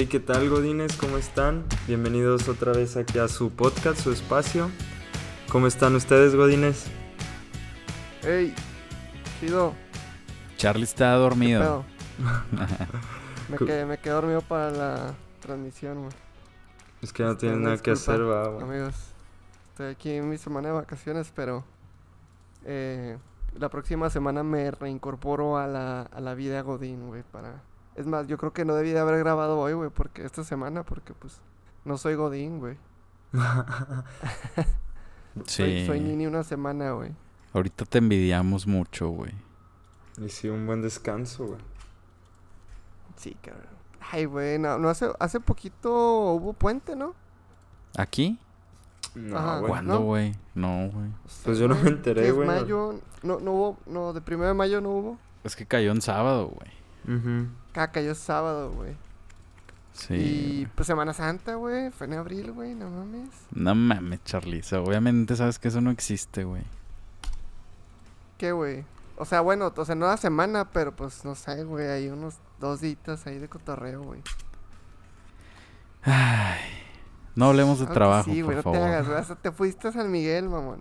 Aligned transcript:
Hey, 0.00 0.06
¿qué 0.06 0.20
tal, 0.20 0.48
Godines? 0.48 0.96
¿Cómo 0.96 1.16
están? 1.16 1.64
Bienvenidos 1.88 2.48
otra 2.48 2.70
vez 2.70 2.96
aquí 2.96 3.18
a 3.18 3.26
su 3.26 3.50
podcast, 3.50 3.98
su 3.98 4.12
espacio. 4.12 4.70
¿Cómo 5.50 5.66
están 5.66 5.96
ustedes, 5.96 6.36
Godines? 6.36 6.86
Hey, 8.22 8.54
chido. 9.40 9.74
Charlie 10.56 10.84
está 10.84 11.14
¿qué 11.14 11.18
dormido. 11.18 11.84
me, 13.48 13.56
quedé, 13.58 13.86
me 13.86 13.98
quedé 13.98 14.12
dormido 14.12 14.40
para 14.40 14.70
la 14.70 15.14
transmisión, 15.40 15.98
güey. 16.02 16.12
Es 17.02 17.12
que 17.12 17.24
no 17.24 17.32
Este, 17.32 17.48
tienen 17.48 17.64
nada 17.64 17.78
que 17.78 17.90
hacer, 17.90 18.22
va, 18.22 18.50
güey. 18.50 18.62
Amigos, 18.62 18.94
estoy 19.70 19.90
aquí 19.90 20.12
en 20.12 20.28
mi 20.30 20.38
semana 20.38 20.68
de 20.68 20.74
vacaciones, 20.74 21.32
pero 21.34 21.64
eh, 22.64 23.18
la 23.58 23.68
próxima 23.68 24.10
semana 24.10 24.44
me 24.44 24.70
reincorporo 24.70 25.58
a 25.58 25.66
la, 25.66 26.02
a 26.02 26.20
la 26.20 26.34
vida 26.34 26.62
Godín, 26.62 27.08
güey, 27.08 27.24
para... 27.24 27.67
Es 27.98 28.06
más, 28.06 28.28
yo 28.28 28.38
creo 28.38 28.52
que 28.52 28.64
no 28.64 28.74
debí 28.76 28.90
de 28.90 29.00
haber 29.00 29.18
grabado 29.18 29.58
hoy, 29.58 29.72
güey, 29.72 29.90
porque 29.90 30.24
esta 30.24 30.44
semana, 30.44 30.84
porque 30.84 31.14
pues 31.14 31.40
no 31.84 31.98
soy 31.98 32.14
Godín, 32.14 32.60
güey. 32.60 32.76
Sí. 33.32 33.38
Soy, 35.46 35.86
soy 35.86 36.00
Nini 36.00 36.26
una 36.26 36.42
semana, 36.42 36.92
güey. 36.92 37.12
Ahorita 37.52 37.84
te 37.84 37.98
envidiamos 37.98 38.66
mucho, 38.66 39.08
güey. 39.10 39.32
Y 40.20 40.28
sí, 40.30 40.48
un 40.48 40.66
buen 40.66 40.82
descanso, 40.82 41.46
güey. 41.46 41.60
Sí, 43.16 43.36
cabrón. 43.40 43.66
Ay, 44.10 44.24
güey, 44.24 44.58
no, 44.58 44.78
no 44.78 44.88
hace, 44.88 45.08
hace 45.20 45.38
poquito 45.38 46.32
hubo 46.32 46.52
puente, 46.54 46.96
¿no? 46.96 47.14
¿Aquí? 47.96 48.38
No, 49.14 49.36
Ajá. 49.36 49.58
güey. 49.58 49.70
¿Cuándo, 49.70 49.94
¿no? 49.94 50.00
güey? 50.00 50.34
No, 50.54 50.88
güey. 50.92 51.10
Pues 51.44 51.58
yo 51.58 51.68
no 51.68 51.74
me 51.76 51.88
enteré, 51.88 52.22
¿Qué 52.22 52.28
es 52.28 52.34
güey. 52.34 52.46
mayo? 52.46 53.00
No, 53.22 53.38
no 53.38 53.52
hubo, 53.52 53.78
no, 53.86 54.12
de 54.12 54.20
primero 54.20 54.48
de 54.48 54.54
mayo 54.54 54.80
no 54.80 54.90
hubo. 54.90 55.18
Es 55.44 55.54
que 55.54 55.66
cayó 55.66 55.92
en 55.92 56.00
sábado, 56.00 56.48
güey. 56.48 57.16
Ujú. 57.16 57.46
Acá 57.78 57.92
cayó 57.92 58.14
sábado, 58.14 58.72
güey. 58.72 58.96
Sí. 59.92 60.14
y 60.14 60.66
pues 60.74 60.86
Semana 60.86 61.12
Santa, 61.12 61.54
güey. 61.56 61.90
Fue 61.90 62.06
en 62.06 62.14
abril, 62.14 62.52
güey, 62.52 62.74
no 62.74 62.88
mames. 62.88 63.28
No 63.52 63.74
mames, 63.74 64.20
sea, 64.62 64.80
obviamente 64.80 65.34
sabes 65.36 65.58
que 65.58 65.68
eso 65.68 65.80
no 65.80 65.90
existe, 65.90 66.44
güey. 66.44 66.62
¿Qué, 68.36 68.52
güey? 68.52 68.84
O 69.16 69.24
sea, 69.24 69.40
bueno, 69.40 69.72
o 69.76 69.84
sea, 69.84 69.96
no 69.96 70.06
la 70.06 70.16
semana, 70.16 70.70
pero 70.70 70.94
pues 70.94 71.24
no 71.24 71.34
sé, 71.34 71.64
güey. 71.64 71.88
Hay 71.88 72.08
unos 72.08 72.36
dos 72.60 72.80
días 72.80 73.26
ahí 73.26 73.38
de 73.38 73.48
cotorreo, 73.48 74.02
güey. 74.02 74.22
Ay. 76.02 76.60
No 77.34 77.46
hablemos 77.46 77.78
de 77.78 77.86
Claro 77.86 77.94
que 77.94 77.98
trabajo, 77.98 78.30
Sí, 78.32 78.42
por 78.42 78.54
no 78.54 78.58
te 78.58 78.62
favor. 78.64 78.78
hagas, 78.80 79.06
güey. 79.06 79.18
Hasta 79.18 79.34
te 79.36 79.52
fuiste 79.52 79.88
a 79.88 79.92
San 79.92 80.10
Miguel, 80.10 80.48
mamón. 80.48 80.80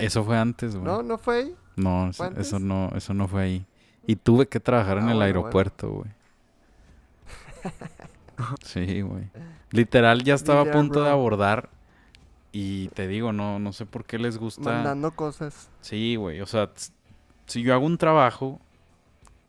Eso 0.00 0.24
fue 0.24 0.38
antes, 0.38 0.74
güey. 0.74 0.84
¿No? 0.84 1.02
¿No 1.02 1.18
fue 1.18 1.36
ahí? 1.36 1.56
No, 1.76 2.08
eso, 2.08 2.16
¿Fue 2.18 2.26
antes? 2.28 2.46
eso 2.46 2.58
no, 2.58 2.88
eso 2.94 3.14
no 3.14 3.28
fue 3.28 3.42
ahí. 3.42 3.66
Y 4.06 4.16
tuve 4.16 4.46
que 4.46 4.60
trabajar 4.60 4.98
en 4.98 5.04
Ah, 5.04 5.12
el 5.12 5.16
bueno, 5.18 5.24
aeropuerto, 5.24 5.90
güey. 5.90 6.10
Sí, 8.64 9.00
güey. 9.02 9.24
Literal, 9.70 10.24
ya 10.24 10.34
estaba 10.34 10.62
a 10.62 10.70
punto 10.72 11.02
de 11.02 11.10
abordar. 11.10 11.68
Y 12.52 12.88
te 12.88 13.08
digo, 13.08 13.32
no, 13.32 13.58
no 13.58 13.72
sé 13.72 13.86
por 13.86 14.04
qué 14.04 14.18
les 14.18 14.38
gusta. 14.38 14.70
Mandando 14.72 15.12
cosas. 15.12 15.70
Sí, 15.80 16.16
güey. 16.16 16.40
O 16.40 16.46
sea, 16.46 16.70
si 17.46 17.62
yo 17.62 17.74
hago 17.74 17.86
un 17.86 17.98
trabajo 17.98 18.60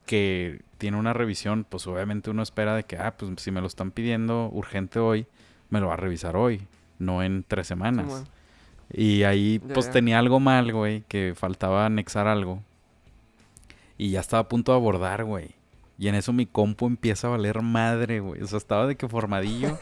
que 0.06 0.62
tiene 0.78 0.98
una 0.98 1.14
revisión, 1.14 1.66
pues 1.68 1.86
obviamente 1.88 2.30
uno 2.30 2.44
espera 2.44 2.76
de 2.76 2.84
que, 2.84 2.98
ah, 2.98 3.16
pues 3.18 3.32
si 3.38 3.52
me 3.52 3.62
lo 3.62 3.68
están 3.68 3.92
pidiendo 3.92 4.50
urgente 4.52 5.00
hoy, 5.00 5.28
me 5.70 5.80
lo 5.80 5.88
va 5.88 5.94
a 5.94 5.98
revisar 5.98 6.36
hoy, 6.36 6.62
no 7.00 7.24
en 7.24 7.44
tres 7.48 7.68
semanas. 7.68 8.24
Y 8.94 9.24
ahí, 9.24 9.60
pues 9.60 9.90
tenía 9.92 10.20
algo 10.20 10.40
mal, 10.40 10.72
güey, 10.72 11.04
que 11.08 11.34
faltaba 11.36 11.86
anexar 11.88 12.28
algo. 12.28 12.62
Y 13.98 14.12
ya 14.12 14.20
estaba 14.20 14.42
a 14.42 14.48
punto 14.50 14.72
de 14.72 14.78
abordar, 14.78 15.24
güey. 15.24 15.56
Y 15.98 16.10
en 16.10 16.16
eso 16.16 16.34
mi 16.34 16.46
compu 16.46 16.88
empieza 16.88 17.28
a 17.28 17.32
valer 17.32 17.62
madre, 17.62 18.20
güey. 18.20 18.42
O 18.42 18.48
sea, 18.48 18.58
estaba 18.58 18.86
de 18.86 18.96
que 18.98 19.08
formadillo 19.08 19.78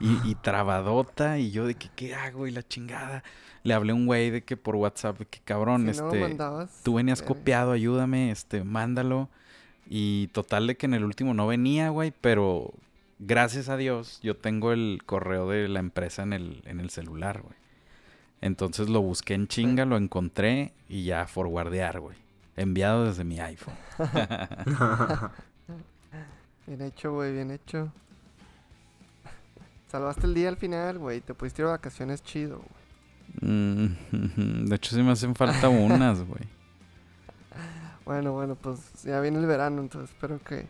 y, 0.00 0.16
y 0.30 0.34
trabadota. 0.36 1.38
Y 1.38 1.50
yo 1.50 1.66
de 1.66 1.74
que, 1.74 1.88
¿qué 1.94 2.14
hago? 2.14 2.46
Y 2.46 2.50
la 2.50 2.62
chingada. 2.62 3.22
Le 3.62 3.74
hablé 3.74 3.92
a 3.92 3.94
un 3.94 4.06
güey 4.06 4.30
de 4.30 4.42
que 4.42 4.56
por 4.56 4.76
WhatsApp, 4.76 5.18
de 5.18 5.26
que 5.26 5.40
cabrón, 5.44 5.82
Si 5.92 6.00
no 6.00 6.06
este. 6.06 6.20
mandabas. 6.20 6.80
Tú 6.82 6.94
venías 6.94 7.20
verga. 7.20 7.34
copiado, 7.34 7.72
ayúdame, 7.72 8.30
este, 8.30 8.64
mándalo. 8.64 9.28
Y 9.86 10.28
total 10.28 10.66
de 10.66 10.76
que 10.76 10.86
en 10.86 10.94
el 10.94 11.04
último 11.04 11.34
no 11.34 11.46
venía, 11.46 11.90
güey, 11.90 12.12
pero 12.20 12.72
gracias 13.18 13.68
a 13.68 13.76
Dios 13.76 14.20
yo 14.22 14.36
tengo 14.36 14.72
el 14.72 15.02
correo 15.04 15.48
de 15.50 15.68
la 15.68 15.80
empresa 15.80 16.22
en 16.22 16.32
el, 16.32 16.62
en 16.64 16.80
el 16.80 16.88
celular, 16.90 17.42
güey. 17.42 17.54
Entonces 18.40 18.88
lo 18.88 19.02
busqué 19.02 19.34
en 19.34 19.46
chinga, 19.48 19.84
lo 19.84 19.98
encontré 19.98 20.72
y 20.88 21.04
ya 21.04 21.26
forwardear, 21.26 22.00
güey. 22.00 22.16
Enviado 22.60 23.06
desde 23.06 23.24
mi 23.24 23.40
iPhone. 23.40 23.74
Bien 26.66 26.82
hecho, 26.82 27.14
güey, 27.14 27.32
bien 27.32 27.50
hecho. 27.50 27.90
Salvaste 29.88 30.26
el 30.26 30.34
día 30.34 30.50
al 30.50 30.58
final, 30.58 30.98
güey. 30.98 31.22
Te 31.22 31.32
pudiste 31.32 31.62
ir 31.62 31.66
de 31.66 31.72
vacaciones 31.72 32.22
chido, 32.22 32.58
güey. 32.58 33.50
Mm, 33.50 34.66
de 34.68 34.76
hecho 34.76 34.94
sí 34.94 35.02
me 35.02 35.12
hacen 35.12 35.34
falta 35.34 35.70
unas, 35.70 36.22
güey. 36.22 36.42
Bueno, 38.04 38.32
bueno, 38.32 38.56
pues 38.56 39.04
ya 39.04 39.20
viene 39.20 39.38
el 39.38 39.46
verano, 39.46 39.80
entonces 39.80 40.10
espero 40.10 40.38
que, 40.42 40.66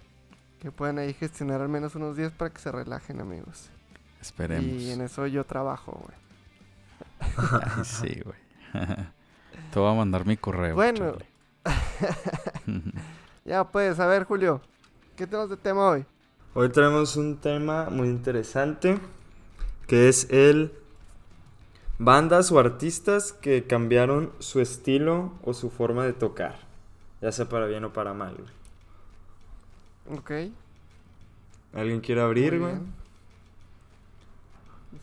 que 0.60 0.70
puedan 0.70 0.98
ahí 0.98 1.12
gestionar 1.12 1.60
al 1.60 1.68
menos 1.68 1.96
unos 1.96 2.16
días 2.16 2.30
para 2.30 2.50
que 2.50 2.60
se 2.60 2.70
relajen, 2.70 3.20
amigos. 3.20 3.68
Esperemos. 4.20 4.64
Y 4.64 4.92
en 4.92 5.00
eso 5.00 5.26
yo 5.26 5.44
trabajo, 5.44 6.00
güey. 6.04 6.16
Ay, 7.36 7.84
sí, 7.84 8.20
güey. 8.24 8.38
Te 9.72 9.80
voy 9.80 9.90
a 9.90 9.94
mandar 9.94 10.24
mi 10.24 10.36
correo. 10.36 10.76
Bueno. 10.76 10.98
Charlie. 10.98 11.29
Ya, 13.44 13.64
pues, 13.64 13.98
a 13.98 14.06
ver, 14.06 14.24
Julio. 14.24 14.60
¿Qué 15.16 15.26
tenemos 15.26 15.50
de 15.50 15.56
tema 15.56 15.88
hoy? 15.88 16.04
Hoy 16.54 16.68
traemos 16.68 17.16
un 17.16 17.36
tema 17.36 17.88
muy 17.90 18.08
interesante 18.08 18.98
que 19.86 20.08
es 20.08 20.30
el 20.30 20.72
bandas 21.98 22.52
o 22.52 22.58
artistas 22.60 23.32
que 23.32 23.66
cambiaron 23.66 24.30
su 24.38 24.60
estilo 24.60 25.32
o 25.42 25.52
su 25.52 25.68
forma 25.68 26.04
de 26.04 26.12
tocar, 26.12 26.60
ya 27.20 27.32
sea 27.32 27.48
para 27.48 27.66
bien 27.66 27.84
o 27.84 27.92
para 27.92 28.14
mal. 28.14 28.36
güey. 30.06 30.18
Ok. 30.18 30.30
¿Alguien 31.74 32.00
quiere 32.00 32.20
abrir, 32.20 32.58
güey? 32.58 32.72
bien. 32.72 32.94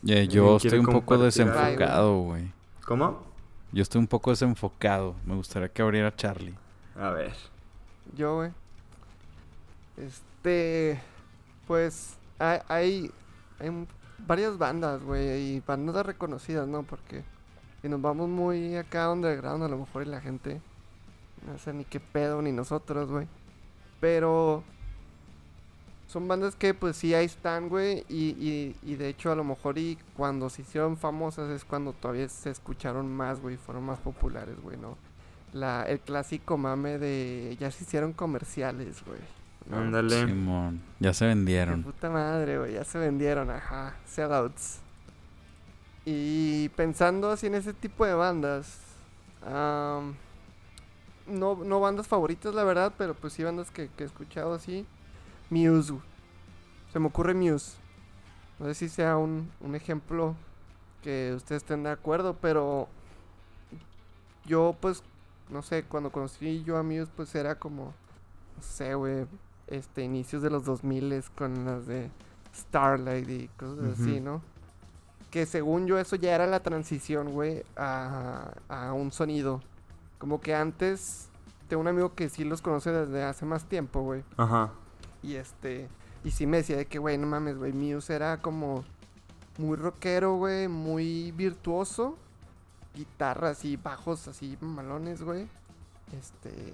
Eh, 0.08 0.22
¿Alguien 0.22 0.30
yo 0.30 0.56
estoy 0.56 0.80
un 0.80 0.86
poco 0.86 1.18
desenfocado, 1.18 2.18
güey. 2.20 2.52
¿Cómo? 2.86 3.27
Yo 3.72 3.82
estoy 3.82 4.00
un 4.00 4.08
poco 4.08 4.32
desenfocado. 4.32 5.16
Me 5.26 5.36
gustaría 5.36 5.70
que 5.70 5.82
abriera 5.82 6.16
Charlie. 6.16 6.56
A 6.96 7.10
ver. 7.10 7.34
Yo, 8.16 8.36
güey. 8.36 8.52
Este. 9.98 11.02
Pues. 11.68 12.18
Hay, 12.40 12.60
hay, 12.70 13.12
varias 14.20 14.58
bandas, 14.58 15.04
güey. 15.04 15.56
Y 15.56 15.60
bandas 15.60 16.06
reconocidas, 16.06 16.68
¿no? 16.68 16.84
Porque. 16.84 17.24
Si 17.82 17.90
nos 17.90 18.02
vamos 18.02 18.30
muy 18.30 18.76
acá 18.76 19.12
underground, 19.12 19.64
a 19.64 19.68
lo 19.68 19.78
mejor 19.78 20.04
y 20.04 20.06
la 20.06 20.22
gente. 20.22 20.62
No 21.46 21.58
sé 21.58 21.74
ni 21.74 21.86
qué 21.86 22.00
pedo, 22.00 22.42
ni 22.42 22.52
nosotros, 22.52 23.10
güey. 23.10 23.28
Pero. 24.00 24.64
Son 26.08 26.28
bandas 26.28 26.56
que, 26.56 26.74
pues 26.74 26.96
sí, 26.96 27.14
ahí 27.14 27.26
están, 27.26 27.68
güey. 27.70 28.06
Y, 28.10 28.30
y, 28.40 28.76
y 28.82 28.96
de 28.96 29.10
hecho, 29.10 29.32
a 29.32 29.36
lo 29.36 29.44
mejor 29.44 29.78
y 29.78 29.98
cuando 30.16 30.50
se 30.50 30.62
hicieron 30.62 30.98
famosas 30.98 31.50
es 31.50 31.66
cuando 31.66 31.94
todavía 31.94 32.28
se 32.30 32.50
escucharon 32.50 33.14
más, 33.14 33.42
güey. 33.42 33.58
Fueron 33.58 33.84
más 33.86 34.00
populares, 34.00 34.60
güey, 34.62 34.78
¿no? 34.78 34.98
la, 35.54 35.84
el 35.84 36.00
clásico 36.02 36.58
mame 36.58 36.98
de 37.00 37.56
ya 37.60 37.72
se 37.72 37.84
hicieron 37.84 38.14
comerciales, 38.14 39.04
güey. 39.06 39.20
¿no? 39.70 39.78
Ándale. 39.78 40.26
Simón. 40.26 40.82
Ya 41.00 41.14
se 41.14 41.26
De 41.26 41.30
vendieron. 41.34 41.84
puta 41.84 42.10
madre, 42.10 42.58
güey, 42.60 42.74
ya 42.74 42.84
se 42.84 43.00
vendieron, 43.00 43.50
ajá, 43.50 43.96
sellouts. 44.06 44.80
Y 46.06 46.70
pensando 46.70 47.32
así 47.32 47.48
en 47.48 47.56
ese 47.56 47.74
tipo 47.74 48.06
de 48.06 48.14
bandas, 48.14 48.80
am, 49.46 50.16
no, 51.28 51.56
no 51.64 51.80
bandas 51.80 52.08
favoritas, 52.08 52.54
la 52.54 52.64
verdad, 52.64 52.94
pero 52.98 53.14
pues 53.14 53.34
sí 53.34 53.44
bandas 53.44 53.72
que, 53.72 53.90
que 53.90 54.04
he 54.04 54.08
escuchado 54.08 54.54
así. 54.54 54.86
Muse, 55.50 55.94
se 56.92 57.00
me 57.00 57.08
ocurre 57.08 57.34
Muse. 57.34 57.78
No 58.60 58.66
sé 58.66 58.74
si 58.74 58.90
sea 58.90 59.18
un, 59.18 59.52
un 59.62 59.76
ejemplo 59.76 60.36
que 61.04 61.34
ustedes 61.36 61.62
estén 61.62 61.84
de 61.84 61.92
acuerdo, 61.92 62.36
pero 62.42 62.88
yo 64.46 64.76
pues, 64.80 65.04
no 65.50 65.62
sé, 65.62 65.84
cuando 65.84 66.12
conocí 66.12 66.64
yo 66.64 66.78
a 66.78 66.84
Muse 66.84 67.12
pues 67.16 67.34
era 67.36 67.56
como, 67.56 67.94
no 68.56 68.64
sé, 68.64 68.96
güey, 68.96 69.26
este, 69.68 70.04
inicios 70.04 70.42
de 70.42 70.50
los 70.50 70.66
2000 70.66 71.24
con 71.36 71.66
las 71.66 71.86
de 71.86 72.10
Starlight 72.56 73.30
y 73.30 73.48
cosas 73.50 74.00
así. 74.00 74.20
¿no? 74.20 74.42
Que 75.30 75.46
según 75.46 75.88
yo 75.88 76.00
eso 76.00 76.16
ya 76.16 76.34
era 76.34 76.48
la 76.48 76.62
transición, 76.62 77.32
güey, 77.32 77.64
a, 77.76 78.54
a 78.70 78.94
un 78.94 79.12
sonido. 79.12 79.62
Como 80.18 80.42
que 80.42 80.56
antes, 80.56 81.30
tengo 81.68 81.82
un 81.82 81.88
amigo 81.88 82.16
que 82.16 82.30
sí 82.30 82.44
los 82.44 82.62
conoce 82.62 82.92
desde 82.92 83.24
hace 83.24 83.46
más 83.46 83.66
tiempo, 83.66 84.02
güey. 84.02 84.24
Ajá. 84.38 84.72
Y 85.28 85.36
este, 85.36 85.90
y 86.24 86.32
sí 86.32 86.48
me 86.48 86.58
decía 86.58 86.78
de 86.78 86.86
que, 86.86 87.00
güey, 87.00 87.18
no 87.18 87.28
mames, 87.28 87.58
güey, 87.58 87.74
Muse 87.74 88.16
era 88.16 88.38
como 88.38 88.86
muy 89.58 89.76
rockero, 89.76 90.38
güey, 90.38 90.70
muy 90.70 91.32
virtuoso. 91.34 92.18
Guitarras 92.96 93.66
y 93.66 93.76
bajos 93.76 94.30
así 94.30 94.58
malones, 94.62 95.22
güey. 95.22 95.50
Este, 96.18 96.74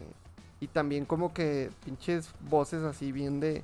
y 0.59 0.67
también 0.67 1.05
como 1.05 1.33
que 1.33 1.71
pinches 1.83 2.29
voces 2.41 2.83
así 2.83 3.11
bien 3.11 3.39
de 3.39 3.63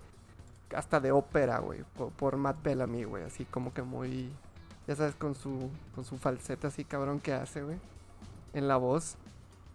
hasta 0.76 1.00
de 1.00 1.12
ópera, 1.12 1.60
güey, 1.60 1.84
por, 1.96 2.10
por 2.12 2.38
Matt 2.38 2.64
Bellamy, 2.64 3.04
güey, 3.04 3.24
así 3.24 3.46
como 3.46 3.74
que 3.74 3.84
muy, 3.84 4.32
ya 4.88 4.96
sabes, 4.96 5.14
con 5.16 5.36
su, 5.36 5.70
con 5.94 6.04
su 6.04 6.18
falseta 6.18 6.70
así 6.70 6.84
cabrón 6.84 7.20
que 7.20 7.34
hace, 7.34 7.62
güey, 7.62 7.78
en 8.54 8.68
la 8.68 8.78
voz. 8.78 9.18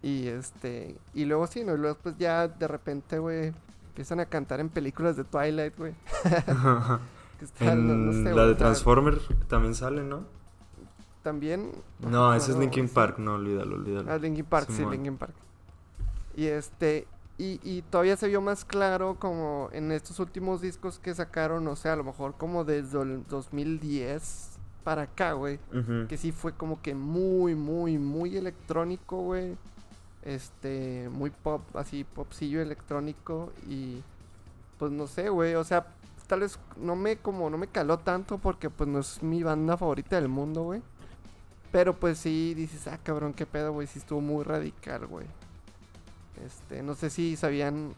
Y 0.02 0.26
este, 0.26 0.96
y 1.14 1.24
luego 1.24 1.46
sí, 1.46 1.64
¿no? 1.64 1.74
Y 1.74 1.78
luego 1.78 1.98
pues 2.02 2.18
ya 2.18 2.48
de 2.48 2.68
repente, 2.68 3.18
güey, 3.18 3.52
empiezan 3.94 4.18
a 4.18 4.26
cantar 4.26 4.58
en 4.58 4.68
películas 4.70 5.16
de 5.16 5.22
Twilight, 5.22 5.78
güey. 5.78 5.94
No- 7.60 7.74
no 7.74 8.34
la 8.34 8.46
de 8.46 8.54
Transformer 8.54 9.20
también 9.48 9.74
sale, 9.74 10.02
¿no? 10.02 10.24
También. 11.22 11.70
No, 12.00 12.30
me 12.30 12.36
ese 12.36 12.52
es 12.52 12.58
Linkin 12.58 12.88
Park, 12.88 13.18
no, 13.18 13.34
olvídalo, 13.34 13.76
olvídalo. 13.76 14.10
Ah, 14.10 14.18
Linkin 14.18 14.44
Park, 14.44 14.68
sí. 14.70 14.84
Linkin 14.84 15.16
Park. 15.16 15.34
Y 16.36 16.46
este, 16.46 17.06
y, 17.38 17.60
y 17.62 17.82
todavía 17.82 18.16
se 18.16 18.28
vio 18.28 18.40
más 18.40 18.64
claro 18.64 19.16
como 19.18 19.68
en 19.72 19.92
estos 19.92 20.18
últimos 20.20 20.60
discos 20.60 20.98
que 20.98 21.14
sacaron, 21.14 21.66
o 21.68 21.76
sea, 21.76 21.92
a 21.92 21.96
lo 21.96 22.04
mejor 22.04 22.34
como 22.36 22.64
desde 22.64 23.00
el 23.02 23.24
2010 23.28 24.50
para 24.82 25.02
acá, 25.02 25.32
güey. 25.32 25.58
Que 26.08 26.16
sí 26.16 26.32
fue 26.32 26.52
como 26.52 26.80
que 26.82 26.94
muy, 26.94 27.54
muy, 27.54 27.98
muy 27.98 28.36
electrónico, 28.36 29.18
güey. 29.18 29.56
Este, 30.24 31.08
muy 31.12 31.30
pop, 31.30 31.62
así, 31.74 32.04
popsillo 32.04 32.60
electrónico. 32.60 33.52
Y 33.68 34.02
pues 34.78 34.90
no 34.90 35.06
sé, 35.06 35.28
güey. 35.28 35.54
O 35.54 35.64
sea, 35.64 35.86
tal 36.26 36.40
vez 36.40 36.58
no 36.76 36.96
me 36.96 37.16
como, 37.16 37.50
no 37.50 37.58
me 37.58 37.68
caló 37.68 37.98
tanto 37.98 38.38
porque 38.38 38.70
pues 38.70 38.88
no 38.88 39.00
es 39.00 39.22
mi 39.22 39.42
banda 39.42 39.76
favorita 39.76 40.16
del 40.16 40.28
mundo, 40.28 40.62
güey. 40.62 40.82
Pero 41.70 41.94
pues 41.94 42.18
sí 42.18 42.54
dices, 42.54 42.86
ah, 42.86 42.98
cabrón, 43.02 43.34
qué 43.34 43.46
pedo, 43.46 43.72
güey. 43.72 43.86
Sí 43.86 43.98
estuvo 43.98 44.20
muy 44.20 44.44
radical, 44.44 45.06
güey. 45.06 45.26
Este, 46.44 46.82
no 46.82 46.94
sé 46.94 47.10
si 47.10 47.36
sabían 47.36 47.94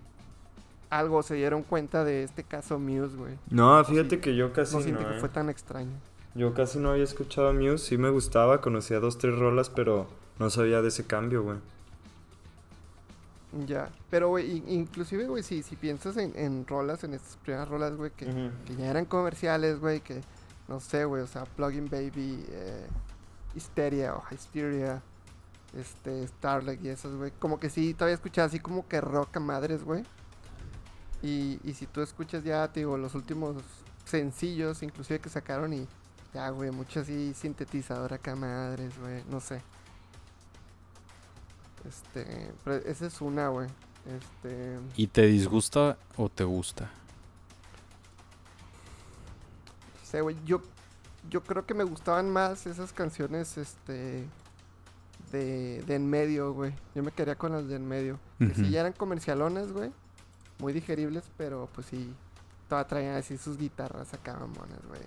algo, 0.90 1.22
se 1.22 1.34
dieron 1.34 1.62
cuenta 1.62 2.04
de 2.04 2.24
este 2.24 2.42
caso 2.42 2.78
Muse, 2.78 3.16
güey. 3.16 3.34
No, 3.50 3.82
fíjate 3.84 4.20
que 4.20 4.36
yo 4.36 4.52
casi 4.52 4.72
No 4.72 4.78
no, 4.78 4.84
siento 4.84 5.08
que 5.08 5.16
eh. 5.16 5.20
fue 5.20 5.28
tan 5.28 5.50
extraño. 5.50 5.92
Yo 6.34 6.52
casi 6.54 6.78
no 6.78 6.90
había 6.90 7.04
escuchado 7.04 7.52
Muse, 7.52 7.78
sí 7.78 7.98
me 7.98 8.10
gustaba, 8.10 8.60
conocía 8.60 9.00
dos, 9.00 9.18
tres 9.18 9.38
rolas, 9.38 9.70
pero 9.70 10.06
no 10.38 10.50
sabía 10.50 10.82
de 10.82 10.88
ese 10.88 11.06
cambio, 11.06 11.42
güey. 11.42 11.58
Ya, 13.64 13.90
pero 14.10 14.28
güey, 14.28 14.58
in- 14.58 14.68
inclusive, 14.68 15.26
güey, 15.28 15.42
si, 15.42 15.62
si 15.62 15.76
piensas 15.76 16.16
en, 16.16 16.32
en 16.36 16.66
rolas, 16.66 17.04
en 17.04 17.14
estas 17.14 17.36
primeras 17.38 17.68
rolas, 17.68 17.94
güey, 17.96 18.10
que, 18.10 18.26
que 18.66 18.76
ya 18.76 18.86
eran 18.90 19.04
comerciales, 19.06 19.78
güey, 19.80 20.00
que 20.00 20.20
no 20.68 20.80
sé, 20.80 21.04
güey, 21.04 21.22
o 21.22 21.26
sea, 21.26 21.44
Plugin 21.44 21.88
Baby, 21.88 22.44
eh, 22.50 22.86
Hysteria 23.54 24.14
o 24.16 24.22
Hysteria, 24.30 25.00
este, 25.74 26.26
Starlight 26.26 26.82
y 26.84 26.88
esas, 26.88 27.14
güey, 27.14 27.30
como 27.38 27.58
que 27.60 27.70
sí, 27.70 27.94
todavía 27.94 28.14
escuchas 28.16 28.46
así 28.48 28.58
como 28.58 28.86
que 28.88 29.00
rock 29.00 29.36
a 29.36 29.40
madres, 29.40 29.84
güey. 29.84 30.02
Y, 31.22 31.58
y 31.64 31.74
si 31.74 31.86
tú 31.86 32.02
escuchas 32.02 32.44
ya, 32.44 32.66
te 32.72 32.80
digo, 32.80 32.98
los 32.98 33.14
últimos 33.14 33.56
sencillos, 34.04 34.82
inclusive 34.82 35.20
que 35.20 35.28
sacaron 35.28 35.72
y 35.72 35.86
ya, 36.34 36.50
güey, 36.50 36.70
mucho 36.70 37.00
así 37.00 37.32
sintetizador 37.34 38.12
acá 38.12 38.36
madres, 38.36 38.92
güey, 39.00 39.22
no 39.30 39.40
sé. 39.40 39.62
Este, 41.86 42.52
pero 42.64 42.76
esa 42.76 43.06
es 43.06 43.20
una, 43.20 43.48
güey. 43.48 43.68
Este, 44.06 44.78
¿Y 44.96 45.06
te 45.08 45.26
disgusta 45.26 45.98
o 46.16 46.28
te 46.28 46.44
gusta? 46.44 46.90
no 50.00 50.06
sé, 50.10 50.20
güey, 50.20 50.36
yo, 50.44 50.60
yo 51.28 51.42
creo 51.42 51.66
que 51.66 51.74
me 51.74 51.82
gustaban 51.82 52.30
más 52.30 52.66
esas 52.66 52.92
canciones, 52.92 53.58
este, 53.58 54.24
de, 55.32 55.82
de 55.82 55.94
en 55.94 56.08
medio, 56.08 56.52
güey. 56.52 56.72
Yo 56.94 57.02
me 57.02 57.10
quedaría 57.10 57.34
con 57.36 57.52
las 57.52 57.66
de 57.66 57.76
en 57.76 57.86
medio. 57.86 58.18
Que 58.38 58.54
sí 58.54 58.70
ya 58.70 58.80
eran 58.80 58.92
comercialones, 58.92 59.72
güey. 59.72 59.90
Muy 60.58 60.72
digeribles, 60.72 61.24
pero 61.36 61.68
pues 61.74 61.88
sí, 61.88 62.12
todavía 62.68 62.88
traían 62.88 63.16
así 63.16 63.36
sus 63.36 63.58
guitarras 63.58 64.14
acá, 64.14 64.34
mamonas, 64.34 64.80
güey. 64.88 65.02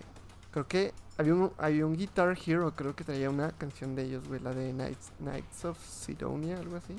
Creo 0.52 0.68
que 0.68 0.94
había 1.18 1.34
un, 1.36 1.52
había 1.58 1.86
un 1.86 1.96
Guitar 1.96 2.38
Hero, 2.46 2.74
creo 2.76 2.96
que 2.96 3.04
traía 3.04 3.30
una 3.30 3.52
canción 3.52 3.96
de 3.96 4.04
ellos, 4.04 4.28
güey, 4.28 4.40
la 4.40 4.54
de 4.54 4.72
Knights, 4.72 5.12
Knights 5.20 5.66
of 5.66 5.78
Sidonia, 5.86 6.58
algo 6.58 6.78
así. 6.78 6.96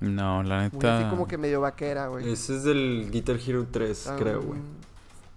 No, 0.00 0.42
la 0.42 0.56
Muy 0.62 0.70
neta. 0.72 0.98
así 0.98 1.08
como 1.10 1.26
que 1.28 1.38
medio 1.38 1.60
vaquera, 1.60 2.08
güey. 2.08 2.28
Ese 2.30 2.56
es 2.56 2.64
del 2.64 3.08
Guitar 3.10 3.36
Hero 3.44 3.66
3, 3.70 4.06
Ah, 4.08 4.16
creo, 4.18 4.42
güey. 4.42 4.60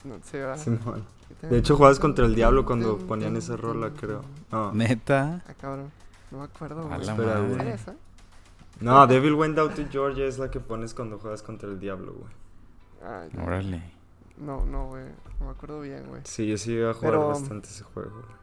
No 0.03 0.15
sé. 0.23 0.44
Simón. 0.57 1.03
De 1.41 1.57
hecho, 1.57 1.75
jugabas 1.75 1.99
contra 1.99 2.25
el 2.25 2.33
diablo 2.35 2.65
cuando 2.65 2.97
ponían 2.97 3.35
esa 3.35 3.55
rola, 3.57 3.91
creo. 3.91 4.23
No, 4.51 4.73
Neta. 4.73 5.44
Ah, 5.47 5.53
cabrón. 5.59 5.91
No 6.31 6.39
me 6.39 6.44
acuerdo, 6.45 6.91
A 6.91 6.97
la 6.97 7.03
Espera, 7.03 7.39
madre. 7.39 7.53
¿Era 7.53 7.73
esa? 7.75 7.95
no 8.79 9.07
Devil 9.07 9.33
Went 9.33 9.57
Out 9.57 9.75
to 9.75 9.83
Georgia 9.91 10.25
es 10.25 10.38
la 10.39 10.49
que 10.51 10.59
pones 10.59 10.94
cuando 10.94 11.19
juegas 11.19 11.41
contra 11.44 11.69
el 11.69 11.79
diablo, 11.79 12.13
güey. 12.13 12.31
Ah, 13.03 13.25
ya. 13.31 13.44
Órale. 13.44 13.83
No, 14.38 14.66
no, 14.66 14.88
güey. 14.88 15.06
No 15.39 15.45
me 15.48 15.51
acuerdo 15.51 15.81
bien, 15.81 16.06
güey. 16.07 16.22
Sí, 16.25 16.48
yo 16.48 16.57
sí 16.57 16.74
iba 16.74 16.92
a 16.92 16.94
jugar 16.94 17.12
Pero- 17.13 17.28
bastante 17.30 17.68
ese 17.69 17.84
juego, 17.84 18.12
güey. 18.12 18.38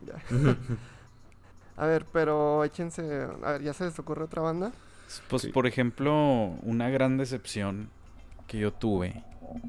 Ya. 0.06 0.14
a 1.76 1.86
ver, 1.86 2.06
pero 2.12 2.62
échense. 2.64 3.26
A 3.44 3.52
ver, 3.52 3.62
¿ya 3.62 3.72
se 3.72 3.84
les 3.84 3.98
ocurre 3.98 4.24
otra 4.24 4.42
banda? 4.42 4.72
Pues, 5.28 5.42
Sí. 5.42 5.48
por 5.52 5.66
ejemplo, 5.66 6.12
una 6.62 6.88
gran 6.90 7.16
decepción 7.18 7.88
que 8.46 8.58
yo 8.58 8.72
tuve. 8.72 9.24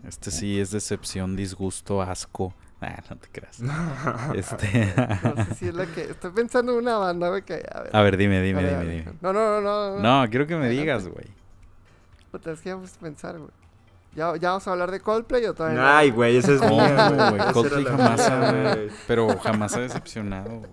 Este 0.07 0.29
sí 0.31 0.59
es 0.59 0.71
decepción, 0.71 1.35
disgusto, 1.35 2.01
asco. 2.01 2.53
Ah, 2.81 3.03
no 3.09 3.17
te 3.17 3.27
creas. 3.27 3.59
Este. 4.35 4.93
No 5.35 5.43
sé 5.45 5.55
si 5.55 5.67
es 5.67 5.73
la 5.75 5.85
que. 5.85 6.01
Estoy 6.11 6.31
pensando 6.31 6.71
en 6.71 6.77
una 6.77 6.95
banda, 6.97 7.27
güey, 7.27 7.41
que. 7.41 7.61
A 7.69 7.81
ver. 7.81 7.93
A 7.93 8.01
ver, 8.01 8.15
dime, 8.15 8.41
dime, 8.41 8.61
a 8.61 8.63
ver, 8.63 8.79
dime, 8.79 8.93
dime. 9.01 9.13
No, 9.19 9.33
no, 9.33 9.59
no, 9.59 9.99
no. 9.99 10.21
No, 10.23 10.29
quiero 10.29 10.47
que 10.47 10.53
me 10.55 10.61
Adelante. 10.65 10.81
digas, 10.81 11.07
güey. 11.09 11.25
Puta, 12.31 12.53
es 12.53 12.61
que 12.61 12.73
vamos 12.73 12.95
a 12.95 12.99
pensar, 13.01 13.37
güey. 13.37 13.51
¿Ya, 14.19 14.35
¿Ya 14.35 14.49
vamos 14.49 14.67
a 14.67 14.71
hablar 14.71 14.91
de 14.91 14.99
Coldplay 14.99 15.45
o 15.45 15.53
todavía 15.53 15.79
no? 15.79 15.87
Ay, 15.87 16.11
güey, 16.11 16.35
esa 16.37 16.51
es 16.51 16.61
mía, 16.61 17.09
güey, 17.31 17.53
Coldplay 17.53 17.83
la 17.85 17.91
jamás 17.91 18.19
ha- 18.29 18.51
güey. 18.73 18.89
Pero 19.07 19.39
jamás 19.39 19.75
ha 19.75 19.79
decepcionado, 19.79 20.49
güey. 20.59 20.71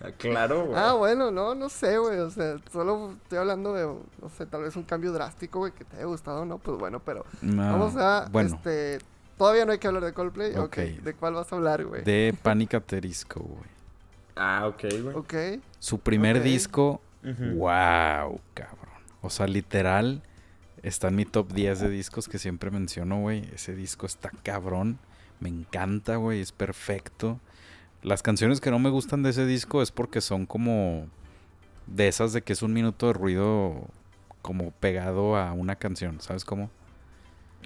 Ah, 0.00 0.10
Claro, 0.16 0.66
güey. 0.66 0.78
Ah, 0.78 0.92
bueno, 0.92 1.30
no, 1.30 1.54
no 1.54 1.68
sé, 1.68 1.98
güey. 1.98 2.18
O 2.20 2.30
sea, 2.30 2.56
solo 2.72 3.14
estoy 3.22 3.38
hablando 3.38 3.72
de, 3.74 3.84
no 3.86 4.28
sé, 4.36 4.46
tal 4.46 4.62
vez 4.62 4.76
un 4.76 4.82
cambio 4.84 5.12
drástico, 5.12 5.58
güey, 5.60 5.72
que 5.72 5.84
te 5.84 5.96
haya 5.96 6.04
gustado, 6.06 6.44
¿no? 6.44 6.58
Pues 6.58 6.78
bueno, 6.78 7.00
pero 7.00 7.24
No, 7.42 7.62
vamos 7.72 7.96
a, 7.96 8.28
Bueno, 8.30 8.54
este, 8.54 8.98
todavía 9.38 9.64
no 9.66 9.72
hay 9.72 9.78
que 9.78 9.86
hablar 9.88 10.04
de 10.04 10.12
Coldplay. 10.12 10.52
Ok. 10.56 10.64
Ok. 10.64 10.76
¿De 11.02 11.14
cuál 11.14 11.34
vas 11.34 11.52
a 11.52 11.56
hablar, 11.56 11.84
güey? 11.84 12.04
de 12.04 12.34
Panic! 12.42 12.74
at 12.74 12.82
the 12.86 13.00
Disco, 13.00 13.40
güey. 13.40 13.70
Ah, 14.36 14.66
ok, 14.68 14.82
güey. 15.02 15.14
Ok. 15.16 15.34
Su 15.78 15.98
primer 15.98 16.42
disco, 16.42 17.00
wow, 17.54 18.40
cabrón. 18.52 18.94
O 19.22 19.30
sea, 19.30 19.46
literal, 19.46 20.22
está 20.84 21.08
en 21.08 21.16
mi 21.16 21.24
top 21.24 21.52
10 21.52 21.80
de 21.80 21.88
discos 21.88 22.28
que 22.28 22.38
siempre 22.38 22.70
menciono, 22.70 23.20
güey. 23.20 23.48
Ese 23.54 23.74
disco 23.74 24.06
está 24.06 24.30
cabrón. 24.42 24.98
Me 25.40 25.48
encanta, 25.48 26.16
güey. 26.16 26.40
Es 26.40 26.52
perfecto. 26.52 27.40
Las 28.02 28.22
canciones 28.22 28.60
que 28.60 28.70
no 28.70 28.78
me 28.78 28.90
gustan 28.90 29.22
de 29.22 29.30
ese 29.30 29.46
disco 29.46 29.82
es 29.82 29.90
porque 29.90 30.20
son 30.20 30.44
como 30.46 31.06
de 31.86 32.08
esas 32.08 32.32
de 32.32 32.42
que 32.42 32.52
es 32.52 32.62
un 32.62 32.72
minuto 32.72 33.06
de 33.06 33.14
ruido 33.14 33.88
como 34.42 34.72
pegado 34.72 35.36
a 35.36 35.52
una 35.52 35.76
canción, 35.76 36.20
¿sabes 36.20 36.44
cómo? 36.44 36.70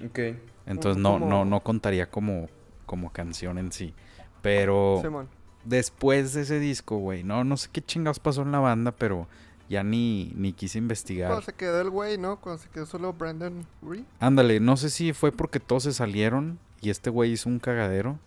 Ok. 0.05 0.19
Entonces 0.65 1.01
no, 1.01 1.19
no, 1.19 1.43
no 1.43 1.59
contaría 1.59 2.09
como, 2.09 2.47
como 2.85 3.11
canción 3.11 3.57
en 3.57 3.73
sí. 3.73 3.93
Pero 4.41 4.99
Simón. 5.01 5.27
después 5.65 6.33
de 6.33 6.43
ese 6.43 6.59
disco, 6.59 6.97
güey, 6.97 7.23
no, 7.23 7.43
no 7.43 7.57
sé 7.57 7.67
qué 7.71 7.81
chingados 7.81 8.19
pasó 8.19 8.43
en 8.43 8.53
la 8.53 8.59
banda, 8.59 8.93
pero 8.93 9.27
ya 9.69 9.83
ni, 9.83 10.33
ni 10.35 10.51
quise 10.51 10.79
investigar. 10.79 11.29
Cuando 11.29 11.45
se 11.45 11.53
quedó 11.53 11.79
el 11.79 11.89
güey, 11.89 12.17
¿no? 12.17 12.41
Cuando 12.41 12.61
se 12.61 12.69
quedó 12.69 12.85
solo 12.85 13.13
Brandon 13.13 13.65
Ree. 13.81 14.03
Ándale, 14.19 14.59
no 14.59 14.75
sé 14.75 14.89
si 14.89 15.13
fue 15.13 15.31
porque 15.31 15.59
todos 15.59 15.83
se 15.83 15.93
salieron 15.93 16.59
y 16.81 16.89
este 16.89 17.09
güey 17.09 17.31
hizo 17.31 17.47
un 17.47 17.59
cagadero, 17.59 18.17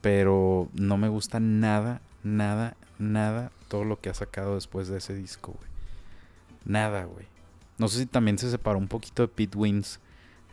pero 0.00 0.68
no 0.74 0.96
me 0.96 1.08
gusta 1.08 1.38
nada, 1.38 2.00
nada, 2.24 2.76
nada 2.98 3.52
todo 3.68 3.84
lo 3.84 4.00
que 4.00 4.10
ha 4.10 4.14
sacado 4.14 4.56
después 4.56 4.88
de 4.88 4.98
ese 4.98 5.14
disco, 5.14 5.52
güey. 5.52 5.70
Nada, 6.64 7.04
güey. 7.04 7.26
No 7.78 7.86
sé 7.86 7.98
si 8.00 8.06
también 8.06 8.38
se 8.38 8.50
separó 8.50 8.78
un 8.78 8.88
poquito 8.88 9.22
de 9.22 9.28
Pete 9.28 9.56
Wins 9.56 10.00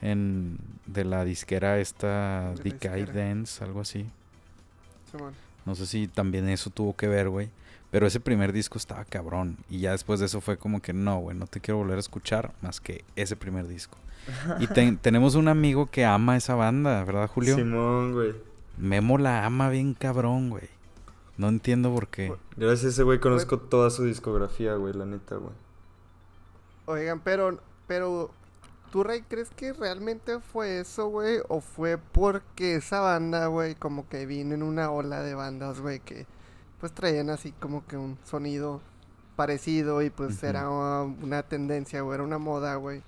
en 0.02 0.60
de 0.86 1.04
la 1.04 1.26
disquera 1.26 1.80
esta 1.80 2.54
Decay. 2.64 3.06
Dance, 3.06 3.64
algo 3.64 3.82
así. 3.82 4.06
No 5.66 5.74
sé 5.74 5.88
si 5.88 6.08
también 6.08 6.48
eso 6.50 6.70
tuvo 6.70 6.96
que 6.96 7.08
ver, 7.08 7.30
güey. 7.30 7.50
Pero 7.96 8.08
ese 8.08 8.20
primer 8.20 8.52
disco 8.52 8.78
estaba 8.78 9.06
cabrón. 9.06 9.56
Y 9.70 9.80
ya 9.80 9.92
después 9.92 10.20
de 10.20 10.25
eso 10.25 10.42
fue 10.42 10.58
como 10.58 10.82
que 10.82 10.92
no, 10.92 11.20
güey, 11.20 11.38
no 11.38 11.48
te 11.48 11.62
quiero 11.62 11.78
volver 11.78 11.96
a 11.96 12.02
escuchar 12.02 12.54
más 12.62 12.82
que 12.82 13.06
ese 13.16 13.38
primer 13.38 13.70
disco. 13.70 13.98
Y 14.60 14.68
ten- 14.68 14.98
tenemos 14.98 15.36
un 15.36 15.48
amigo 15.48 15.86
que 15.90 16.04
ama 16.04 16.36
esa 16.36 16.56
banda, 16.56 17.06
¿verdad, 17.06 17.30
Julio? 17.34 17.56
Simón, 17.56 18.12
güey. 18.12 18.36
Memo 18.78 19.18
la 19.18 19.46
ama 19.46 19.70
bien 19.70 19.94
cabrón, 19.94 20.50
güey. 20.50 20.68
No 21.38 21.48
entiendo 21.48 21.90
por 21.94 22.10
qué. 22.10 22.34
Gracias 22.58 22.84
a 22.84 22.90
ese 22.90 23.04
güey 23.04 23.22
conozco 23.22 23.60
toda 23.60 23.90
su 23.90 24.04
discografía, 24.04 24.74
güey, 24.74 24.94
la 24.94 25.06
neta, 25.06 25.38
güey. 25.38 25.54
Oigan, 26.88 27.22
pero, 27.22 27.62
pero, 27.88 28.30
¿tú, 28.92 29.06
Rey, 29.06 29.22
crees 29.22 29.52
que 29.52 29.72
realmente 29.72 30.42
fue 30.42 30.82
eso, 30.82 31.08
güey? 31.08 31.38
¿O 31.48 31.62
fue 31.62 31.98
porque 31.98 32.75
esa 32.75 33.00
banda, 33.00 33.48
güey, 33.48 33.74
como 33.75 34.10
que 34.10 34.25
vino 34.25 34.54
en 34.54 34.64
una 34.64 34.92
ola 34.92 35.22
de 35.22 35.34
bandas, 35.34 35.80
güey, 35.80 36.02
que 36.02 36.28
pues 36.86 36.94
traían 36.94 37.32
así 37.32 37.51
como 37.60 37.84
que 37.88 37.98
un 37.98 38.15
sonido 38.24 38.80
parecido 39.36 40.04
y 40.04 40.12
pues 40.12 40.44
era 40.44 40.70
una 40.70 41.42
tendencia, 41.42 42.01
güey, 42.01 42.13
era 42.13 42.24
una 42.24 42.38
moda, 42.38 42.75
güey? 42.75 43.01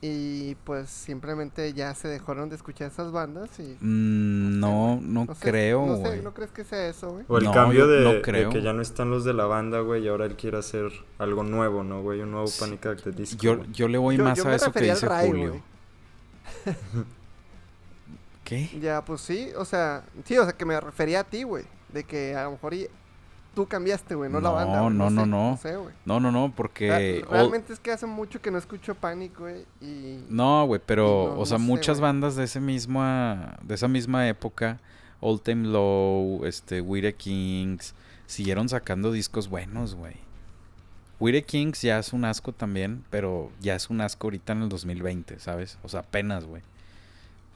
Y 0.00 0.54
pues 0.64 0.88
simplemente 0.88 1.74
ya 1.74 1.94
se 1.94 2.08
dejaron 2.08 2.48
de 2.48 2.56
escuchar 2.56 2.90
esas 2.90 3.12
bandas 3.12 3.50
y... 3.60 3.76
Mm, 3.80 4.58
no, 4.60 4.98
no, 5.02 5.26
creo, 5.26 5.84
no 5.84 5.96
sé, 5.96 6.02
güey. 6.04 6.22
¿No 6.22 6.32
crees 6.32 6.52
que 6.52 6.64
sea 6.64 6.88
eso, 6.88 7.10
güey? 7.10 7.26
O 7.28 7.36
el 7.36 7.44
No, 7.44 7.52
cambio 7.52 7.86
de, 7.86 8.00
no 8.02 8.12
de 8.14 8.48
que 8.48 8.62
ya 8.62 8.72
no 8.72 8.80
están 8.80 9.10
los 9.10 9.26
de 9.26 9.34
la 9.34 9.44
banda, 9.44 9.80
güey, 9.80 10.04
y 10.04 10.08
ahora 10.08 10.24
él 10.24 10.36
quiere 10.36 10.56
hacer 10.56 10.90
algo 11.18 11.42
nuevo, 11.42 11.84
¿no, 11.84 12.00
güey? 12.00 12.22
Un 12.22 12.30
nuevo 12.30 12.46
Sí. 12.46 12.60
Panic 12.60 12.86
At 12.86 13.02
the 13.02 13.10
Disco. 13.12 13.42
Yo, 13.42 13.62
yo 13.64 13.88
le 13.88 13.98
voy 13.98 14.16
Yo- 14.16 14.24
más 14.24 14.38
yo 14.38 14.48
a 14.48 14.54
eso 14.54 14.72
que 14.72 14.80
dice 14.80 15.06
Ray, 15.06 15.28
Julio. 15.28 15.60
¿Qué? 18.44 18.70
Ya, 18.80 19.04
pues 19.04 19.20
sí, 19.20 19.50
o 19.54 19.66
sea, 19.66 20.02
sí, 20.24 20.38
o 20.38 20.44
sea, 20.44 20.54
que 20.54 20.64
me 20.64 20.80
refería 20.80 21.20
a 21.20 21.24
ti, 21.24 21.42
güey. 21.42 21.64
De 21.92 22.04
que 22.04 22.34
a 22.34 22.44
lo 22.44 22.52
mejor 22.52 22.74
y- 22.74 22.86
tú 23.54 23.66
cambiaste, 23.66 24.14
güey, 24.14 24.30
no, 24.30 24.40
la 24.40 24.50
No, 24.50 24.54
banda. 24.54 24.80
güey, 24.82 24.94
no, 24.94 25.10
no, 25.10 25.22
sé, 25.22 25.26
no. 25.26 25.58
sé. 25.60 25.94
No, 26.04 26.20
no, 26.20 26.30
no, 26.30 26.52
porque... 26.54 27.24
Realmente 27.28 27.72
es 27.72 27.80
que 27.80 27.90
hace 27.90 28.06
mucho 28.06 28.40
que 28.40 28.50
no 28.50 28.58
escucho 28.58 28.94
Panic, 28.94 29.36
güey, 29.38 29.64
y... 29.80 30.24
No, 30.28 30.64
güey, 30.66 30.80
pero, 30.84 31.32
no- 31.34 31.40
o 31.40 31.46
sea, 31.46 31.58
no 31.58 31.64
muchas 31.64 32.00
bandas 32.00 32.36
de 32.36 32.44
ese 32.44 32.60
misma, 32.60 33.58
de 33.62 33.74
esa 33.74 33.88
misma 33.88 34.28
época, 34.28 34.78
Old 35.20 35.42
Time 35.42 35.66
Low, 35.68 36.44
este, 36.44 36.80
We 36.80 37.02
the 37.02 37.12
Kings, 37.14 37.94
siguieron 38.26 38.68
sacando 38.68 39.10
discos 39.10 39.48
buenos, 39.48 39.96
güey. 39.96 40.14
We 41.18 41.32
the 41.32 41.42
Kings 41.42 41.82
ya 41.82 41.98
es 41.98 42.12
un 42.14 42.24
asco 42.24 42.52
también, 42.52 43.04
pero 43.10 43.50
ya 43.60 43.74
es 43.74 43.90
un 43.90 44.00
asco 44.00 44.28
ahorita 44.28 44.52
en 44.54 44.62
el 44.62 44.68
2020, 44.70 45.38
¿sabes? 45.40 45.76
O 45.82 45.88
sea, 45.88 46.00
apenas, 46.00 46.44
güey. 46.46 46.62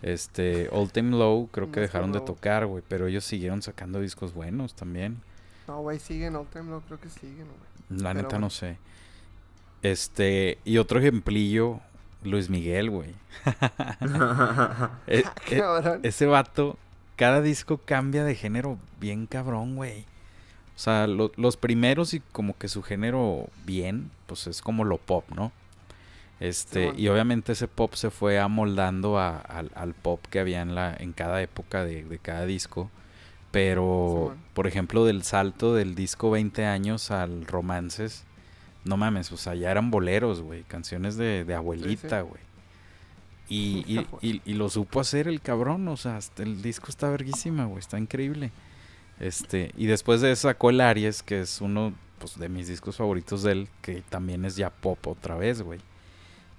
Este, 0.04 0.68
Old 0.70 0.92
Time 0.92 1.16
Low 1.16 1.49
creo 1.50 1.73
que 1.73 1.80
dejaron 1.80 2.12
de 2.12 2.20
tocar, 2.20 2.66
güey, 2.66 2.84
pero 2.87 3.06
ellos 3.06 3.25
siguieron 3.25 3.62
sacando 3.62 4.00
discos 4.00 4.34
buenos 4.34 4.75
también. 4.75 5.23
No, 5.66 5.80
güey, 5.80 5.99
siguen, 5.99 6.37
All 6.37 6.46
Time 6.49 6.70
Low 6.70 6.82
creo 6.87 7.00
que 7.00 7.08
siguen, 7.08 7.46
güey. 7.46 8.00
La 8.02 8.11
Pero 8.12 8.23
neta 8.23 8.38
no 8.38 8.50
sé. 8.50 8.76
Este, 9.82 10.58
y 10.66 10.76
otro 10.76 10.99
ejemplillo, 10.99 11.80
Luis 12.23 12.50
Miguel, 12.50 12.90
güey. 12.90 13.14
Eh, 15.06 15.25
eh, 15.50 15.58
Cabrón. 15.58 16.00
ese 16.02 16.26
vato, 16.26 16.76
cada 17.16 17.40
disco 17.40 17.78
cambia 17.78 18.25
de 18.25 18.34
género 18.34 18.78
bien 19.00 19.26
cabrón, 19.26 19.76
güey. 19.76 20.02
O 20.76 20.78
sea, 20.78 21.06
lo- 21.06 21.32
los 21.37 21.56
primeros 21.56 22.12
y 22.14 22.20
como 22.20 22.56
que 22.58 22.68
su 22.68 22.82
género 22.82 23.49
bien, 23.64 24.11
pues 24.26 24.46
es 24.49 24.61
como 24.61 24.84
lo 24.84 24.99
pop, 24.99 25.25
¿no? 25.34 25.52
Este, 26.41 26.93
y 26.97 27.09
obviamente 27.09 27.53
ese 27.53 27.69
pop 27.69 27.95
se 27.95 28.11
fue 28.11 28.38
amoldando 28.38 29.19
a- 29.19 29.38
al, 29.38 29.71
al 29.75 29.95
pop 29.95 30.21
que 30.31 30.41
había 30.41 30.62
en, 30.62 30.75
la, 30.75 30.95
en 30.99 31.12
cada 31.12 31.41
época 31.43 31.85
de, 31.85 32.05
de 32.05 32.19
cada 32.19 32.45
disco. 32.47 32.91
Pero, 33.50 34.35
por 34.53 34.67
ejemplo, 34.67 35.05
del 35.05 35.23
salto 35.23 35.75
del 35.75 35.95
disco 35.95 36.31
20 36.31 36.67
años 36.67 37.11
al 37.12 37.47
romances, 37.47 38.25
no 38.85 38.97
mames, 38.97 39.31
o 39.31 39.37
sea, 39.37 39.55
ya 39.55 39.71
eran 39.71 39.91
boleros, 39.93 40.43
güey, 40.43 40.64
canciones 40.64 41.17
de, 41.17 41.45
de 41.45 41.55
abuelita, 41.55 42.21
güey. 42.23 42.43
Y, 43.49 43.85
y, 43.87 44.29
y- 44.29 44.43
y 44.45 44.55
lo 44.55 44.69
supo 44.71 44.99
hacer 45.00 45.29
el 45.29 45.41
cabrón, 45.41 45.87
o 45.87 45.97
sea, 45.97 46.19
el 46.38 46.62
disco 46.62 46.87
está 46.88 47.09
verguísima, 47.11 47.67
güey, 47.67 47.79
está 47.79 47.99
increíble. 47.99 48.50
Este, 49.21 49.71
y 49.76 49.87
después 49.87 50.21
de 50.21 50.33
eso 50.33 50.49
sacó 50.49 50.71
el 50.71 50.81
Aries, 50.81 51.23
que 51.23 51.41
es 51.41 51.61
uno 51.61 51.95
pues, 52.19 52.37
de 52.37 52.49
mis 52.49 52.67
discos 52.67 52.97
favoritos 52.97 53.45
de 53.45 53.53
él, 53.53 53.69
que 53.83 54.03
también 54.09 54.45
es 54.45 54.57
ya 54.57 54.71
pop 54.71 55.07
otra 55.07 55.37
vez, 55.37 55.62
güey. 55.62 55.79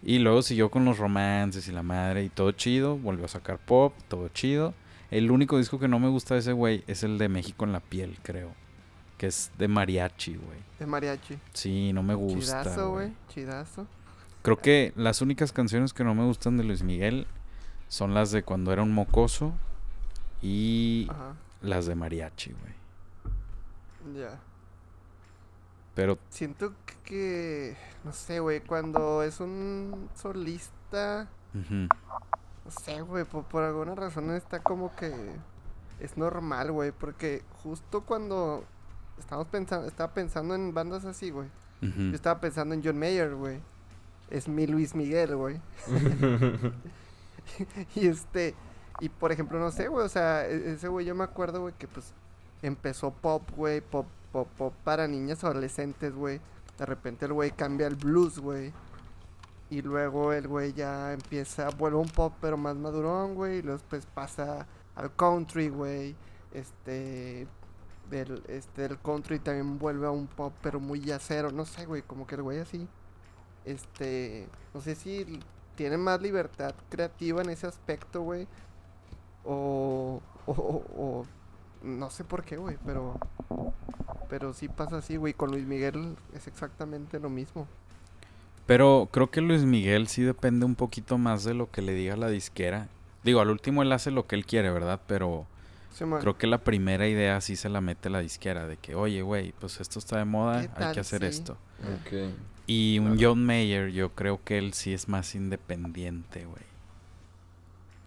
Y 0.06 0.20
luego 0.20 0.44
siguió 0.44 0.70
con 0.70 0.86
los 0.86 1.00
romances 1.00 1.68
y 1.68 1.72
la 1.72 1.82
madre 1.82 2.24
y 2.24 2.30
todo 2.30 2.52
chido, 2.52 2.96
volvió 2.96 3.26
a 3.26 3.28
sacar 3.28 3.58
pop, 3.58 3.94
todo 4.08 4.30
chido. 4.30 4.76
El 5.10 5.32
único 5.32 5.58
disco 5.58 5.80
que 5.80 5.88
no 5.88 5.98
me 6.00 6.08
gusta 6.10 6.36
de 6.36 6.42
ese 6.42 6.54
güey 6.54 6.84
es 6.86 7.02
el 7.04 7.18
de 7.18 7.28
México 7.28 7.66
en 7.66 7.72
la 7.72 7.80
piel, 7.80 8.18
creo. 8.22 8.52
Que 9.18 9.28
es 9.28 9.52
de 9.58 9.68
mariachi, 9.68 10.36
güey. 10.36 10.60
De 10.78 10.86
mariachi. 10.86 11.40
Sí, 11.54 11.92
no 11.92 12.04
me 12.04 12.14
gusta. 12.14 12.62
Chidazo, 12.64 12.92
güey. 12.92 13.14
Chidazo. 13.30 13.88
Creo 14.44 14.58
que 14.58 14.94
las 14.96 15.22
únicas 15.22 15.52
canciones 15.52 15.92
que 15.92 16.04
no 16.04 16.14
me 16.14 16.24
gustan 16.24 16.56
de 16.58 16.64
Luis 16.64 16.84
Miguel 16.84 17.26
son 17.88 18.14
las 18.14 18.32
de 18.32 18.44
cuando 18.44 18.72
era 18.74 18.84
un 18.84 18.94
mocoso 18.94 19.54
y 20.42 21.08
Ajá. 21.10 21.34
las 21.64 21.88
de 21.88 21.96
mariachi, 21.96 22.52
güey. 22.52 24.18
Ya. 24.22 24.40
Pero 25.96 26.18
Siento 26.30 26.74
que, 27.04 27.76
no 28.04 28.14
sé, 28.14 28.40
güey, 28.40 28.62
cuando 28.62 29.24
es 29.24 29.40
un 29.40 30.10
solista, 30.16 31.28
no 32.66 32.72
sé, 32.72 33.02
güey, 33.02 33.24
por, 33.24 33.44
por 33.46 33.64
alguna 33.64 33.96
razón 33.96 34.30
está 34.32 34.62
como 34.62 34.94
que 34.96 35.14
es 36.00 36.18
normal, 36.18 36.72
güey, 36.72 36.92
porque 36.92 37.44
justo 37.64 38.02
cuando 38.02 38.66
estamos 39.18 39.48
pensando, 39.48 39.88
estaba 39.88 40.14
pensando 40.14 40.56
en 40.56 40.74
bandas 40.74 41.06
así, 41.06 41.30
güey, 41.30 41.48
yo 41.82 42.16
estaba 42.16 42.42
pensando 42.42 42.74
en 42.76 42.84
John 42.84 42.98
Mayer, 43.00 43.34
güey, 43.36 43.60
es 44.30 44.48
mi 44.50 44.68
Luis 44.68 44.96
Miguel, 44.96 45.36
güey, 45.36 45.62
y 47.96 48.08
este, 48.08 48.56
y 49.00 49.10
por 49.10 49.32
ejemplo, 49.32 49.60
no 49.60 49.72
sé, 49.72 49.88
güey, 49.88 50.06
o 50.06 50.10
sea, 50.10 50.48
e- 50.48 50.74
ese 50.74 50.88
güey 50.88 51.06
yo 51.06 51.16
me 51.16 51.24
acuerdo, 51.24 51.62
güey, 51.62 51.74
que 51.78 51.88
pues 51.88 52.14
empezó 52.62 53.12
pop, 53.12 53.44
güey, 53.56 53.82
pop, 53.82 54.08
pop, 54.44 54.74
para 54.84 55.08
niñas 55.08 55.44
adolescentes, 55.44 56.14
güey. 56.14 56.42
De 56.78 56.86
repente 56.86 57.26
el 57.26 57.34
güey 57.34 57.52
cambia 57.52 57.88
al 57.88 57.96
blues, 57.96 58.40
güey. 58.40 58.74
Y 59.70 59.82
luego 59.82 60.32
el 60.34 60.48
güey 60.48 60.74
ya 60.74 61.14
empieza, 61.14 61.70
vuelve 61.70 61.98
un 61.98 62.10
pop 62.10 62.34
pero 62.42 62.58
más 62.58 62.76
madurón, 62.76 63.36
güey. 63.36 63.60
Y 63.60 63.62
luego 63.62 63.78
después 63.80 64.06
pasa 64.06 64.68
al 64.96 65.16
country, 65.16 65.70
güey. 65.70 66.16
Este, 66.54 67.48
del, 68.10 68.44
este, 68.48 68.84
del 68.84 69.00
country 69.00 69.40
también 69.40 69.80
vuelve 69.80 70.06
a 70.08 70.12
un 70.12 70.28
pop 70.28 70.54
pero 70.62 70.80
muy 70.80 71.00
yacero. 71.02 71.52
No 71.52 71.66
sé, 71.66 71.86
güey, 71.86 72.02
como 72.04 72.28
que 72.28 72.36
el 72.36 72.44
güey 72.44 72.60
así. 72.60 72.88
Este, 73.66 74.48
no 74.74 74.82
sé 74.82 74.96
si 74.96 75.40
tiene 75.76 75.98
más 75.98 76.22
libertad 76.22 76.76
creativa 76.90 77.42
en 77.42 77.50
ese 77.50 77.68
aspecto, 77.68 78.22
güey. 78.22 78.48
O, 79.44 80.22
o, 80.46 80.52
o- 80.52 80.86
o 81.22 81.26
no 81.86 82.10
sé 82.10 82.24
por 82.24 82.44
qué, 82.44 82.58
güey, 82.58 82.78
pero 82.86 83.18
pero 84.30 84.54
sí 84.54 84.68
pasa 84.68 84.98
así, 84.98 85.18
güey. 85.18 85.34
Con 85.34 85.52
Luis 85.52 85.66
Miguel 85.66 86.16
es 86.34 86.48
exactamente 86.48 87.20
lo 87.20 87.30
mismo. 87.30 87.68
Pero 88.66 89.10
creo 89.12 89.30
que 89.30 89.42
Luis 89.42 89.64
Miguel 89.64 90.08
sí 90.08 90.24
depende 90.24 90.66
un 90.66 90.76
poquito 90.76 91.18
más 91.18 91.44
de 91.44 91.54
lo 91.54 91.70
que 91.70 91.82
le 91.82 91.94
diga 91.94 92.16
la 92.18 92.30
disquera. 92.30 92.88
Digo, 93.24 93.40
al 93.40 93.50
último 93.50 93.84
él 93.84 93.92
hace 93.92 94.12
lo 94.12 94.26
que 94.28 94.36
él 94.36 94.46
quiere, 94.46 94.72
¿verdad? 94.72 95.00
Pero 95.08 95.46
Sí, 95.94 96.04
creo 96.20 96.38
que 96.38 96.48
la 96.48 96.58
primera 96.58 97.08
idea 97.08 97.40
sí 97.40 97.56
se 97.56 97.70
la 97.70 97.80
mete 97.82 98.10
la 98.10 98.20
disquera. 98.20 98.68
De 98.68 98.78
que, 98.78 98.96
oye, 98.96 99.22
güey, 99.22 99.54
pues 99.60 99.80
esto 99.80 100.00
está 100.00 100.18
de 100.18 100.26
moda, 100.26 100.62
¿Qué 100.68 100.84
hay 100.84 100.94
que 100.94 101.00
hacer 101.00 101.24
esto. 101.24 101.58
ok. 101.80 102.34
Y 102.68 102.98
un 103.00 103.16
Claro. 103.16 103.20
John 103.22 103.46
Mayer, 103.46 103.92
yo 103.92 104.10
creo 104.16 104.44
que 104.44 104.58
él 104.58 104.74
sí 104.74 104.94
es 104.94 105.08
más 105.08 105.36
independiente, 105.36 106.46
güey. 106.46 106.64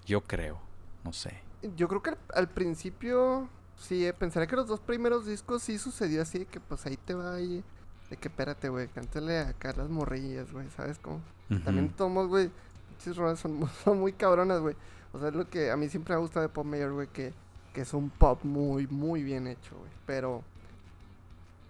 Yo 0.04 0.22
creo, 0.22 0.58
no 1.04 1.12
sé. 1.12 1.40
Yo 1.76 1.86
creo 1.88 2.02
que 2.02 2.10
al, 2.10 2.18
al 2.34 2.48
principio 2.48 3.48
sí, 3.78 4.06
eh, 4.06 4.12
pensaría 4.12 4.46
que 4.46 4.56
los 4.56 4.66
dos 4.66 4.80
primeros 4.80 5.26
discos 5.26 5.62
sí 5.62 5.78
sucedió 5.78 6.22
así, 6.22 6.44
que 6.46 6.60
pues 6.60 6.84
ahí 6.86 6.96
te 6.96 7.14
va 7.14 7.34
ahí. 7.34 7.64
De 8.10 8.16
que 8.16 8.28
espérate, 8.28 8.68
güey, 8.70 8.88
cántale 8.88 9.38
acá 9.40 9.74
las 9.76 9.90
morrillas, 9.90 10.50
güey, 10.50 10.68
¿sabes 10.70 10.98
cómo? 10.98 11.20
También 11.64 11.90
tomos, 11.90 12.28
güey, 12.28 12.50
son, 12.98 13.36
son 13.84 14.00
muy 14.00 14.12
cabronas, 14.12 14.60
güey. 14.60 14.76
O 15.12 15.18
sea, 15.18 15.28
es 15.28 15.34
lo 15.34 15.48
que 15.48 15.70
a 15.70 15.76
mí 15.76 15.88
siempre 15.88 16.14
me 16.14 16.20
gusta 16.20 16.40
de 16.40 16.48
Pop 16.48 16.66
Mayer, 16.66 16.92
güey, 16.92 17.08
que, 17.08 17.32
que 17.72 17.82
es 17.82 17.94
un 17.94 18.10
pop 18.10 18.44
muy, 18.44 18.86
muy 18.86 19.22
bien 19.22 19.46
hecho, 19.46 19.76
güey. 19.76 19.90
Pero, 20.06 20.42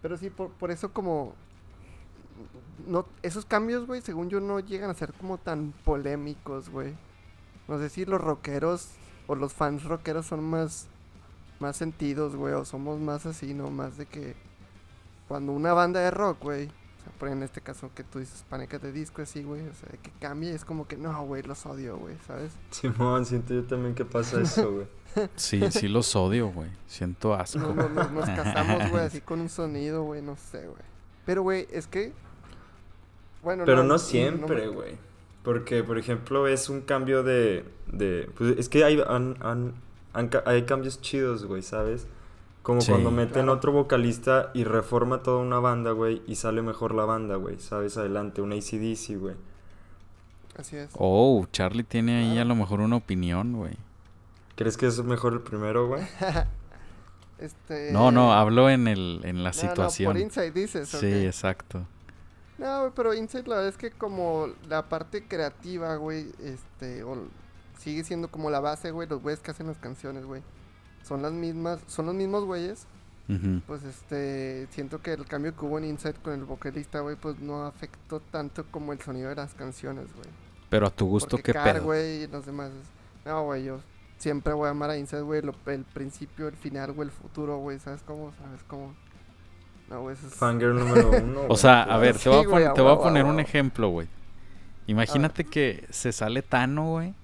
pero 0.02 0.16
sí, 0.16 0.30
por, 0.30 0.50
por 0.50 0.70
eso 0.70 0.92
como... 0.92 1.34
No, 2.86 3.06
esos 3.22 3.44
cambios, 3.44 3.86
güey, 3.86 4.00
según 4.00 4.30
yo 4.30 4.40
no 4.40 4.60
llegan 4.60 4.90
a 4.90 4.94
ser 4.94 5.12
como 5.12 5.38
tan 5.38 5.72
polémicos, 5.84 6.68
güey. 6.68 6.94
No 7.66 7.78
sé 7.78 7.88
si 7.90 8.04
los 8.04 8.20
rockeros 8.20 8.90
o 9.26 9.34
los 9.34 9.52
fans 9.52 9.84
rockeros 9.84 10.26
son 10.26 10.42
más, 10.42 10.88
más 11.60 11.76
sentidos, 11.76 12.36
güey, 12.36 12.54
o 12.54 12.64
somos 12.64 12.98
más 13.00 13.26
así, 13.26 13.54
¿no? 13.54 13.70
Más 13.70 13.96
de 13.98 14.06
que 14.06 14.34
cuando 15.26 15.52
una 15.52 15.72
banda 15.72 16.00
de 16.00 16.10
rock, 16.10 16.42
güey, 16.42 16.66
o 16.66 17.02
sea, 17.02 17.12
por 17.18 17.28
en 17.28 17.42
este 17.42 17.60
caso 17.60 17.90
que 17.94 18.04
tú 18.04 18.18
dices 18.18 18.44
paneca 18.48 18.78
de 18.78 18.92
disco 18.92 19.22
así, 19.22 19.42
güey, 19.42 19.62
o 19.66 19.74
sea, 19.74 19.88
de 19.90 19.98
que 19.98 20.10
cambie 20.20 20.54
es 20.54 20.64
como 20.64 20.86
que 20.88 20.96
no, 20.96 21.24
güey, 21.26 21.42
los 21.42 21.66
odio, 21.66 21.96
güey, 21.98 22.16
¿sabes? 22.26 22.52
Simón, 22.70 23.26
siento 23.26 23.54
yo 23.54 23.64
también 23.64 23.94
que 23.94 24.04
pasa 24.04 24.40
eso, 24.40 24.72
güey. 24.72 24.86
Sí, 25.34 25.60
sí 25.70 25.88
los 25.88 26.14
odio, 26.14 26.48
güey. 26.50 26.70
Siento 26.86 27.34
asco. 27.34 27.58
No, 27.58 27.72
no, 27.74 27.88
no, 27.88 28.08
nos 28.10 28.26
casamos, 28.28 28.90
güey, 28.90 29.04
así 29.04 29.20
con 29.20 29.40
un 29.40 29.48
sonido, 29.48 30.04
güey, 30.04 30.22
no 30.22 30.36
sé, 30.36 30.66
güey. 30.66 30.82
Pero, 31.26 31.42
güey, 31.42 31.66
es 31.72 31.86
que... 31.88 32.12
Bueno, 33.42 33.64
Pero 33.64 33.82
no 33.84 33.98
siempre, 33.98 34.68
güey. 34.68 34.96
Porque, 35.42 35.82
por 35.82 35.98
ejemplo, 35.98 36.46
es 36.46 36.68
un 36.68 36.82
cambio 36.82 37.22
de... 37.22 37.64
de 37.90 38.30
pues 38.36 38.58
es 38.58 38.68
que 38.68 38.84
hay, 38.84 39.02
han- 39.08 39.74
hay 40.12 40.62
cambios 40.64 41.00
chidos, 41.00 41.44
güey, 41.44 41.62
¿sabes? 41.62 42.06
Como 42.62 42.80
Sí. 42.80 42.90
cuando 42.90 43.10
meten 43.10 43.44
Claro. 43.44 43.52
otro 43.52 43.72
vocalista 43.72 44.50
y 44.54 44.64
reforma 44.64 45.22
toda 45.22 45.38
una 45.38 45.58
banda, 45.58 45.92
güey, 45.92 46.22
y 46.26 46.34
sale 46.34 46.60
mejor 46.62 46.94
la 46.94 47.04
banda, 47.04 47.36
güey, 47.36 47.58
¿sabes? 47.58 47.96
Adelante, 47.96 48.42
un 48.42 48.52
ACDC, 48.52 49.16
güey. 49.16 49.36
Así 50.56 50.76
es. 50.76 50.90
Oh, 50.98 51.46
Charlie 51.52 51.84
tiene 51.84 52.18
ahí 52.32 52.38
a 52.38 52.44
lo 52.44 52.54
mejor 52.54 52.80
una 52.80 52.96
opinión, 52.96 53.54
güey. 53.56 53.74
¿Crees 54.56 54.76
que 54.76 54.86
es 54.86 54.98
mejor 55.04 55.32
el 55.34 55.40
primero, 55.40 55.86
güey? 55.86 56.02
Este... 57.38 57.92
No, 57.92 58.10
no, 58.10 58.32
hablo 58.32 58.68
en 58.68 58.88
el 58.88 59.20
en 59.22 59.44
la 59.44 59.50
no, 59.50 59.56
no, 59.56 59.68
situación. 59.68 60.12
por 60.12 60.20
Inside 60.20 60.50
dices, 60.50 60.88
Sí, 60.88 60.96
ok. 61.06 61.26
exacto. 61.26 61.86
No, 62.58 62.80
güey, 62.80 62.92
pero 62.96 63.14
Inside 63.14 63.44
la 63.46 63.54
verdad 63.56 63.68
es 63.68 63.76
que 63.76 63.92
como 63.92 64.48
la 64.68 64.88
parte 64.88 65.24
creativa, 65.28 65.94
güey, 65.94 66.26
este, 66.42 67.04
o 67.04 67.16
sigue 67.78 68.04
siendo 68.04 68.28
como 68.28 68.50
la 68.50 68.60
base, 68.60 68.90
güey, 68.90 69.08
los 69.08 69.22
güeyes 69.22 69.40
que 69.40 69.50
hacen 69.50 69.66
las 69.66 69.78
canciones, 69.78 70.24
güey. 70.24 70.42
Son 71.02 71.22
las 71.22 71.32
mismas, 71.32 71.80
son 71.86 72.06
los 72.06 72.14
mismos 72.14 72.44
güeyes. 72.44 72.86
Pues 73.66 73.82
este, 73.84 74.66
siento 74.70 75.02
que 75.02 75.12
el 75.12 75.26
cambio 75.26 75.54
que 75.54 75.62
hubo 75.66 75.76
en 75.78 75.84
Inside 75.84 76.14
con 76.22 76.32
el 76.32 76.44
vocalista, 76.44 77.00
güey, 77.00 77.14
pues 77.16 77.38
no 77.40 77.66
afectó 77.66 78.20
tanto 78.20 78.64
como 78.70 78.94
el 78.94 79.00
sonido 79.02 79.28
de 79.28 79.34
las 79.34 79.52
canciones, 79.52 80.06
güey. 80.14 80.28
Pero 80.70 80.86
a 80.86 80.90
tu 80.90 81.04
gusto, 81.06 81.30
Porque 81.36 81.42
¿qué 81.44 81.52
Car, 81.52 81.74
pedo? 81.74 81.84
güey, 81.84 82.22
y 82.22 82.26
los 82.26 82.46
demás. 82.46 82.70
es- 82.70 83.26
No, 83.26 83.44
güey, 83.44 83.64
yo 83.64 83.80
siempre 84.16 84.54
voy 84.54 84.68
a 84.68 84.70
amar 84.70 84.88
a 84.88 84.96
Inside, 84.96 85.20
güey, 85.20 85.42
lo- 85.42 85.54
el 85.66 85.84
principio, 85.84 86.48
el 86.48 86.56
final, 86.56 86.92
güey, 86.92 87.08
el 87.08 87.14
futuro, 87.14 87.58
güey, 87.58 87.78
¿sabes 87.78 88.00
cómo? 88.02 88.32
¿Sabes 88.42 88.62
cómo? 88.66 88.94
No, 89.90 90.00
güey, 90.02 90.14
eso 90.16 90.26
es... 90.26 90.34
Fangirl 90.34 90.78
número 90.78 91.10
uno. 91.22 91.40
O 91.50 91.56
sea, 91.58 91.82
a 91.82 91.98
ver, 91.98 92.16
te 92.18 92.30
voy 92.30 92.62
a, 92.64 92.72
poner 92.98 93.24
un 93.26 93.40
ejemplo, 93.40 93.90
güey. 93.90 94.08
Imagínate 94.86 95.44
que 95.44 95.86
se 95.90 96.12
sale 96.12 96.40
Tano, 96.40 96.92
güey. 96.92 97.14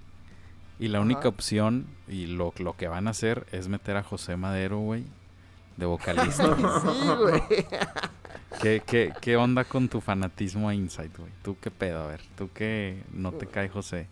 Y 0.78 0.88
la 0.88 1.00
única 1.00 1.21
Ajá. 1.21 1.28
opción 1.28 1.87
y 2.09 2.26
lo, 2.26 2.52
lo 2.59 2.76
que 2.76 2.88
van 2.88 3.07
a 3.07 3.11
hacer 3.11 3.47
es 3.52 3.69
meter 3.69 3.97
a 3.97 4.02
José 4.02 4.37
Madero, 4.37 4.78
güey, 4.78 5.04
de 5.76 5.87
vocalista. 5.87 6.57
sí, 6.83 7.09
güey. 7.21 7.43
¿Qué, 8.61 8.83
qué, 8.87 9.12
¿Qué 9.21 9.37
onda 9.37 9.64
con 9.64 9.88
tu 9.88 10.00
fanatismo 10.00 10.69
a 10.69 10.75
Insight, 10.75 11.16
güey? 11.16 11.31
¿Tú 11.43 11.57
qué 11.61 11.71
pedo? 11.71 12.04
A 12.04 12.07
ver, 12.09 12.21
¿tú 12.37 12.49
qué 12.54 13.02
no 13.12 13.33
te 13.33 13.47
cae 13.47 13.69
José? 13.69 14.07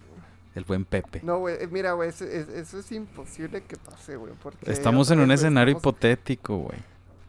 El 0.55 0.65
buen 0.65 0.85
Pepe. 0.85 1.21
No, 1.23 1.39
güey, 1.39 1.57
eh, 1.61 1.69
mira, 1.71 1.93
güey, 1.93 2.11
eso, 2.11 2.25
es- 2.27 2.49
eso 2.49 2.79
es 2.79 2.93
imposible 2.93 3.63
que 3.63 3.77
pase, 3.77 4.17
güey, 4.17 4.35
porque... 4.43 4.71
Estamos 4.71 5.11
en 5.11 5.21
un 5.21 5.31
escenario 5.31 5.75
estamos- 5.77 5.95
hipotético, 5.95 6.59
güey. 6.59 6.79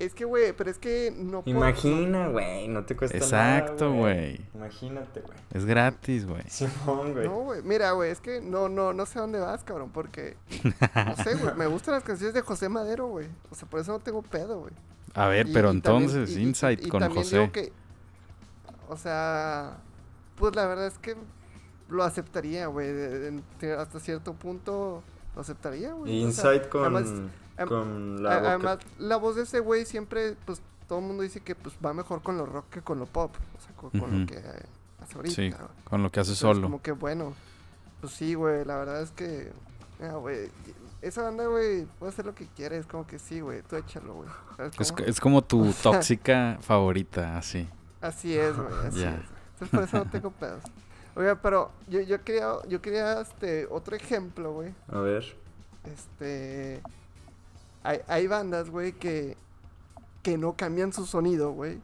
Es 0.06 0.14
que, 0.14 0.26
güey, 0.26 0.54
pero 0.54 0.70
es 0.70 0.78
que 0.78 1.14
no 1.16 1.42
puedo- 1.44 1.58
Imagina, 1.58 2.28
güey, 2.30 2.68
no 2.68 2.86
te 2.86 2.96
cuesta 2.96 3.18
nada. 3.18 3.58
Exacto, 3.60 3.94
güey. 3.94 4.40
Imagínate, 4.54 5.22
güey. 5.22 5.38
Es 5.54 5.66
gratis, 5.66 6.26
güey. 6.26 6.44
Simón, 6.50 7.14
güey. 7.14 7.28
No, 7.28 7.36
güey, 7.42 7.62
mira, 7.64 7.92
güey, 7.92 8.12
es 8.12 8.20
que 8.20 8.42
no, 8.42 8.70
no, 8.70 8.94
no 8.94 9.06
sé 9.06 9.20
a 9.20 9.22
dónde 9.22 9.40
vas, 9.40 9.64
cabrón, 9.64 9.92
porque... 9.94 10.38
No 10.96 11.16
sé, 11.24 11.36
güey, 11.36 11.56
me 11.56 11.68
gustan 11.68 11.94
las 11.96 12.04
canciones 12.04 12.34
de 12.34 12.42
José 12.42 12.70
Madero, 12.70 13.08
güey. 13.08 13.28
O 13.52 13.56
sea, 13.56 13.68
por 13.70 13.80
eso 13.80 13.92
no 13.92 14.00
tengo 14.00 14.22
pedo, 14.22 14.60
güey. 14.62 14.74
A 15.16 15.28
ver, 15.28 15.48
Y- 15.48 15.54
pero 15.54 15.74
y 15.74 15.82
también- 15.82 16.10
entonces, 16.10 16.36
y- 16.38 16.40
y- 16.40 16.44
Insight 16.44 16.86
y 16.86 16.90
con 16.90 17.00
también 17.02 17.24
José. 17.24 17.40
digo 17.40 17.52
que, 17.52 17.72
o 18.90 18.98
sea, 18.98 19.78
pues 20.36 20.56
la 20.56 20.66
verdad 20.66 20.88
es 20.88 20.98
que 20.98 21.16
lo 21.90 22.04
aceptaría, 22.04 22.68
güey. 22.68 22.90
hasta 23.78 24.00
cierto 24.00 24.34
punto 24.34 25.04
lo 25.36 25.42
aceptaría, 25.42 25.94
güey. 25.94 26.12
Y 26.14 26.26
o 26.26 26.32
sea, 26.32 26.54
Insight 26.54 26.70
con, 26.70 26.82
además- 26.82 27.12
con 27.68 28.24
la 28.24 28.32
a- 28.34 28.38
boca. 28.40 28.50
además, 28.50 28.78
la 29.00 29.16
voz 29.18 29.36
de 29.36 29.44
ese 29.44 29.60
güey 29.60 29.86
siempre, 29.86 30.36
pues 30.46 30.62
todo 30.88 31.00
el 31.00 31.06
mundo 31.06 31.24
dice 31.24 31.40
que 31.40 31.56
pues 31.56 31.76
va 31.84 31.94
mejor 31.94 32.22
con 32.22 32.38
lo 32.38 32.46
rock 32.46 32.70
que 32.70 32.82
con 32.82 33.00
lo 33.00 33.06
pop. 33.06 33.34
O 33.58 33.62
sea, 33.62 33.76
con, 33.76 34.20
lo 34.22 34.26
que 34.28 34.38
eh, 34.38 34.66
hace 35.02 35.16
ahorita. 35.16 35.36
Sí, 35.36 35.54
con 35.86 36.04
lo 36.04 36.12
que 36.12 36.20
hace 36.20 36.32
Entonces, 36.32 36.40
solo. 36.40 36.62
Como 36.64 36.82
que 36.82 36.92
bueno. 36.92 37.34
Pues 38.02 38.14
sí, 38.14 38.34
güey, 38.34 38.66
la 38.66 38.78
verdad 38.78 39.02
es 39.02 39.12
que. 39.12 39.52
ah, 40.02 40.16
güey. 40.16 40.50
Esa 41.02 41.22
banda, 41.24 41.46
güey, 41.48 41.86
puede 42.00 42.12
hacer 42.14 42.26
lo 42.26 42.34
que 42.34 42.48
quiere. 42.48 42.78
Es 42.78 42.86
como 42.86 43.06
que 43.06 43.20
sí, 43.20 43.40
güey, 43.42 43.62
tú 43.64 43.76
échalo, 43.76 44.14
güey. 44.16 44.30
¿Sabes 44.56 44.94
Es, 45.06 45.20
como 45.20 45.42
tu 45.44 45.62
O 45.70 45.72
sea- 45.74 45.92
tóxica 45.94 46.58
favorita, 46.62 47.38
así. 47.38 47.68
Así 48.02 48.38
es, 48.38 48.56
güey, 48.56 48.74
así 48.88 49.00
Ya. 49.02 49.16
es. 49.16 49.22
Entonces 49.54 49.70
por 49.70 49.84
eso 49.84 49.98
no 49.98 50.10
tengo 50.12 50.32
pedos. 50.32 50.64
Oiga, 51.16 51.36
pero 51.42 51.72
yo, 51.88 52.02
yo 52.02 52.24
quería, 52.24 52.54
yo 52.68 52.82
quería 52.82 53.22
este, 53.22 53.68
otro 53.70 53.96
ejemplo, 53.96 54.52
güey. 54.54 54.74
A 54.90 55.00
ver. 55.00 55.24
Este. 55.86 56.82
Hay, 57.84 58.00
hay 58.08 58.28
bandas, 58.28 58.70
güey, 58.70 58.94
que, 58.94 59.38
que 60.22 60.38
no 60.38 60.54
cambian 60.56 60.94
su 60.94 61.06
sonido, 61.06 61.52
güey. 61.52 61.80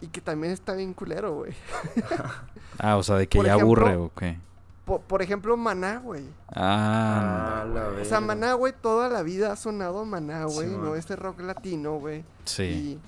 Y 0.00 0.08
que 0.08 0.20
también 0.20 0.52
está 0.52 0.74
bien 0.74 0.92
culero, 0.94 1.34
güey. 1.34 1.52
Ah, 2.78 2.98
o 2.98 3.02
sea, 3.02 3.16
de 3.16 3.26
que 3.26 3.38
Por 3.38 3.46
ya 3.46 3.54
ejemplo, 3.54 3.86
aburre 3.86 3.96
o 3.96 4.12
qué. 4.14 4.38
Po- 4.84 5.00
Por, 5.00 5.22
ejemplo, 5.22 5.56
Maná, 5.56 5.98
güey. 5.98 6.24
Ah, 6.48 7.62
Ah, 7.62 7.64
la 7.64 7.88
O 7.88 8.04
sea. 8.04 8.20
Maná, 8.20 8.52
güey, 8.52 8.74
toda 8.78 9.08
la 9.08 9.22
vida 9.22 9.50
ha 9.52 9.56
sonado 9.56 10.04
Maná, 10.04 10.44
güey. 10.44 10.68
No 10.68 10.94
este 10.94 11.16
rock 11.16 11.40
latino, 11.40 11.98
güey. 11.98 12.22
sí. 12.44 13.00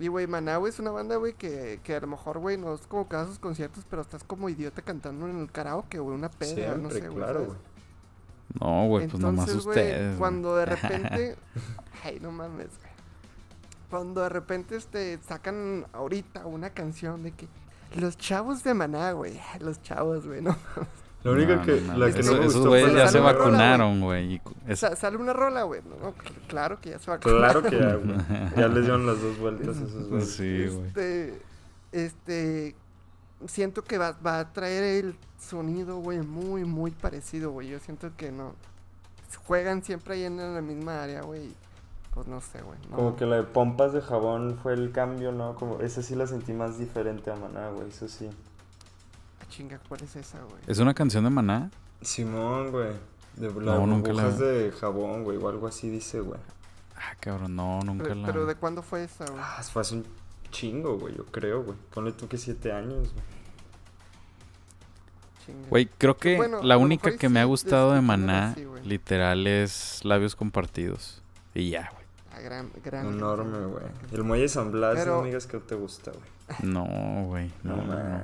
Y, 0.00 0.04
y, 0.04 0.08
güey, 0.08 0.26
Maná, 0.26 0.56
güey, 0.56 0.72
es 0.72 0.80
una 0.80 0.90
banda, 0.90 1.14
güey, 1.16 1.34
que, 1.34 1.78
que 1.84 1.94
a 1.94 2.00
lo 2.00 2.08
mejor, 2.08 2.38
güey, 2.40 2.56
no 2.58 2.74
es 2.74 2.80
como 2.88 3.06
cada 3.06 3.26
sus 3.26 3.38
conciertos, 3.38 3.86
pero 3.88 4.02
estás 4.02 4.24
como 4.24 4.48
idiota 4.48 4.82
cantando 4.82 5.28
en 5.28 5.38
el 5.38 5.52
karaoke, 5.52 6.00
güey, 6.00 6.16
una 6.16 6.28
peda, 6.28 6.76
no 6.76 6.90
sé, 6.90 7.00
güey. 7.02 7.14
claro, 7.14 7.44
güey. 7.44 7.58
No, 8.60 8.86
güey, 8.86 9.08
pues 9.08 9.20
nomás 9.22 9.48
Entonces, 9.48 9.64
güey, 9.64 9.78
ustedes. 9.78 10.16
cuando 10.18 10.56
de 10.56 10.66
repente... 10.66 11.36
Ay, 12.04 12.18
no 12.20 12.30
mames, 12.32 12.68
güey. 12.68 12.92
Cuando 13.90 14.22
de 14.22 14.28
repente, 14.28 14.76
este, 14.76 15.18
sacan 15.26 15.86
ahorita 15.92 16.46
una 16.46 16.70
canción 16.70 17.22
de 17.22 17.32
que... 17.32 17.48
Los 17.96 18.16
chavos 18.16 18.64
de 18.64 18.74
Maná, 18.74 19.12
güey. 19.12 19.40
Los 19.60 19.80
chavos, 19.82 20.26
güey, 20.26 20.42
¿no? 20.42 20.56
Lo 21.22 21.32
único 21.32 21.54
No, 21.56 21.62
que, 21.62 21.80
no, 21.80 21.96
la 21.96 22.12
que 22.12 22.20
Esos- 22.20 22.26
no 22.26 22.32
me 22.40 22.46
esos 22.46 22.54
gustó 22.56 22.68
güeyes 22.70 22.90
fue 22.90 22.98
ya 22.98 23.08
se 23.08 23.18
vacunaron, 23.20 24.00
güey. 24.00 24.40
es- 24.68 24.80
sale 24.80 25.16
una 25.16 25.32
rola, 25.32 25.62
güey. 25.62 25.80
No, 25.82 26.12
cl- 26.14 26.46
claro 26.48 26.80
que 26.80 26.90
ya 26.90 26.98
se 26.98 27.10
va 27.10 27.16
a 27.16 27.20
Claro 27.20 27.62
que 27.62 27.78
ya, 27.78 27.94
güey. 27.94 28.16
Ya 28.56 28.68
les 28.68 28.82
dieron 28.82 29.06
las 29.06 29.20
dos 29.22 29.38
vueltas 29.38 29.78
a 29.78 29.84
esos 29.84 30.08
güeyes. 30.08 30.30
Sí, 30.34 30.66
güey. 30.66 30.86
Este, 30.88 31.42
este, 31.92 32.76
siento 33.46 33.82
que 33.82 33.98
va, 33.98 34.12
va 34.24 34.40
a 34.40 34.52
traer 34.52 34.82
el 35.04 35.16
sonido, 35.40 35.98
güey, 35.98 36.20
muy, 36.20 36.64
muy 36.64 36.90
parecido, 36.90 37.50
güey. 37.50 37.68
Yo 37.68 37.78
siento 37.80 38.10
que 38.16 38.32
no. 38.32 38.54
Juegan 39.46 39.82
siempre 39.82 40.14
ahí 40.14 40.24
en 40.24 40.36
la 40.36 40.60
misma 40.62 41.02
área, 41.02 41.22
güey. 41.22 41.52
Pues 42.14 42.28
no 42.28 42.40
sé, 42.40 42.62
güey. 42.62 42.78
no. 42.90 42.96
Como 42.96 43.16
que 43.16 43.26
la 43.26 43.36
de 43.36 43.42
pompas 43.42 43.92
de 43.92 44.00
jabón 44.00 44.58
fue 44.62 44.74
el 44.74 44.92
cambio, 44.92 45.32
¿no? 45.32 45.54
Como 45.56 45.80
esa 45.80 46.02
sí 46.02 46.14
la 46.14 46.26
sentí 46.28 46.52
más 46.52 46.78
diferente 46.78 47.30
a 47.30 47.36
Maná, 47.36 47.70
güey, 47.70 47.88
eso 47.88 48.06
sí. 48.08 48.30
Ah, 49.40 49.44
chinga, 49.50 49.80
¿cuál 49.88 50.02
es 50.02 50.14
esa, 50.14 50.38
güey? 50.42 50.62
¿Es 50.68 50.78
una 50.78 50.94
canción 50.94 51.24
de 51.24 51.30
Maná? 51.30 51.70
Simón, 52.00 52.70
güey. 52.70 52.92
De 53.36 53.52
No, 53.52 53.60
las 53.60 53.80
nunca 53.88 54.12
la- 54.12 54.30
de 54.30 54.70
jabón, 54.70 55.24
güey, 55.24 55.36
o 55.38 55.48
algo 55.48 55.66
así 55.66 55.90
dice, 55.90 56.20
güey. 56.20 56.38
Ah, 56.96 57.16
cabrón, 57.18 57.56
no, 57.56 57.80
nunca 57.80 58.04
Pero, 58.04 58.14
la... 58.14 58.26
pero 58.26 58.46
¿de 58.46 58.54
cuándo 58.54 58.82
fue 58.82 59.02
esa, 59.02 59.24
güey? 59.26 59.40
Ah, 59.42 59.60
fue 59.64 59.82
hace 59.82 59.96
un 59.96 60.06
chingo, 60.52 60.96
güey, 60.96 61.16
yo 61.16 61.26
creo, 61.26 61.64
güey. 61.64 61.76
Ponle 61.92 62.12
tú 62.12 62.28
que 62.28 62.38
siete 62.38 62.70
años, 62.72 63.12
güey. 63.12 63.24
Güey, 65.70 65.86
creo 65.98 66.16
que 66.16 66.36
Bueno, 66.36 66.62
la 66.62 66.76
única 66.78 67.10
que 67.12 67.26
sí, 67.28 67.32
me 67.32 67.40
ha 67.40 67.42
de- 67.42 67.46
gustado 67.48 67.92
de 67.92 67.98
escuchándolo 67.98 68.32
Maná, 68.32 68.50
así, 68.52 68.66
literal, 68.84 69.46
es 69.46 70.04
Labios 70.04 70.36
Compartidos. 70.36 71.22
Y 71.54 71.70
ya, 71.70 71.90
güey. 71.92 72.04
Ah, 72.32 72.40
gran, 72.40 72.70
gran. 72.84 73.06
Enorme, 73.06 73.66
güey. 73.66 73.84
El 74.12 74.24
muelle 74.24 74.48
San 74.48 74.72
Blas, 74.72 74.94
Pero- 74.96 75.16
no 75.16 75.20
me 75.22 75.28
digas 75.28 75.46
que 75.46 75.56
no 75.58 75.62
te 75.62 75.74
gusta, 75.74 76.10
güey. 76.12 76.24
No, 76.62 77.24
güey. 77.26 77.52
No, 77.62 77.76
No, 77.76 77.84
no. 77.84 78.22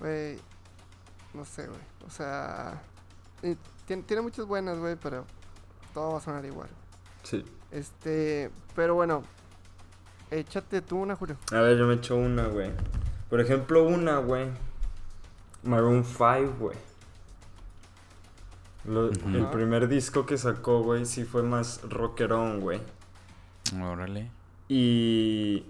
Güey, 0.00 0.38
no 1.34 1.44
sé, 1.44 1.66
güey. 1.66 1.80
O 2.06 2.10
sea, 2.10 2.82
tiene, 3.86 4.02
tiene 4.02 4.22
muchas 4.22 4.46
buenas, 4.46 4.78
güey, 4.78 4.96
pero 4.96 5.24
todo 5.94 6.12
va 6.12 6.18
a 6.18 6.20
sonar 6.20 6.44
igual. 6.44 6.68
Sí. 7.22 7.44
Este, 7.70 8.50
pero 8.74 8.94
bueno, 8.94 9.22
échate 10.30 10.80
tú 10.82 10.98
una, 10.98 11.16
Julio. 11.16 11.36
A 11.52 11.60
ver, 11.60 11.78
yo 11.78 11.86
me 11.86 11.94
echo 11.94 12.16
una, 12.16 12.46
güey. 12.46 12.70
Por 13.30 13.40
ejemplo, 13.40 13.84
una, 13.84 14.18
güey. 14.18 14.48
Maroon 15.62 16.04
5, 16.04 16.56
güey. 16.58 16.76
El 18.84 19.42
Ajá. 19.42 19.50
primer 19.52 19.88
disco 19.88 20.26
que 20.26 20.36
sacó, 20.36 20.82
güey, 20.82 21.06
sí 21.06 21.24
fue 21.24 21.42
más 21.42 21.80
rockerón, 21.88 22.60
güey. 22.60 22.80
Órale. 23.80 24.30
Y, 24.68 25.64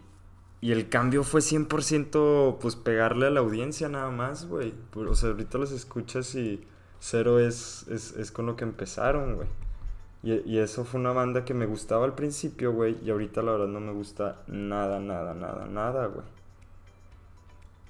y 0.60 0.72
el 0.72 0.88
cambio 0.88 1.22
fue 1.24 1.40
100% 1.40 2.58
pues 2.58 2.76
pegarle 2.76 3.26
a 3.26 3.30
la 3.30 3.40
audiencia 3.40 3.88
nada 3.88 4.10
más, 4.10 4.46
güey. 4.46 4.72
O 4.94 5.14
sea, 5.14 5.30
ahorita 5.30 5.58
los 5.58 5.72
escuchas 5.72 6.34
y 6.34 6.64
cero 7.00 7.38
es, 7.38 7.86
es, 7.88 8.12
es 8.16 8.32
con 8.32 8.46
lo 8.46 8.56
que 8.56 8.64
empezaron, 8.64 9.36
güey. 9.36 9.48
Y, 10.22 10.34
y 10.50 10.58
eso 10.58 10.84
fue 10.84 11.00
una 11.00 11.12
banda 11.12 11.44
que 11.44 11.52
me 11.52 11.66
gustaba 11.66 12.06
al 12.06 12.14
principio, 12.14 12.72
güey. 12.72 12.96
Y 13.04 13.10
ahorita 13.10 13.42
la 13.42 13.52
verdad 13.52 13.66
no 13.68 13.80
me 13.80 13.92
gusta 13.92 14.42
nada, 14.46 15.00
nada, 15.00 15.34
nada, 15.34 15.66
nada, 15.66 16.06
güey. 16.06 16.24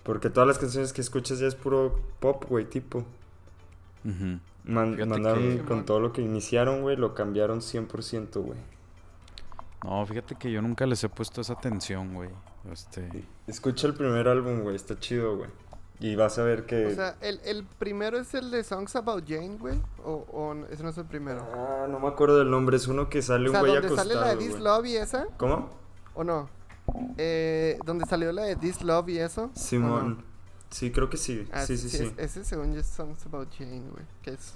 Porque 0.02 0.30
todas 0.30 0.46
las 0.48 0.58
canciones 0.58 0.92
que 0.92 1.00
escuchas 1.00 1.38
ya 1.38 1.46
es 1.46 1.54
puro 1.54 1.98
pop, 2.20 2.44
güey, 2.48 2.64
tipo. 2.64 3.04
Ujú. 4.04 4.38
Man- 4.64 4.94
Fíjate 4.94 5.06
mandaron 5.06 5.58
que- 5.58 5.64
con 5.64 5.84
todo 5.84 6.00
lo 6.00 6.12
que 6.12 6.22
iniciaron, 6.22 6.82
güey, 6.82 6.96
lo 6.96 7.14
cambiaron 7.14 7.60
100%, 7.62 8.40
güey. 8.42 8.58
No, 9.84 10.04
fíjate 10.06 10.36
que 10.36 10.50
yo 10.50 10.62
nunca 10.62 10.86
les 10.86 11.02
he 11.02 11.08
puesto 11.08 11.40
esa 11.40 11.54
atención, 11.54 12.14
güey. 12.14 12.30
Este... 12.70 13.24
Escucha 13.48 13.86
el 13.88 13.94
primer 13.94 14.28
álbum, 14.28 14.60
güey, 14.60 14.76
está 14.76 14.98
chido, 14.98 15.36
güey. 15.36 15.50
Y 15.98 16.14
vas 16.16 16.38
a 16.38 16.42
ver 16.44 16.66
que... 16.66 16.86
O 16.86 16.94
sea, 16.94 17.16
el, 17.20 17.40
el 17.44 17.64
primero 17.78 18.18
es 18.18 18.34
el 18.34 18.50
de 18.50 18.62
Songs 18.64 18.94
About 18.96 19.24
Jane, 19.28 19.56
güey. 19.58 19.80
O, 20.04 20.24
o 20.32 20.54
ese 20.70 20.82
no 20.82 20.88
es 20.90 20.98
el 20.98 21.04
primero. 21.04 21.46
Ah, 21.54 21.86
no 21.88 21.98
me 22.00 22.08
acuerdo 22.08 22.38
del 22.38 22.50
nombre, 22.50 22.76
es 22.76 22.86
uno 22.88 23.08
que 23.08 23.22
sale 23.22 23.48
O 23.48 23.52
un 23.52 23.58
güey 23.60 23.76
acostado, 23.76 23.96
sale 24.08 24.14
la 24.14 24.34
de 24.34 24.36
This. 24.36 24.58
Love 24.60 24.86
y 24.86 24.96
esa, 24.96 25.26
¿Cómo? 25.36 25.70
¿o 26.14 26.24
no? 26.24 26.48
Eh, 27.16 27.78
donde 27.84 28.06
salió 28.06 28.32
la 28.32 28.42
de 28.42 28.56
This 28.56 28.82
Love 28.82 29.08
y 29.10 29.18
eso. 29.18 29.50
Simón. 29.54 30.24
Sí, 30.70 30.90
creo 30.90 31.08
que 31.10 31.16
sí. 31.16 31.46
Ah, 31.52 31.64
sí, 31.66 31.76
sí, 31.76 31.88
sí. 31.88 32.04
es- 32.04 32.12
ese 32.18 32.44
según 32.44 32.72
yo 32.74 32.80
es 32.80 32.86
Songs 32.86 33.24
About 33.26 33.48
Jane, 33.56 33.82
güey. 33.90 34.04
Que 34.22 34.30
es. 34.32 34.54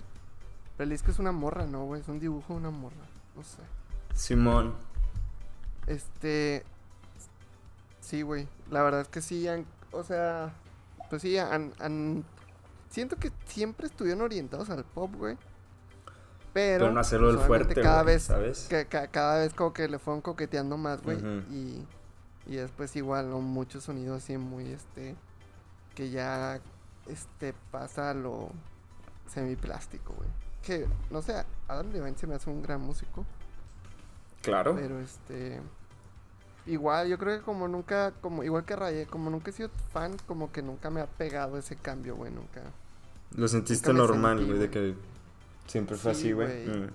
Pero 0.76 0.84
el 0.84 0.90
disco 0.90 1.10
es 1.10 1.18
una 1.18 1.32
morra, 1.32 1.66
¿no, 1.66 1.84
güey? 1.84 2.00
Es 2.00 2.08
un 2.08 2.18
dibujo 2.18 2.54
de 2.54 2.58
una 2.60 2.70
morra. 2.70 2.96
No 3.36 3.42
sé. 3.42 3.58
Simón. 4.14 4.74
Este. 5.86 6.64
Sí, 8.00 8.22
güey. 8.22 8.48
La 8.70 8.82
verdad 8.82 9.02
es 9.02 9.08
que 9.08 9.20
sí, 9.20 9.46
han- 9.48 9.66
o 9.92 10.02
sea, 10.04 10.52
pues 11.10 11.22
sí, 11.22 11.36
han, 11.38 11.72
han- 11.80 12.24
Siento 12.88 13.16
que 13.16 13.30
siempre 13.46 13.88
estuvieron 13.88 14.22
orientados 14.22 14.70
al 14.70 14.84
pop, 14.84 15.12
güey. 15.16 15.36
Pero, 16.54 16.84
Pero 16.84 16.92
no 16.92 17.00
hacerlo 17.00 17.28
el 17.30 17.36
pues, 17.36 17.46
fuerte, 17.46 17.74
cada 17.82 18.02
vez, 18.04 18.22
¿sabes? 18.22 18.66
que, 18.70 18.86
ca- 18.86 19.08
cada 19.08 19.40
vez 19.40 19.52
como 19.52 19.74
que 19.74 19.86
le 19.88 19.98
fueron 19.98 20.22
coqueteando 20.22 20.78
más, 20.78 21.02
güey. 21.02 21.18
Ujú. 21.18 21.42
y, 21.52 21.84
y 22.46 22.56
después 22.56 22.94
igual, 22.96 23.30
¿no? 23.30 23.40
Muchos 23.40 23.84
sonidos 23.84 24.22
así 24.22 24.36
muy, 24.36 24.68
este, 24.68 25.16
que 25.94 26.10
ya, 26.10 26.60
este, 27.08 27.54
pasa 27.70 28.10
a 28.10 28.14
lo 28.14 28.50
semiplástico, 29.28 30.14
güey. 30.14 30.28
Que, 30.62 30.86
no 31.10 31.22
sé, 31.22 31.44
Adam 31.68 31.90
Levine 31.92 32.16
se 32.16 32.26
me 32.26 32.34
hace 32.34 32.50
un 32.50 32.62
gran 32.62 32.80
músico. 32.80 33.24
Claro. 34.42 34.76
Pero 34.76 35.00
este. 35.00 35.60
Igual, 36.66 37.08
yo 37.08 37.18
creo 37.18 37.38
que 37.38 37.44
como 37.44 37.68
nunca, 37.68 38.12
como 38.20 38.42
igual 38.42 38.64
que 38.64 38.74
Raye, 38.74 39.06
como 39.06 39.30
nunca 39.30 39.50
he 39.50 39.52
sido 39.52 39.70
fan, 39.92 40.16
como 40.26 40.50
que 40.50 40.62
nunca 40.62 40.90
me 40.90 41.00
ha 41.00 41.06
pegado 41.06 41.58
ese 41.58 41.76
cambio, 41.76 42.16
güey, 42.16 42.32
nunca. 42.32 42.62
Lo 43.36 43.46
sentiste 43.46 43.92
Nunca 43.92 44.06
normal, 44.06 44.44
güey, 44.44 44.58
de 44.58 44.70
que 44.70 44.94
siempre 45.66 45.96
fue 45.96 46.14
Sí, 46.14 46.20
así, 46.20 46.32
güey. 46.32 46.66
Mm. 46.66 46.90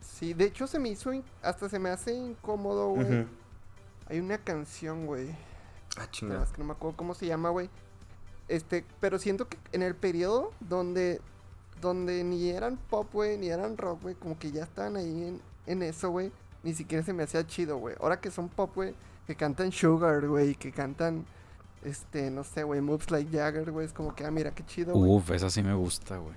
Sí, 0.00 0.34
de 0.34 0.44
hecho 0.44 0.66
se 0.66 0.78
me 0.78 0.90
hizo, 0.90 1.10
hasta 1.42 1.68
se 1.68 1.78
me 1.78 1.88
hace 1.88 2.12
incómodo, 2.14 2.90
güey. 2.90 3.20
Ujú. 3.20 3.26
Hay 4.08 4.20
una 4.20 4.38
canción, 4.38 5.06
güey, 5.06 5.30
Ah, 5.30 6.00
nada 6.00 6.10
chingada. 6.10 6.40
más 6.40 6.52
que 6.52 6.58
no 6.58 6.64
me 6.66 6.72
acuerdo 6.72 6.96
cómo 6.96 7.14
se 7.14 7.26
llama, 7.26 7.50
güey. 7.50 7.68
Este, 8.48 8.84
pero 9.00 9.18
siento 9.18 9.48
que 9.48 9.58
en 9.72 9.82
el 9.82 9.94
periodo 9.94 10.52
donde, 10.60 11.20
donde 11.80 12.24
ni 12.24 12.50
eran 12.50 12.76
pop, 12.76 13.08
güey, 13.12 13.38
ni 13.38 13.48
eran 13.48 13.76
rock, 13.76 14.02
güey, 14.02 14.14
como 14.14 14.38
que 14.38 14.50
ya 14.52 14.64
estaban 14.64 14.96
ahí 14.96 15.24
en, 15.28 15.40
en 15.66 15.82
eso, 15.82 16.10
güey, 16.10 16.32
ni 16.62 16.74
siquiera 16.74 17.04
se 17.04 17.12
me 17.12 17.22
hacía 17.22 17.46
chido, 17.46 17.76
güey. 17.78 17.94
Ahora 18.00 18.20
que 18.20 18.30
son 18.30 18.48
pop, 18.48 18.72
güey, 18.74 18.94
que 19.26 19.36
cantan 19.36 19.70
Sugar, 19.72 20.26
güey, 20.26 20.54
que 20.54 20.72
cantan, 20.72 21.24
este, 21.84 22.30
no 22.30 22.44
sé, 22.44 22.62
güey, 22.64 22.80
Moves 22.80 23.10
Like 23.10 23.36
Jagger, 23.36 23.70
güey, 23.70 23.86
es 23.86 23.92
como 23.92 24.14
que, 24.14 24.24
ah, 24.26 24.30
mira, 24.30 24.50
qué 24.54 24.64
chido, 24.66 24.94
güey. 24.94 25.10
Uf, 25.10 25.30
esa 25.30 25.48
sí 25.50 25.62
me 25.62 25.74
gusta, 25.74 26.18
güey. 26.18 26.34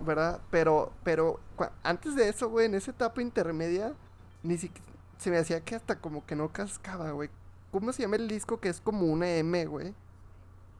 ¿verdad? 0.00 0.40
Pero, 0.50 0.92
pero 1.04 1.38
antes 1.82 2.16
de 2.16 2.28
eso, 2.28 2.50
güey, 2.50 2.66
en 2.66 2.74
esa 2.74 2.90
etapa 2.90 3.22
intermedia, 3.22 3.94
ni 4.42 4.58
siquiera 4.58 4.84
se 5.18 5.30
me 5.30 5.38
hacía 5.38 5.60
que 5.60 5.74
hasta 5.74 5.98
como 6.00 6.24
que 6.26 6.36
no 6.36 6.48
cascaba, 6.52 7.10
güey. 7.12 7.30
¿Cómo 7.72 7.92
se 7.92 8.02
llama 8.02 8.16
el 8.16 8.28
disco 8.28 8.60
que 8.60 8.68
es 8.68 8.80
como 8.80 9.06
una 9.06 9.28
M, 9.30 9.66
güey? 9.66 9.94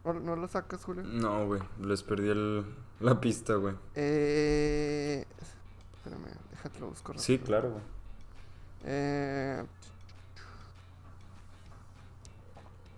¿No, 0.05 0.15
no 0.15 0.37
lo 0.37 0.47
sacas, 0.49 0.85
Julio? 0.85 1.03
No, 1.03 1.47
güey. 1.47 1.61
Les 1.81 2.03
perdí 2.03 2.29
el- 2.29 2.65
la 3.01 3.21
pista, 3.21 3.55
güey. 3.57 3.75
Eh... 3.95 5.27
Espérame, 5.97 6.29
déjate 6.53 6.79
lo 6.81 6.89
busco. 6.91 7.19
Sí, 7.19 7.39
claro, 7.39 7.71
güey. 7.73 7.83
Eh... 8.85 9.65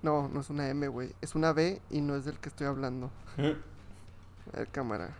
No, 0.03 0.29
no 0.29 0.40
es 0.40 0.51
una 0.51 0.68
M, 0.68 0.87
güey. 0.88 1.12
Es 1.20 1.35
una 1.35 1.53
B 1.53 1.81
y 1.90 2.01
no 2.01 2.14
es 2.16 2.24
del 2.24 2.38
que 2.38 2.48
estoy 2.51 2.66
hablando. 2.66 3.11
A 4.53 4.57
ver, 4.59 4.68
cámara. 4.68 5.11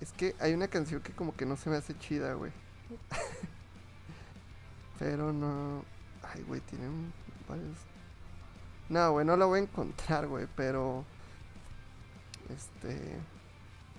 Es 0.00 0.12
que 0.12 0.34
hay 0.40 0.52
una 0.54 0.68
canción 0.68 1.00
que 1.02 1.12
como 1.12 1.34
que 1.36 1.46
no 1.46 1.56
se 1.56 1.68
me 1.70 1.76
hace 1.76 1.96
chida, 1.98 2.32
güey. 2.34 2.52
Pero 4.98 5.32
no... 5.32 5.84
Ay, 6.22 6.42
güey, 6.42 6.60
tienen 6.62 7.12
varios... 7.48 7.76
No, 8.88 9.12
güey, 9.12 9.26
no 9.26 9.36
la 9.36 9.46
voy 9.46 9.60
a 9.60 9.62
encontrar, 9.62 10.26
güey, 10.26 10.46
pero... 10.54 11.04
Este... 12.48 13.18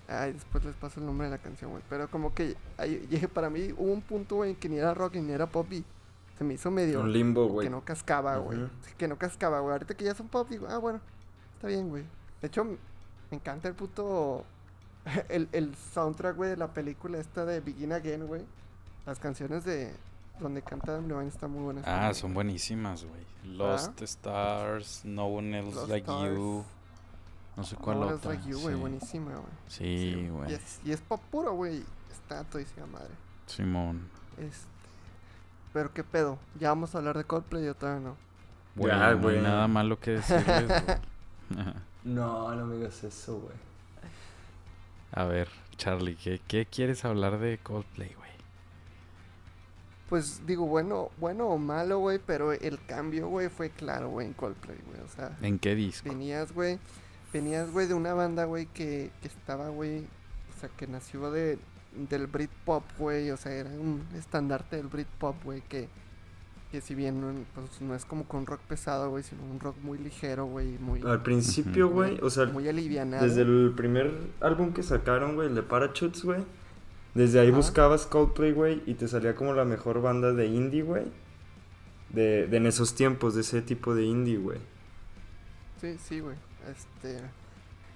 Ay, 0.08 0.34
después 0.34 0.64
les 0.64 0.76
paso 0.76 1.02
el 1.02 1.06
nombre 1.06 1.28
de 1.28 1.32
la 1.32 1.38
canción, 1.38 1.72
güey. 1.72 1.84
Pero 1.90 2.10
como 2.10 2.34
que 2.34 2.56
llegué, 2.80 3.28
para 3.34 3.50
mí 3.50 3.74
hubo 3.78 3.92
un 3.92 4.02
punto, 4.02 4.38
güey, 4.38 4.52
en 4.52 4.56
que 4.56 4.70
ni 4.70 4.78
era 4.78 4.94
rock 4.94 5.16
ni 5.16 5.32
era 5.32 5.48
pop 5.48 5.72
y 5.72 5.84
se 6.38 6.44
me 6.44 6.54
hizo 6.54 6.72
medio... 6.72 7.02
Un 7.02 7.12
limbo, 7.12 7.48
güey. 7.48 7.68
Que 7.68 7.72
no 7.72 7.84
cascaba, 7.84 8.38
güey. 8.38 8.60
Que 8.98 9.08
no 9.08 9.18
cascaba, 9.18 9.60
güey. 9.60 9.74
Ahorita 9.74 9.96
que 9.96 10.06
ya 10.06 10.16
son 10.16 10.30
pop, 10.30 10.48
digo, 10.50 10.68
ah, 10.70 10.78
bueno, 10.78 11.02
está 11.56 11.68
bien, 11.68 11.90
güey. 11.90 12.04
De 12.42 12.48
hecho, 12.48 12.64
me 12.64 12.78
encanta 13.32 13.68
el 13.68 13.76
puto. 13.76 14.46
El, 15.30 15.48
el 15.54 15.74
soundtrack, 15.74 16.36
güey, 16.36 16.50
de 16.50 16.58
la 16.58 16.74
película 16.74 17.18
esta 17.18 17.46
de 17.46 17.62
Begin 17.62 17.94
Again, 17.94 18.28
güey. 18.28 18.46
Las 19.08 19.18
canciones 19.20 19.64
de. 19.66 19.92
Donde 20.40 20.62
canta 20.62 20.92
Adam 20.92 21.08
Levine 21.08 21.30
están 21.30 21.50
muy 21.50 21.64
buenas. 21.64 21.84
Ah, 21.88 22.14
son 22.14 22.36
buenísimas, 22.36 23.06
güey. 23.06 23.26
Lost 23.58 24.00
Stars, 24.04 25.02
No 25.04 25.26
One 25.26 25.58
Else 25.58 25.76
Lost 25.76 25.90
Like 25.90 26.06
Stars. 26.12 26.36
You. 26.38 26.66
No 27.56 27.64
sé 27.64 27.76
cuál 27.78 28.00
No 28.00 28.06
One 28.06 28.14
otra. 28.16 28.34
Else 28.34 28.38
Like 28.44 28.52
You, 28.52 28.60
güey, 28.62 28.76
sí. 28.76 28.80
buenísima, 28.82 29.32
güey. 29.32 29.54
Sí, 29.68 30.28
güey. 30.30 30.52
Y 30.52 30.54
es, 30.54 30.80
y 30.86 30.92
es 30.92 31.02
pop 31.02 31.20
puro, 31.32 31.54
güey. 31.54 31.84
Está 32.12 32.44
todísima 32.44 32.86
madre. 32.86 33.10
Simón. 33.48 34.08
Este. 34.38 34.68
Pero 35.74 35.92
qué 35.94 36.04
pedo. 36.04 36.38
Ya 36.60 36.70
vamos 36.70 36.94
a 36.94 37.00
hablar 37.00 37.18
de 37.18 37.24
Coldplay, 37.24 37.66
yo 37.66 37.74
todavía 37.74 38.10
no. 38.10 38.16
Güey, 38.76 38.92
Ya, 38.92 39.00
no 39.00 39.06
hay 39.06 39.16
güey. 39.16 39.42
nada 39.42 39.68
malo 39.68 40.00
que 40.00 40.12
decirles, 40.12 40.68
güey. 40.68 40.98
No, 42.04 42.54
no 42.56 42.66
me 42.68 42.76
digas 42.76 43.04
eso, 43.04 43.40
güey. 43.40 43.56
A 45.12 45.24
ver, 45.26 45.50
Charlie, 45.78 46.16
¿qué, 46.16 46.40
qué 46.48 46.66
quieres 46.66 47.04
hablar 47.06 47.40
de 47.40 47.58
Coldplay, 47.58 48.14
güey? 48.14 48.27
Pues 50.10 50.42
digo, 50.46 50.66
bueno, 50.66 51.10
bueno 51.20 51.48
o 51.48 51.58
malo, 51.58 52.00
güey, 52.00 52.20
pero 52.26 52.54
el 52.54 52.80
cambio, 52.86 53.28
güey, 53.28 53.50
fue 53.50 53.70
claro, 53.70 54.10
güey, 54.10 54.28
en 54.28 54.34
Coldplay, 54.34 54.78
güey. 54.88 55.02
O 55.02 55.08
sea, 55.10 55.38
¿En 55.42 55.60
qué 55.60 55.76
disco? 55.76 56.08
venías, 56.08 56.54
güey, 56.54 56.80
venías, 57.34 57.70
güey, 57.72 57.88
de 57.88 57.94
una 57.94 58.14
banda, 58.14 58.46
güey, 58.46 58.68
que, 58.68 59.12
que 59.22 59.28
estaba, 59.28 59.68
güey, 59.70 60.00
o 60.56 60.60
sea, 60.60 60.70
que 60.70 60.88
nació 60.88 61.30
de, 61.30 61.60
del 62.10 62.28
Britpop, 62.28 62.84
güey, 62.98 63.32
o 63.32 63.38
sea, 63.38 63.52
era 63.52 63.70
un 63.70 64.02
estandarte 64.16 64.78
del 64.78 64.88
Britpop, 64.88 65.44
güey, 65.44 65.62
que, 65.62 65.90
que 66.72 66.80
si 66.80 66.96
bien 66.96 67.20
no, 67.20 67.34
pues, 67.54 67.82
no 67.82 67.94
es 67.94 68.06
como 68.06 68.24
con 68.24 68.46
rock 68.46 68.62
pesado, 68.62 69.10
güey, 69.10 69.24
sino 69.24 69.44
un 69.44 69.60
rock 69.60 69.76
muy 69.84 69.98
ligero, 69.98 70.46
güey, 70.46 70.78
muy, 70.80 71.02
Al 71.02 71.22
principio, 71.22 71.90
güey, 71.90 72.18
o 72.22 72.30
sea, 72.30 72.46
muy 72.46 72.68
alivianado. 72.70 73.26
desde 73.26 73.42
el 73.42 73.74
primer 73.76 74.14
álbum 74.40 74.72
que 74.72 74.84
sacaron, 74.84 75.36
güey, 75.36 75.50
el 75.50 75.56
de 75.56 75.64
Parachutes, 75.64 76.24
güey. 76.24 76.46
Desde 77.14 77.40
ahí 77.40 77.48
Ajá. 77.50 77.58
buscabas 77.58 78.06
Coldplay, 78.06 78.52
güey, 78.52 78.84
y 78.86 78.94
te 78.94 79.08
salía 79.08 79.36
como 79.36 79.54
la 79.54 79.66
mejor 79.66 80.02
banda 80.02 80.34
de 80.34 80.48
indie, 80.48 80.84
güey. 80.84 81.06
De, 82.10 82.48
de 82.48 82.58
en 82.58 82.68
esos 82.68 82.96
tiempos, 82.96 83.36
de 83.36 83.42
ese 83.42 83.62
tipo 83.62 83.94
de 83.96 84.06
indie, 84.06 84.38
güey. 84.38 84.60
Sí, 85.82 85.98
sí, 85.98 86.20
güey. 86.20 86.36
Este. 86.70 87.22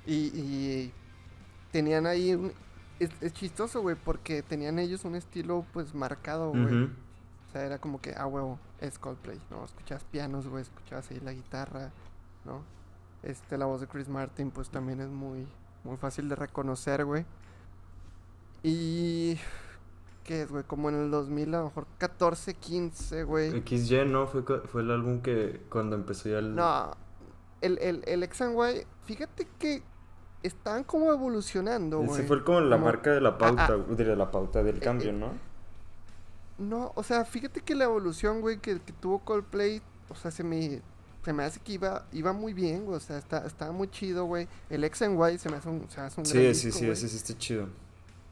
Y, 0.05 0.13
y 0.13 0.91
tenían 1.71 2.05
ahí 2.05 2.33
un. 2.33 2.51
Es, 2.99 3.09
es 3.21 3.33
chistoso, 3.33 3.81
güey, 3.81 3.95
porque 3.95 4.43
tenían 4.43 4.77
ellos 4.79 5.05
un 5.05 5.15
estilo, 5.15 5.65
pues, 5.73 5.93
marcado, 5.95 6.51
güey. 6.51 6.83
O 6.83 7.51
sea, 7.51 7.65
era 7.65 7.79
como 7.79 7.99
que, 7.99 8.13
ah, 8.15 8.27
huevo, 8.27 8.59
es 8.79 8.99
Coldplay, 8.99 9.39
¿no? 9.49 9.65
Escuchabas 9.65 10.03
pianos, 10.05 10.47
güey, 10.47 10.61
escuchabas 10.61 11.09
ahí 11.11 11.19
la 11.19 11.33
guitarra, 11.33 11.91
¿no? 12.45 12.63
Este, 13.23 13.57
la 13.57 13.65
voz 13.65 13.81
de 13.81 13.87
Chris 13.87 14.07
Martin, 14.07 14.51
pues, 14.51 14.69
también 14.69 15.01
es 15.01 15.09
muy, 15.09 15.47
muy 15.83 15.97
fácil 15.97 16.29
de 16.29 16.35
reconocer, 16.35 17.03
güey. 17.03 17.25
Y... 18.63 19.37
¿Qué 20.23 20.43
es, 20.43 20.51
güey? 20.51 20.63
Como 20.63 20.89
en 20.89 20.95
el 20.95 21.11
2000, 21.11 21.55
a 21.55 21.57
lo 21.59 21.63
mejor 21.65 21.87
14, 21.97 22.53
15, 22.53 23.23
güey. 23.23 23.63
XY, 23.65 24.05
¿no? 24.05 24.27
Fue, 24.27 24.43
fue 24.43 24.81
el 24.83 24.91
álbum 24.91 25.21
que 25.21 25.61
cuando 25.69 25.95
empezó 25.95 26.29
ya 26.29 26.39
el... 26.39 26.55
No, 26.55 26.91
el, 27.61 27.79
el, 27.79 28.03
el 28.05 28.23
X 28.23 28.41
and 28.41 28.55
Y, 28.55 28.85
fíjate 29.03 29.47
que 29.57 29.81
están 30.43 30.83
como 30.83 31.11
evolucionando, 31.11 31.99
güey. 31.99 32.11
Ese 32.11 32.23
fue 32.23 32.43
como 32.43 32.61
la 32.61 32.75
Como- 32.75 32.85
marca 32.85 33.11
de 33.11 33.21
la 33.21 33.37
pauta, 33.37 33.65
ah. 33.69 33.75
güey, 33.75 33.95
de 33.97 34.15
la 34.15 34.29
pauta 34.31 34.63
del 34.63 34.79
cambio, 34.79 35.09
eh, 35.09 35.13
¿no? 35.13 35.31
No, 36.57 36.91
o 36.95 37.03
sea, 37.03 37.25
fíjate 37.25 37.61
que 37.61 37.73
la 37.73 37.85
evolución, 37.85 38.41
güey, 38.41 38.59
que, 38.59 38.79
que 38.79 38.93
tuvo 38.93 39.19
Coldplay, 39.19 39.81
o 40.09 40.15
sea, 40.15 40.29
se 40.29 40.43
me, 40.43 40.81
se 41.25 41.33
me 41.33 41.43
hace 41.43 41.59
que 41.59 41.73
iba, 41.73 42.05
iba 42.11 42.31
muy 42.33 42.53
bien, 42.53 42.85
güey, 42.85 42.97
o 42.97 42.99
sea, 42.99 43.17
está, 43.17 43.45
estaba 43.45 43.71
muy 43.71 43.89
chido, 43.89 44.25
güey. 44.25 44.47
El 44.69 44.83
X 44.83 45.01
and 45.01 45.19
Y 45.33 45.37
se 45.39 45.49
me 45.49 45.57
hace 45.57 45.69
un, 45.69 45.89
se 45.89 45.99
me 45.99 46.05
hace 46.07 46.21
un 46.21 46.25
gran 46.25 46.53
Sí, 46.53 46.53
sí, 46.55 46.67
disco, 46.67 46.79
sí, 46.79 46.89
ese 46.89 47.07
sí 47.09 47.17
está 47.17 47.37
chido. 47.37 47.67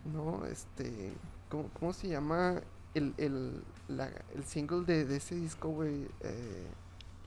No, 0.05 0.45
este, 0.45 1.13
¿cómo, 1.49 1.69
cómo 1.79 1.93
se 1.93 2.07
llama 2.07 2.61
el, 2.93 3.13
el, 3.17 3.61
la- 3.87 4.11
el 4.35 4.43
single 4.45 4.83
de, 4.85 5.05
de 5.05 5.17
ese 5.17 5.35
disco, 5.35 5.69
güey? 5.69 6.07
Eh, 6.21 6.67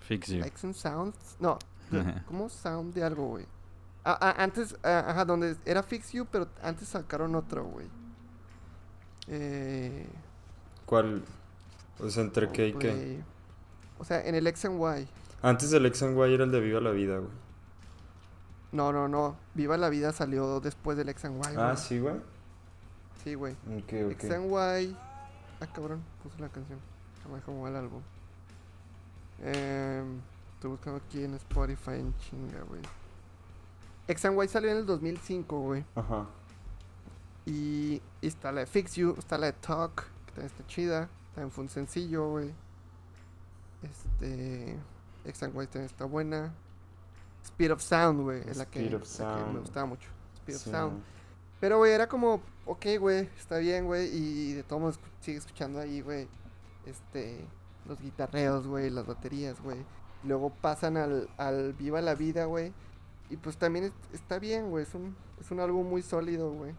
Fix 0.00 0.28
You. 0.28 0.40
Likes 0.40 0.66
and 0.66 0.74
Sounds. 0.74 1.36
No, 1.38 1.58
¿cómo 2.26 2.48
Sound 2.48 2.94
de 2.94 3.04
algo, 3.04 3.26
güey? 3.28 3.46
Ah, 4.04 4.18
ah, 4.20 4.34
antes, 4.42 4.74
ah, 4.82 5.04
ajá, 5.08 5.24
donde 5.24 5.56
era 5.64 5.82
Fix 5.82 6.12
You, 6.12 6.26
pero 6.30 6.48
antes 6.62 6.88
sacaron 6.88 7.34
otro, 7.36 7.64
güey. 7.64 7.86
Eh, 9.28 10.06
¿Cuál? 10.86 11.22
O 12.00 12.10
sea, 12.10 12.24
entre 12.24 12.50
qué 12.50 12.68
y 12.68 12.72
qué. 12.74 13.20
O 13.98 14.04
sea, 14.04 14.24
en 14.26 14.34
el 14.34 14.46
X 14.48 14.64
and 14.64 14.80
Y. 14.80 15.06
Antes 15.42 15.70
del 15.70 15.86
X 15.86 16.02
and 16.02 16.16
Y 16.18 16.34
era 16.34 16.44
el 16.44 16.50
de 16.50 16.60
Viva 16.60 16.80
la 16.80 16.90
Vida, 16.90 17.18
güey. 17.18 17.30
No, 18.72 18.92
no, 18.92 19.06
no. 19.06 19.36
Viva 19.54 19.76
la 19.76 19.88
vida 19.90 20.12
salió 20.12 20.58
después 20.60 20.96
del 20.96 21.08
X 21.10 21.26
and 21.26 21.36
Y. 21.44 21.48
Ah, 21.56 21.66
güey. 21.72 21.76
sí, 21.76 22.00
güey. 22.00 22.16
Sí, 23.22 23.34
güey. 23.34 23.52
Ok, 23.52 23.92
X 23.92 24.24
ok. 24.24 24.32
and 24.32 24.50
Y. 24.50 24.96
Ah, 25.60 25.66
cabrón, 25.72 26.02
puse 26.22 26.40
la 26.40 26.48
canción. 26.48 26.78
Dejó 27.32 27.68
el 27.68 27.76
álbum. 27.76 28.02
Em, 29.44 30.20
estoy 30.54 30.70
buscando 30.70 31.00
aquí 31.04 31.24
en 31.24 31.34
Spotify 31.34 31.92
en 31.92 32.14
chinga, 32.18 32.62
güey. 32.62 32.82
Y 34.08 34.48
salió 34.48 34.70
en 34.70 34.78
el 34.78 34.86
2005, 34.86 35.60
güey. 35.60 35.84
Ajá. 35.94 36.26
Y, 37.46 38.02
y 38.20 38.26
está 38.26 38.52
la 38.52 38.60
de 38.60 38.66
Fix 38.66 38.94
You, 38.94 39.14
está 39.18 39.38
la 39.38 39.46
de 39.46 39.52
Talk, 39.54 40.04
que 40.26 40.32
también 40.32 40.46
está 40.46 40.66
chida. 40.66 41.08
También 41.34 41.50
fue 41.50 41.64
un 41.64 41.70
sencillo, 41.70 42.28
güey. 42.30 42.52
Este. 43.82 44.78
Exanguay 45.24 45.66
también 45.66 45.86
está 45.86 46.04
buena. 46.04 46.52
Speed 47.44 47.72
of 47.72 47.82
Sound, 47.82 48.20
güey. 48.22 48.40
Es 48.48 48.56
la 48.56 48.66
que, 48.66 48.82
la 48.82 48.90
que 48.90 49.52
me 49.52 49.60
gustaba 49.60 49.86
mucho. 49.86 50.08
Speed 50.36 50.56
of 50.56 50.62
Sound. 50.62 51.02
Pero, 51.62 51.78
güey, 51.78 51.92
era 51.92 52.08
como, 52.08 52.42
ok, 52.66 52.86
güey, 52.98 53.28
está 53.38 53.58
bien, 53.58 53.86
güey. 53.86 54.08
Y 54.12 54.52
de 54.54 54.64
todos 54.64 54.82
modos 54.82 55.00
sigue 55.20 55.38
escuchando 55.38 55.78
ahí, 55.78 56.00
güey. 56.00 56.26
Este. 56.86 57.46
Los 57.86 58.00
guitarreos, 58.00 58.66
güey. 58.66 58.90
Las 58.90 59.06
baterías, 59.06 59.60
güey. 59.60 59.78
Luego 60.24 60.50
pasan 60.50 60.96
al, 60.96 61.28
al 61.36 61.72
Viva 61.74 62.00
la 62.00 62.16
Vida, 62.16 62.46
güey. 62.46 62.72
Y 63.30 63.36
pues 63.36 63.56
también 63.58 63.84
es- 63.84 63.92
está 64.12 64.40
bien, 64.40 64.70
güey. 64.70 64.82
Es 64.82 64.92
un, 64.96 65.14
es 65.40 65.52
un 65.52 65.60
álbum 65.60 65.88
muy 65.88 66.02
sólido, 66.02 66.50
güey. 66.52 66.74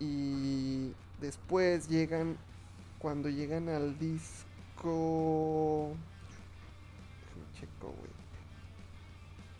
Y 0.00 0.92
después 1.20 1.88
llegan. 1.88 2.36
Cuando 2.98 3.28
llegan 3.28 3.68
al 3.68 3.96
disco. 4.00 5.94
Checo, 7.54 7.86
güey. 7.86 8.10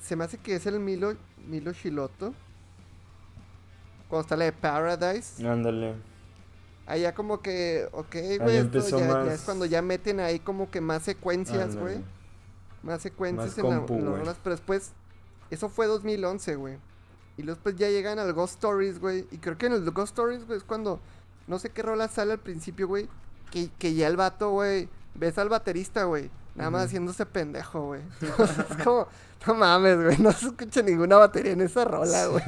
Se 0.00 0.16
me 0.16 0.24
hace 0.24 0.38
que 0.38 0.56
es 0.56 0.66
el 0.66 0.80
Milo, 0.80 1.14
Milo 1.46 1.70
Shiloto. 1.72 2.34
Cuando 4.08 4.22
está 4.22 4.36
la 4.36 4.46
de 4.46 4.52
Paradise. 4.52 5.46
Ándale. 5.46 5.94
Allá 6.86 7.14
como 7.14 7.42
que, 7.42 7.86
ok, 7.92 8.16
güey, 8.40 8.56
esto 8.56 8.98
ya, 8.98 9.06
ya 9.06 9.14
más- 9.14 9.28
es 9.28 9.40
cuando 9.42 9.66
ya 9.66 9.82
meten 9.82 10.20
ahí 10.20 10.38
como 10.38 10.70
que 10.70 10.80
más 10.80 11.02
secuencias, 11.02 11.76
güey. 11.76 12.02
Más 12.82 13.02
secuencias 13.02 13.48
Más 13.48 13.58
en, 13.58 13.64
la- 13.70 13.76
compu, 13.78 13.94
en 13.94 14.04
las 14.06 14.18
rolas, 14.20 14.36
pero 14.42 14.56
después, 14.56 14.92
eso 15.50 15.68
fue 15.68 15.86
2011, 15.86 16.54
güey. 16.56 16.78
Y 17.36 17.42
después 17.42 17.76
ya 17.76 17.88
llegan 17.90 18.18
al 18.18 18.32
Ghost 18.32 18.54
Stories, 18.54 18.98
güey. 19.00 19.26
Y 19.30 19.36
creo 19.38 19.58
que 19.58 19.66
en 19.66 19.74
el 19.74 19.90
Ghost 19.90 20.12
Stories, 20.18 20.46
güey, 20.46 20.56
es 20.58 20.64
cuando, 20.64 20.98
no 21.46 21.58
sé 21.58 21.68
qué 21.70 21.82
rola 21.82 22.08
sale 22.08 22.32
al 22.32 22.38
principio, 22.38 22.88
güey. 22.88 23.06
Que, 23.50 23.68
que 23.78 23.94
ya 23.94 24.08
el 24.08 24.16
vato, 24.16 24.50
güey, 24.50 24.88
ves 25.14 25.36
al 25.38 25.48
baterista, 25.50 26.04
güey. 26.04 26.30
Nada 26.54 26.70
más 26.70 26.86
haciéndose 26.86 27.24
pendejo, 27.26 27.86
güey. 27.86 28.00
es 28.20 28.82
como, 28.84 29.06
no 29.46 29.54
mames, 29.54 30.02
güey, 30.02 30.18
no 30.18 30.32
se 30.32 30.46
escucha 30.46 30.80
ninguna 30.82 31.16
batería 31.18 31.52
en 31.52 31.60
esa 31.60 31.84
rola, 31.84 32.26
güey. 32.26 32.44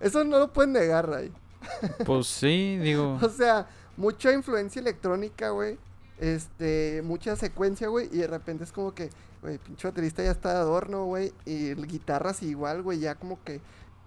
Eso 0.00 0.24
no 0.24 0.38
lo 0.38 0.52
pueden 0.52 0.72
negar, 0.72 1.08
Ray. 1.08 1.32
Pues 2.06 2.26
sí, 2.26 2.78
digo. 2.78 3.18
O 3.22 3.28
sea, 3.28 3.68
mucha 3.96 4.32
influencia 4.32 4.80
electrónica, 4.80 5.50
güey. 5.50 5.78
Este, 6.18 7.02
mucha 7.04 7.36
secuencia, 7.36 7.88
güey. 7.88 8.08
Y 8.12 8.18
de 8.18 8.26
repente 8.26 8.64
es 8.64 8.72
como 8.72 8.94
que, 8.94 9.10
güey, 9.42 9.58
pinche 9.58 9.88
baterista 9.88 10.22
ya 10.22 10.30
está 10.30 10.52
de 10.54 10.58
adorno, 10.60 11.04
güey. 11.04 11.32
Y 11.46 11.70
el- 11.70 11.86
guitarras 11.86 12.42
igual, 12.42 12.82
güey, 12.82 12.98
ya 13.00 13.14
como 13.14 13.42
que 13.44 13.60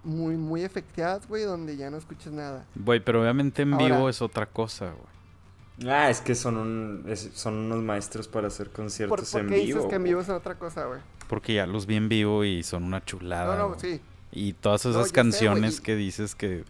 muy, 0.04 0.36
muy 0.36 0.64
efecteadas, 0.64 1.28
güey, 1.28 1.44
donde 1.44 1.78
ya 1.78 1.90
no 1.90 1.98
escuchas 1.98 2.34
nada. 2.34 2.66
Güey, 2.76 3.00
pero 3.04 3.22
obviamente 3.22 3.62
en 3.64 3.74
Ahora- 3.74 3.86
vivo 3.86 4.10
es 4.10 4.22
otra 4.22 4.46
cosa, 4.46 4.92
güey. 4.92 5.92
Ah, 5.92 6.10
es 6.12 6.22
que 6.22 6.36
son, 6.36 6.58
un, 6.58 7.04
es- 7.08 7.32
son 7.34 7.56
unos 7.56 7.82
maestros 7.82 8.28
para 8.28 8.48
hacer 8.48 8.68
¿Por, 8.68 8.76
conciertos 8.84 9.32
por 9.32 9.42
en 9.42 9.48
qué 9.48 9.56
vivo. 9.56 9.78
dices 9.80 9.90
que 9.90 9.96
en 9.96 10.04
vivo 10.04 10.22
es 10.22 10.30
otra 10.30 10.54
cosa, 10.60 10.86
güey? 10.86 11.00
Porque 11.28 11.56
ya 11.56 11.66
los 11.66 11.88
vi 11.88 11.96
en 11.96 12.10
vivo 12.10 12.44
y 12.44 12.62
son 12.62 12.84
una 12.84 13.04
chulada. 13.04 13.58
No, 13.58 13.70
no, 13.70 13.80
sí. 13.80 14.00
Y 14.34 14.54
todas 14.54 14.86
esas 14.86 15.12
canciones 15.12 15.80
que 15.82 15.96
dices 15.96 16.36
que, 16.36 16.66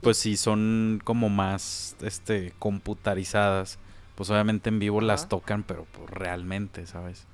pues 0.00 0.16
sí, 0.18 0.36
son 0.36 1.00
como 1.04 1.28
más, 1.28 1.96
este, 2.00 2.54
computarizadas. 2.58 3.78
Pues 4.14 4.30
obviamente 4.30 4.68
en 4.68 4.78
vivo 4.78 5.00
las 5.00 5.28
tocan, 5.28 5.62
pero 5.62 5.84
pues, 5.92 6.10
realmente, 6.10 6.86
¿sabes? 6.86 7.24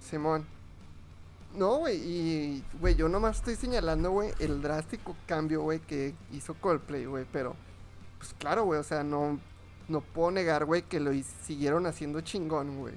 Simón. 0.00 0.46
No, 1.54 1.76
güey, 1.78 1.96
y, 1.96 2.64
güey, 2.80 2.94
yo 2.94 3.08
nomás 3.08 3.38
estoy 3.38 3.56
señalando, 3.56 4.10
güey, 4.12 4.30
el 4.38 4.62
drástico 4.62 5.16
cambio, 5.26 5.62
güey, 5.62 5.80
que 5.80 6.14
hizo 6.32 6.54
Coldplay, 6.54 7.06
güey, 7.06 7.26
pero, 7.32 7.56
pues 8.18 8.34
claro, 8.38 8.64
güey, 8.64 8.78
o 8.78 8.84
sea, 8.84 9.02
no, 9.02 9.40
no 9.88 10.00
puedo 10.00 10.30
negar, 10.30 10.64
güey, 10.64 10.82
que 10.82 11.00
lo 11.00 11.10
siguieron 11.44 11.86
haciendo 11.86 12.20
chingón, 12.20 12.78
güey. 12.78 12.94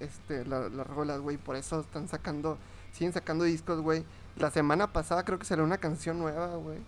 Este, 0.00 0.46
la- 0.46 0.70
las 0.70 0.86
rolas, 0.86 1.20
güey, 1.20 1.36
por 1.36 1.56
eso 1.56 1.80
están 1.80 2.08
sacando, 2.08 2.56
siguen 2.92 3.12
sacando 3.12 3.44
discos, 3.44 3.80
güey. 3.82 4.04
La 4.40 4.50
semana 4.50 4.92
pasada 4.92 5.24
creo 5.24 5.38
que 5.38 5.44
salió 5.44 5.64
una 5.64 5.78
canción 5.78 6.18
nueva, 6.18 6.56
güey, 6.56 6.78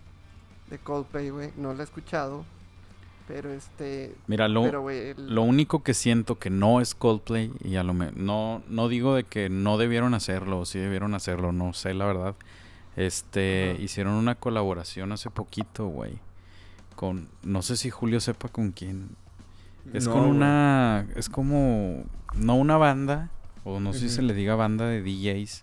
de 0.71 0.79
Coldplay, 0.79 1.31
güey, 1.31 1.51
no 1.57 1.75
la 1.75 1.81
he 1.81 1.85
escuchado, 1.85 2.45
pero 3.27 3.51
este, 3.53 4.15
Mira, 4.29 4.47
lo, 4.49 4.63
pero, 4.63 4.83
güey, 4.83 5.11
el- 5.11 5.35
lo 5.35 5.43
único 5.43 5.83
que 5.83 5.95
siento 5.95 6.39
que 6.39 6.51
no 6.51 6.81
es 6.81 6.95
Coldplay, 6.95 7.53
y 7.65 7.77
a 7.77 7.83
lo 7.83 7.93
me- 7.95 8.13
no, 8.13 8.63
no 8.69 8.89
digo 8.89 9.15
de 9.15 9.25
que 9.25 9.49
no 9.49 9.79
debieron 9.79 10.15
hacerlo, 10.15 10.61
o 10.61 10.65
sí 10.65 10.79
debieron 10.79 11.15
hacerlo, 11.15 11.53
no 11.53 11.73
sé 11.73 11.95
la 11.95 12.07
verdad. 12.07 12.35
Este, 12.97 13.77
hicieron 13.81 14.15
una 14.15 14.35
colaboración 14.35 15.13
hace 15.13 15.31
poquito, 15.31 15.87
güey. 15.87 16.19
Con, 16.97 17.29
no 17.43 17.63
sé 17.63 17.77
si 17.77 17.89
Julio 17.89 18.21
sepa 18.21 18.49
con 18.49 18.73
quién. 18.73 19.11
Es 19.95 20.07
No, 20.07 20.13
con 20.13 20.23
una, 20.27 21.07
es 21.17 21.29
como, 21.29 22.05
no 22.35 22.57
una 22.57 22.77
banda, 22.77 23.31
o 23.65 23.81
no 23.81 23.93
sé 23.93 24.01
si 24.01 24.09
se 24.11 24.23
le 24.23 24.35
diga 24.35 24.55
banda 24.55 24.87
de 24.87 25.03
DJs. 25.03 25.63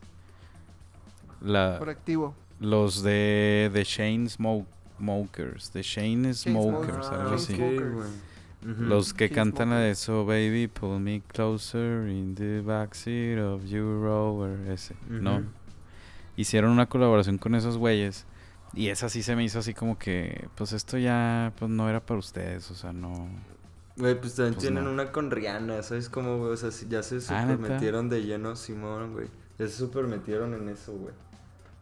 La, 1.42 1.78
por 1.80 1.90
activo. 1.90 2.36
los 2.60 3.04
de 3.04 3.70
The 3.74 3.84
Shane 3.84 4.30
Smoke, 4.30 4.68
Smokers, 4.98 5.70
The 5.72 5.82
Shane 5.84 6.34
Smokers, 6.34 7.08
algo 7.08 7.30
Ah, 7.32 7.36
así. 7.36 7.58
Los 8.62 9.14
que 9.14 9.30
cantan 9.30 9.70
la 9.70 9.78
de 9.80 9.94
Smokers. 9.96 10.00
So 10.00 10.26
Baby, 10.26 10.68
pull 10.68 11.00
me 11.00 11.22
closer 11.22 12.08
in 12.10 12.36
the 12.36 12.62
backseat 12.62 13.40
of 13.40 13.64
your 13.66 14.02
rover, 14.02 14.70
ese, 14.72 14.96
¿no? 15.08 15.44
Hicieron 16.36 16.72
una 16.72 16.88
colaboración 16.88 17.38
con 17.38 17.56
esos 17.56 17.78
güeyes 17.78 18.26
y 18.74 18.90
esa 18.90 19.10
sí 19.10 19.24
se 19.24 19.36
me 19.36 19.44
hizo 19.44 19.60
así 19.60 19.74
como 19.74 19.98
que, 19.98 20.50
pues 20.56 20.74
esto 20.74 20.98
ya, 20.98 21.54
pues 21.58 21.70
no 21.72 21.90
era 21.90 22.06
para 22.06 22.20
ustedes, 22.20 22.70
o 22.72 22.76
sea, 22.76 22.92
no... 22.94 23.30
Güey, 23.96 24.20
pues 24.20 24.36
también 24.36 24.54
Pues 24.56 24.64
tienen 24.66 24.84
no. 24.84 24.92
una 24.92 25.12
con 25.12 25.32
Rihanna, 25.32 25.82
¿sabes 25.82 26.10
cómo, 26.10 26.38
güey? 26.38 26.52
O 26.52 26.58
sea, 26.58 26.70
ya 26.88 27.02
se 27.02 27.16
Ah, 27.16 27.20
super 27.20 27.60
¿neta? 27.60 27.74
metieron 27.74 28.10
de 28.10 28.22
lleno, 28.24 28.56
Simón, 28.56 29.14
güey. 29.14 29.28
Ya 29.58 29.66
se 29.68 29.74
super 29.74 30.06
metieron 30.06 30.54
en 30.54 30.70
eso, 30.70 30.94
güey. 30.94 31.14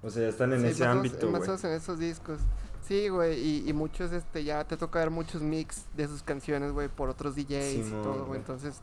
O 0.06 0.10
sea, 0.10 0.24
ya 0.24 0.30
están 0.30 0.54
en 0.54 0.62
Sí, 0.62 0.68
ese 0.68 0.86
ámbito, 0.86 1.30
güey. 1.32 1.42
en 1.44 1.72
esos 1.72 2.00
discos. 2.00 2.40
Sí, 2.88 3.10
güey, 3.10 3.40
y, 3.40 3.68
y 3.70 3.74
muchos, 3.74 4.12
este, 4.12 4.44
ya 4.44 4.64
te 4.64 4.78
toca 4.78 5.00
ver 5.00 5.10
muchos 5.10 5.42
mix 5.42 5.86
de 5.96 6.08
sus 6.08 6.22
canciones, 6.22 6.72
güey, 6.72 6.88
por 6.88 7.10
otros 7.10 7.36
DJs 7.36 7.74
y 7.74 7.84
Simón, 7.84 8.04
todo, 8.04 8.26
güey. 8.26 8.40
Entonces, 8.40 8.80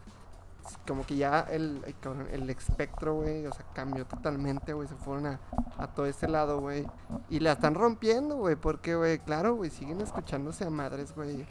como 0.87 1.07
que 1.07 1.17
ya 1.17 1.41
el, 1.41 1.83
cabrón, 2.01 2.27
el 2.33 2.51
espectro, 2.51 3.15
güey, 3.15 3.47
o 3.47 3.53
sea, 3.53 3.65
cambió 3.75 4.05
totalmente, 4.05 4.73
güey. 4.73 4.89
Se 4.89 4.97
fueron 4.97 5.27
a, 5.27 5.41
a 5.79 5.87
todo 5.87 6.07
ese 6.07 6.27
lado, 6.27 6.61
güey. 6.61 6.85
Y 7.31 7.39
la 7.39 7.53
están 7.53 7.75
rompiendo, 7.75 8.37
güey, 8.39 8.57
porque, 8.57 8.97
güey, 8.97 9.21
claro, 9.21 9.55
güey, 9.55 9.71
siguen 9.71 10.01
escuchándose 10.01 10.65
a 10.65 10.71
madres, 10.71 11.15
güey. 11.15 11.47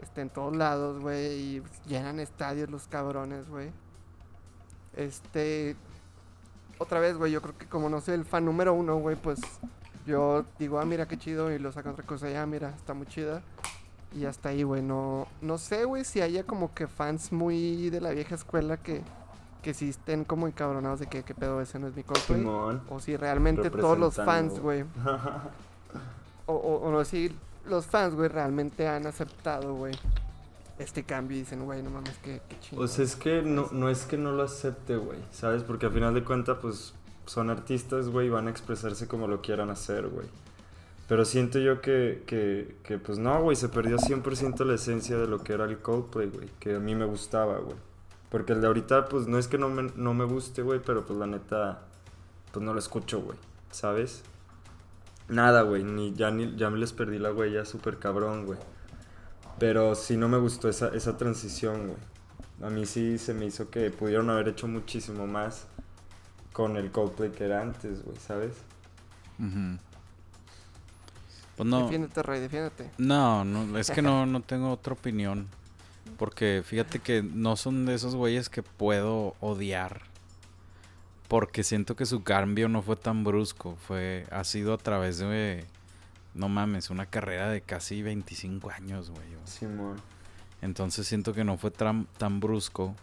Este, 0.00 0.20
en 0.20 0.30
todos 0.30 0.54
lados, 0.54 1.00
güey, 1.00 1.32
y 1.56 1.62
llenan 1.88 2.20
estadios 2.20 2.70
los 2.70 2.86
cabrones, 2.86 3.48
güey. 3.48 3.72
Este, 4.94 5.76
otra 6.78 7.00
vez, 7.00 7.16
güey, 7.16 7.32
yo 7.32 7.42
creo 7.42 7.56
que 7.56 7.66
como 7.66 7.88
no 7.88 8.00
soy 8.00 8.14
el 8.14 8.24
fan 8.24 8.44
número 8.44 8.72
uno, 8.74 8.96
güey, 8.96 9.16
pues 9.16 9.40
yo 10.06 10.44
digo, 10.58 10.78
ah, 10.78 10.84
mira 10.84 11.06
qué 11.06 11.18
chido, 11.18 11.52
y 11.52 11.58
lo 11.58 11.72
saco 11.72 11.90
otra 11.90 12.04
cosa, 12.04 12.30
ya, 12.30 12.46
mira, 12.46 12.70
está 12.70 12.94
muy 12.94 13.06
chida. 13.06 13.42
Y 14.14 14.24
hasta 14.24 14.48
ahí, 14.48 14.62
güey, 14.62 14.80
no, 14.80 15.26
no 15.42 15.58
sé, 15.58 15.84
güey, 15.84 16.04
si 16.04 16.22
haya 16.22 16.44
como 16.44 16.72
que 16.72 16.86
fans 16.86 17.30
muy 17.30 17.90
de 17.90 18.00
la 18.00 18.10
vieja 18.10 18.34
escuela 18.34 18.78
que, 18.78 19.02
que 19.62 19.74
sí 19.74 19.90
estén 19.90 20.24
como 20.24 20.46
encabronados 20.46 21.00
de 21.00 21.08
que 21.08 21.22
qué 21.24 21.34
pedo 21.34 21.60
ese 21.60 21.78
no 21.78 21.88
es 21.88 21.94
mi 21.94 22.04
Coldplay. 22.04 22.40
Simón. 22.40 22.82
O 22.88 23.00
si 23.00 23.16
realmente 23.16 23.70
todos 23.70 23.98
los 23.98 24.16
fans, 24.16 24.60
güey, 24.60 24.82
o, 26.46 26.54
o, 26.54 26.88
o 26.88 26.90
no 26.90 27.04
si 27.04 27.36
los 27.66 27.86
fans, 27.86 28.14
güey, 28.14 28.28
realmente 28.28 28.88
han 28.88 29.06
aceptado, 29.06 29.74
güey, 29.74 29.94
este 30.78 31.04
cambio 31.04 31.36
y 31.36 31.40
dicen, 31.40 31.64
güey, 31.64 31.82
no 31.82 31.90
mames, 31.90 32.16
qué, 32.22 32.40
qué 32.48 32.60
chido. 32.60 32.82
O 32.82 32.86
sea, 32.86 33.04
es 33.04 33.16
que 33.16 33.42
no, 33.42 33.68
no 33.72 33.88
es 33.88 34.04
que 34.04 34.16
no 34.16 34.32
lo 34.32 34.42
acepte, 34.42 34.96
güey, 34.96 35.18
¿sabes? 35.32 35.62
Porque 35.62 35.86
al 35.86 35.92
final 35.92 36.14
de 36.14 36.24
cuentas, 36.24 36.58
pues, 36.60 36.94
son 37.26 37.50
artistas, 37.50 38.08
güey, 38.08 38.28
y 38.28 38.30
van 38.30 38.46
a 38.46 38.50
expresarse 38.50 39.06
como 39.06 39.26
lo 39.26 39.42
quieran 39.42 39.70
hacer, 39.70 40.08
güey. 40.08 40.26
Pero 41.08 41.24
siento 41.24 41.58
yo 41.58 41.80
que, 41.80 42.22
que, 42.26 42.76
que 42.82 42.98
pues 42.98 43.18
no, 43.18 43.40
güey, 43.42 43.56
se 43.56 43.68
perdió 43.68 43.96
100% 43.96 44.64
la 44.64 44.74
esencia 44.74 45.16
de 45.16 45.26
lo 45.26 45.42
que 45.42 45.54
era 45.54 45.64
el 45.64 45.78
Coldplay, 45.78 46.28
güey, 46.28 46.48
que 46.60 46.76
a 46.76 46.78
mí 46.78 46.94
me 46.94 47.06
gustaba, 47.06 47.58
güey. 47.58 47.76
Porque 48.28 48.52
el 48.52 48.60
de 48.60 48.66
ahorita, 48.66 49.06
pues, 49.06 49.26
no 49.26 49.38
es 49.38 49.48
que 49.48 49.58
no 49.58 49.68
me, 49.68 49.90
no 49.96 50.14
me 50.14 50.24
guste, 50.24 50.62
güey, 50.62 50.80
pero 50.84 51.04
pues 51.06 51.18
la 51.18 51.26
neta, 51.26 51.82
pues 52.52 52.64
no 52.64 52.74
lo 52.74 52.78
escucho, 52.78 53.20
güey, 53.20 53.38
¿sabes? 53.70 54.22
Nada, 55.28 55.62
güey, 55.62 55.82
ni, 55.82 56.12
ya, 56.14 56.30
ni, 56.30 56.56
ya 56.56 56.70
me 56.70 56.78
les 56.78 56.92
perdí 56.92 57.18
la 57.18 57.32
huella 57.32 57.64
súper 57.64 57.98
cabrón, 57.98 58.46
güey. 58.46 58.58
Pero 59.58 59.94
sí 59.94 60.16
no 60.16 60.28
me 60.28 60.38
gustó 60.38 60.68
esa, 60.68 60.88
esa 60.88 61.16
transición, 61.16 61.88
güey. 61.88 61.98
A 62.62 62.70
mí 62.70 62.86
sí 62.86 63.18
se 63.18 63.34
me 63.34 63.46
hizo 63.46 63.70
que 63.70 63.90
pudieron 63.90 64.30
haber 64.30 64.48
hecho 64.48 64.66
muchísimo 64.66 65.26
más 65.26 65.66
con 66.52 66.76
el 66.76 66.90
Coldplay 66.90 67.30
que 67.30 67.44
era 67.44 67.62
antes, 67.62 68.02
güey, 68.04 68.16
¿sabes? 68.18 68.52
Pues 71.56 71.68
no, 71.68 71.84
Defiéndete, 71.84 72.22
Rey, 72.22 72.40
defiéndete. 72.40 72.90
no, 72.98 73.44
no, 73.44 73.78
es 73.78 73.90
que 73.90 74.02
no, 74.02 74.26
no 74.26 74.40
tengo 74.40 74.72
otra 74.72 74.92
opinión. 74.94 75.48
Porque 76.16 76.62
fíjate 76.64 76.98
que 76.98 77.22
no 77.22 77.54
son 77.56 77.86
de 77.86 77.94
esos 77.94 78.16
güeyes 78.16 78.48
que 78.48 78.62
puedo 78.62 79.36
odiar. 79.40 80.02
Porque 81.28 81.62
siento 81.62 81.94
que 81.94 82.06
su 82.06 82.22
cambio 82.22 82.68
no 82.68 82.82
fue 82.82 82.96
tan 82.96 83.22
brusco. 83.22 83.76
Fue, 83.86 84.26
ha 84.30 84.42
sido 84.44 84.72
a 84.72 84.78
través 84.78 85.18
de, 85.18 85.64
no 86.38 86.48
mames, 86.48 86.90
una 86.90 87.06
carrera 87.06 87.48
de 87.50 87.60
casi 87.60 88.02
25 88.02 88.70
años, 88.70 89.10
güey. 89.10 89.34
o- 89.34 89.46
Simón. 89.46 89.96
Entonces 90.62 91.06
siento 91.06 91.34
que 91.34 91.44
no 91.44 91.56
fue 91.58 91.70
tan, 91.70 92.06
brusco. 92.40 92.94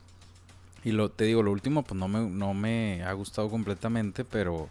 Y 0.84 0.91
lo, 0.91 1.10
te 1.10 1.24
digo, 1.26 1.41
lo 1.43 1.52
último 1.52 1.84
pues 1.84 1.98
no 2.00 2.08
me, 2.08 2.19
no 2.30 2.54
me 2.54 3.04
ha 3.04 3.13
gustado 3.13 3.50
completamente, 3.50 4.24
pero 4.26 4.69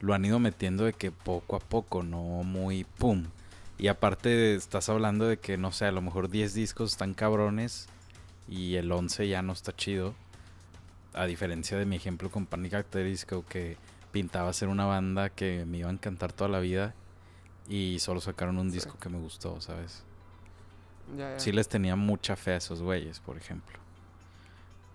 lo 0.00 0.14
han 0.14 0.24
ido 0.24 0.38
metiendo 0.38 0.84
de 0.84 0.92
que 0.92 1.10
poco 1.10 1.56
a 1.56 1.60
poco, 1.60 2.02
no 2.02 2.18
muy 2.44 2.84
pum. 2.84 3.24
Y 3.78 3.88
aparte 3.88 4.54
estás 4.54 4.88
hablando 4.88 5.26
de 5.26 5.38
que, 5.38 5.56
no 5.56 5.72
sé, 5.72 5.86
a 5.86 5.92
lo 5.92 6.02
mejor 6.02 6.28
10 6.28 6.54
discos 6.54 6.92
están 6.92 7.14
cabrones 7.14 7.88
y 8.48 8.76
el 8.76 8.92
11 8.92 9.26
ya 9.28 9.42
no 9.42 9.52
está 9.52 9.74
chido. 9.74 10.14
A 11.14 11.26
diferencia 11.26 11.76
de 11.76 11.84
mi 11.86 11.96
ejemplo 11.96 12.30
con 12.30 12.46
Panic 12.46 12.86
Disco, 12.94 13.44
que 13.48 13.76
pintaba 14.12 14.52
ser 14.52 14.68
una 14.68 14.84
banda 14.84 15.30
que 15.30 15.64
me 15.66 15.78
iba 15.78 15.88
a 15.88 15.92
encantar 15.92 16.32
toda 16.32 16.48
la 16.50 16.60
vida 16.60 16.94
y 17.74 17.98
solo 18.00 18.20
sacaron 18.20 18.58
un 18.58 18.68
Sí. 18.70 18.74
disco 18.76 18.98
que 19.00 19.08
me 19.08 19.18
gustó, 19.18 19.60
¿sabes? 19.60 20.04
Ya, 21.16 21.30
ya. 21.32 21.38
Sí 21.38 21.52
les 21.52 21.68
tenía 21.68 21.96
mucha 21.96 22.36
fe 22.36 22.52
a 22.52 22.56
esos 22.56 22.82
güeyes, 22.82 23.20
por 23.20 23.36
ejemplo. 23.36 23.78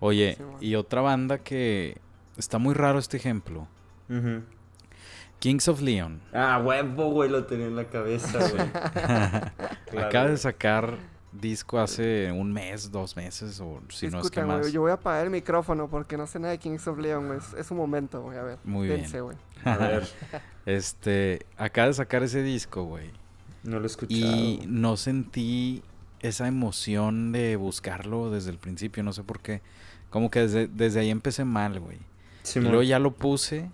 Oye, 0.00 0.36
Sí, 0.36 0.66
y 0.68 0.74
otra 0.76 1.00
banda 1.00 1.38
que 1.38 1.98
está 2.36 2.58
muy 2.58 2.74
raro 2.74 2.98
este 2.98 3.16
ejemplo. 3.16 3.66
Kings 5.40 5.68
of 5.68 5.80
Leon. 5.80 6.20
Ah, 6.32 6.60
huevo, 6.64 7.10
güey, 7.10 7.28
lo 7.30 7.44
tenía 7.46 7.66
en 7.66 7.76
la 7.76 7.84
cabeza, 7.88 8.38
güey. 8.38 8.70
Claro, 9.90 10.06
Acaba 10.08 10.28
de 10.30 10.36
sacar 10.36 10.96
disco 11.32 11.78
hace 11.78 12.32
un 12.32 12.52
mes, 12.52 12.90
dos 12.90 13.16
meses, 13.16 13.60
o 13.60 13.80
si 13.88 14.08
no 14.08 14.20
es 14.20 14.30
que 14.30 14.42
más. 14.42 14.72
yo 14.72 14.80
voy 14.80 14.90
a 14.90 14.94
apagar 14.94 15.24
el 15.26 15.30
micrófono 15.30 15.88
porque 15.88 16.16
no 16.16 16.26
sé 16.26 16.38
nada 16.38 16.52
de 16.52 16.58
Kings 16.58 16.86
of 16.88 16.98
Leon, 16.98 17.26
güey. 17.26 17.38
Es, 17.38 17.54
es 17.54 17.70
un 17.70 17.76
momento, 17.76 18.22
güey. 18.22 18.38
A 18.38 18.42
ver. 18.42 18.58
Muy 18.64 18.88
bien. 18.88 19.00
dense, 19.02 19.20
güey. 19.20 19.36
A 19.64 19.76
ver, 19.76 20.08
Este, 20.66 21.46
acaba 21.56 21.88
de 21.88 21.94
sacar 21.94 22.22
ese 22.22 22.42
disco, 22.42 22.84
güey. 22.84 23.10
no 23.62 23.78
lo 23.78 23.84
he 23.84 23.86
escuchado. 23.86 24.20
Y 24.20 24.62
no 24.66 24.96
sentí 24.96 25.82
esa 26.20 26.48
emoción 26.48 27.32
de 27.32 27.56
buscarlo 27.56 28.30
desde 28.30 28.50
el 28.50 28.58
principio, 28.58 29.02
no 29.02 29.12
sé 29.12 29.22
por 29.22 29.40
qué. 29.40 29.62
Como 30.10 30.30
que 30.30 30.40
desde, 30.40 30.66
desde 30.68 31.00
ahí 31.00 31.10
empecé 31.10 31.44
mal, 31.44 31.78
güey. 31.80 31.98
Y 32.54 32.60
luego 32.60 32.82
ya 32.82 32.98
lo 32.98 33.12
puse 33.12 33.70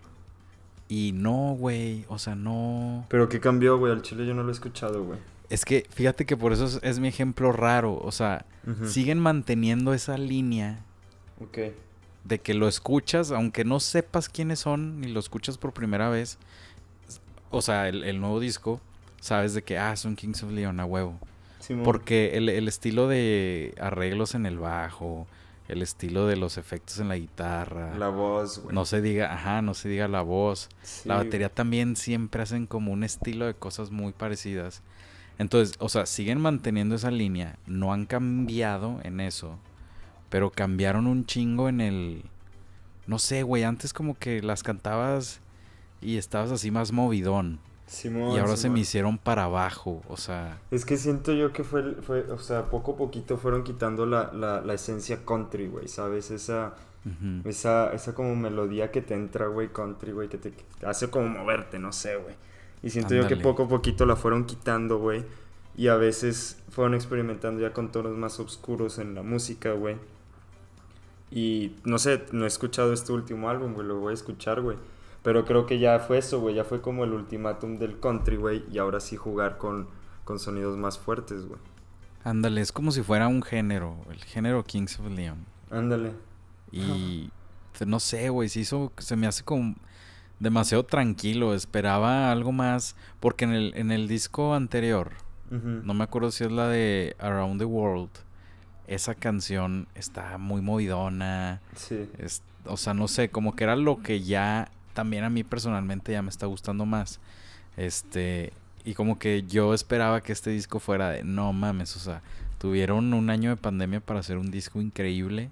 y 0.88 1.12
no, 1.14 1.54
güey, 1.58 2.04
o 2.08 2.18
sea, 2.18 2.34
no... 2.34 3.06
Pero 3.08 3.28
¿qué 3.28 3.38
cambió, 3.40 3.78
güey? 3.78 3.92
Al 3.92 4.02
chile 4.02 4.26
yo 4.26 4.34
no 4.34 4.42
lo 4.42 4.48
he 4.48 4.52
escuchado, 4.52 5.04
güey. 5.04 5.18
Es 5.54 5.64
que 5.64 5.86
fíjate 5.90 6.26
que 6.26 6.36
por 6.36 6.52
eso 6.52 6.64
es, 6.66 6.80
es 6.82 6.98
mi 6.98 7.08
ejemplo 7.08 7.52
raro, 7.52 7.96
o 8.02 8.12
sea, 8.12 8.44
siguen 8.86 9.18
manteniendo 9.18 9.94
esa 9.94 10.16
línea 10.18 10.80
Ok. 11.40 11.58
de 12.24 12.38
que 12.40 12.54
lo 12.54 12.66
escuchas, 12.66 13.30
aunque 13.30 13.64
no 13.64 13.78
sepas 13.80 14.28
quiénes 14.28 14.58
son 14.60 15.00
ni 15.00 15.08
lo 15.08 15.20
escuchas 15.20 15.58
por 15.58 15.72
primera 15.72 16.08
vez, 16.08 16.38
o 17.50 17.62
sea, 17.62 17.88
el, 17.88 18.04
el 18.04 18.20
nuevo 18.20 18.40
disco, 18.40 18.80
sabes 19.20 19.54
de 19.54 19.62
que, 19.62 19.78
ah, 19.78 19.94
son 19.96 20.16
Kings 20.16 20.42
of 20.42 20.50
Leon 20.50 20.80
a 20.80 20.84
huevo. 20.86 21.18
Simón. 21.60 21.84
Porque 21.84 22.36
el, 22.36 22.48
el 22.48 22.66
estilo 22.68 23.06
de 23.08 23.74
arreglos 23.80 24.34
en 24.34 24.44
el 24.46 24.58
bajo, 24.58 25.26
el 25.68 25.80
estilo 25.82 26.26
de 26.26 26.36
los 26.36 26.58
efectos 26.58 26.98
en 26.98 27.08
la 27.08 27.16
guitarra, 27.16 27.96
La 27.96 28.08
voz, 28.08 28.58
güey. 28.58 28.74
no 28.74 28.84
se 28.84 29.00
diga, 29.00 29.32
ajá, 29.32 29.62
no 29.62 29.72
se 29.74 29.88
diga 29.88 30.08
la 30.08 30.20
voz. 30.22 30.68
Sí, 30.82 31.08
La 31.08 31.16
batería 31.16 31.48
también 31.48 31.96
siempre 31.96 32.42
hacen 32.42 32.66
como 32.66 32.92
un 32.92 33.04
estilo 33.04 33.46
de 33.46 33.54
cosas 33.54 33.90
muy 33.90 34.12
parecidas. 34.12 34.82
Entonces, 35.38 35.76
o 35.80 35.88
sea, 35.88 36.06
siguen 36.06 36.40
manteniendo 36.40 36.94
esa 36.94 37.10
línea, 37.10 37.58
no 37.66 37.92
han 37.92 38.06
cambiado 38.06 39.00
en 39.02 39.20
eso, 39.20 39.58
pero 40.28 40.50
cambiaron 40.50 41.06
un 41.06 41.26
chingo 41.26 41.68
en 41.68 41.80
el... 41.80 42.24
No 43.06 43.18
sé, 43.18 43.42
güey, 43.42 43.64
antes 43.64 43.92
como 43.92 44.16
que 44.18 44.42
las 44.42 44.62
cantabas 44.62 45.40
y 46.00 46.16
estabas 46.16 46.50
así 46.52 46.70
más 46.70 46.92
movidón. 46.92 47.58
Simón, 47.86 48.34
y 48.34 48.38
ahora 48.38 48.56
se 48.56 48.70
me 48.70 48.80
hicieron 48.80 49.18
para 49.18 49.44
abajo, 49.44 50.02
o 50.08 50.16
sea... 50.16 50.58
Es 50.70 50.86
que 50.86 50.96
siento 50.96 51.34
yo 51.34 51.52
que 51.52 51.64
fue, 51.64 51.96
fue 51.96 52.22
o 52.30 52.38
sea, 52.38 52.70
poco 52.70 52.92
a 52.92 52.96
poquito 52.96 53.36
fueron 53.36 53.62
quitando 53.62 54.06
la, 54.06 54.32
la, 54.32 54.62
la 54.62 54.74
esencia 54.74 55.24
country, 55.26 55.68
güey, 55.68 55.88
¿sabes? 55.88 56.30
Esa, 56.30 56.74
esa, 57.44 57.92
esa 57.92 58.14
como 58.14 58.34
melodía 58.36 58.90
que 58.90 59.02
te 59.02 59.14
entra, 59.14 59.48
güey, 59.48 59.68
country, 59.68 60.12
güey, 60.12 60.28
que 60.28 60.38
te 60.38 60.52
que 60.52 60.64
te 60.80 60.86
hace 60.86 61.10
como 61.10 61.28
moverte, 61.28 61.78
no 61.78 61.92
sé, 61.92 62.16
güey. 62.16 62.34
Y 62.84 62.90
siento 62.90 63.14
yo 63.14 63.26
que 63.26 63.36
poco 63.36 63.64
a 63.64 63.68
poquito 63.68 64.04
la 64.04 64.14
fueron 64.14 64.44
quitando, 64.44 64.98
güey. 64.98 65.24
Y 65.74 65.88
a 65.88 65.96
veces 65.96 66.62
fueron 66.68 66.94
experimentando 66.94 67.62
ya 67.62 67.72
con 67.72 67.90
tonos 67.90 68.14
más 68.16 68.38
oscuros 68.38 68.98
en 68.98 69.14
la 69.14 69.22
música, 69.22 69.72
güey. 69.72 69.96
Y 71.30 71.76
no 71.84 71.98
sé, 71.98 72.26
no 72.32 72.44
he 72.44 72.46
escuchado 72.46 72.92
este 72.92 73.10
último 73.12 73.48
álbum, 73.48 73.72
güey, 73.72 73.86
lo 73.86 73.98
voy 73.98 74.10
a 74.10 74.14
escuchar, 74.14 74.60
güey. 74.60 74.76
Pero 75.22 75.46
creo 75.46 75.64
que 75.64 75.78
ya 75.78 75.98
fue 75.98 76.18
eso, 76.18 76.40
güey, 76.40 76.54
ya 76.54 76.64
fue 76.64 76.82
como 76.82 77.04
el 77.04 77.14
ultimátum 77.14 77.78
del 77.78 77.98
country, 77.98 78.36
güey. 78.36 78.64
Y 78.70 78.76
ahora 78.76 79.00
sí 79.00 79.16
jugar 79.16 79.56
con, 79.56 79.88
con 80.24 80.38
sonidos 80.38 80.76
más 80.76 80.98
fuertes, 80.98 81.46
güey. 81.46 81.58
Ándale, 82.22 82.60
es 82.60 82.70
como 82.70 82.92
si 82.92 83.02
fuera 83.02 83.28
un 83.28 83.42
género, 83.42 83.96
el 84.10 84.22
género 84.22 84.62
Kings 84.62 85.00
of 85.00 85.10
Leon. 85.10 85.38
Ándale. 85.70 86.12
Y 86.70 87.30
no 87.86 87.98
sé, 87.98 88.28
güey, 88.28 88.50
se 88.50 88.60
hizo, 88.60 88.92
se 88.98 89.16
me 89.16 89.26
hace 89.26 89.42
como 89.42 89.74
demasiado 90.40 90.84
tranquilo. 90.84 91.54
Esperaba 91.54 92.30
algo 92.32 92.52
más, 92.52 92.96
porque 93.20 93.44
en 93.44 93.52
el, 93.52 93.72
en 93.76 93.90
el 93.90 94.08
disco 94.08 94.54
anterior, 94.54 95.12
no 95.50 95.94
me 95.94 96.02
acuerdo 96.04 96.30
si 96.32 96.42
es 96.44 96.50
la 96.50 96.68
de 96.68 97.14
Around 97.20 97.60
the 97.60 97.64
World, 97.64 98.10
esa 98.88 99.14
canción 99.14 99.86
está 99.94 100.36
muy 100.38 100.60
movidona. 100.60 101.60
Sí. 101.76 102.08
es- 102.18 102.42
o 102.66 102.76
sea, 102.76 102.94
no 102.94 103.08
sé, 103.08 103.28
como 103.28 103.54
que 103.54 103.64
era 103.64 103.76
lo 103.76 104.02
que 104.02 104.20
ya 104.22 104.68
también 104.94 105.22
a 105.24 105.30
mí 105.30 105.44
personalmente 105.44 106.12
ya 106.12 106.22
me 106.22 106.30
está 106.30 106.46
gustando 106.46 106.86
más. 106.86 107.20
Este, 107.76 108.52
y 108.84 108.94
como 108.94 109.18
que 109.18 109.42
yo 109.42 109.74
esperaba 109.74 110.20
que 110.22 110.32
este 110.32 110.50
disco 110.50 110.80
fuera 110.80 111.10
de, 111.10 111.24
no 111.24 111.52
mames, 111.52 111.94
o 111.96 112.00
sea, 112.00 112.22
tuvieron 112.58 113.12
un 113.14 113.30
año 113.30 113.50
de 113.50 113.56
pandemia 113.56 114.00
para 114.00 114.20
hacer 114.20 114.38
un 114.38 114.50
disco 114.50 114.80
increíble. 114.80 115.50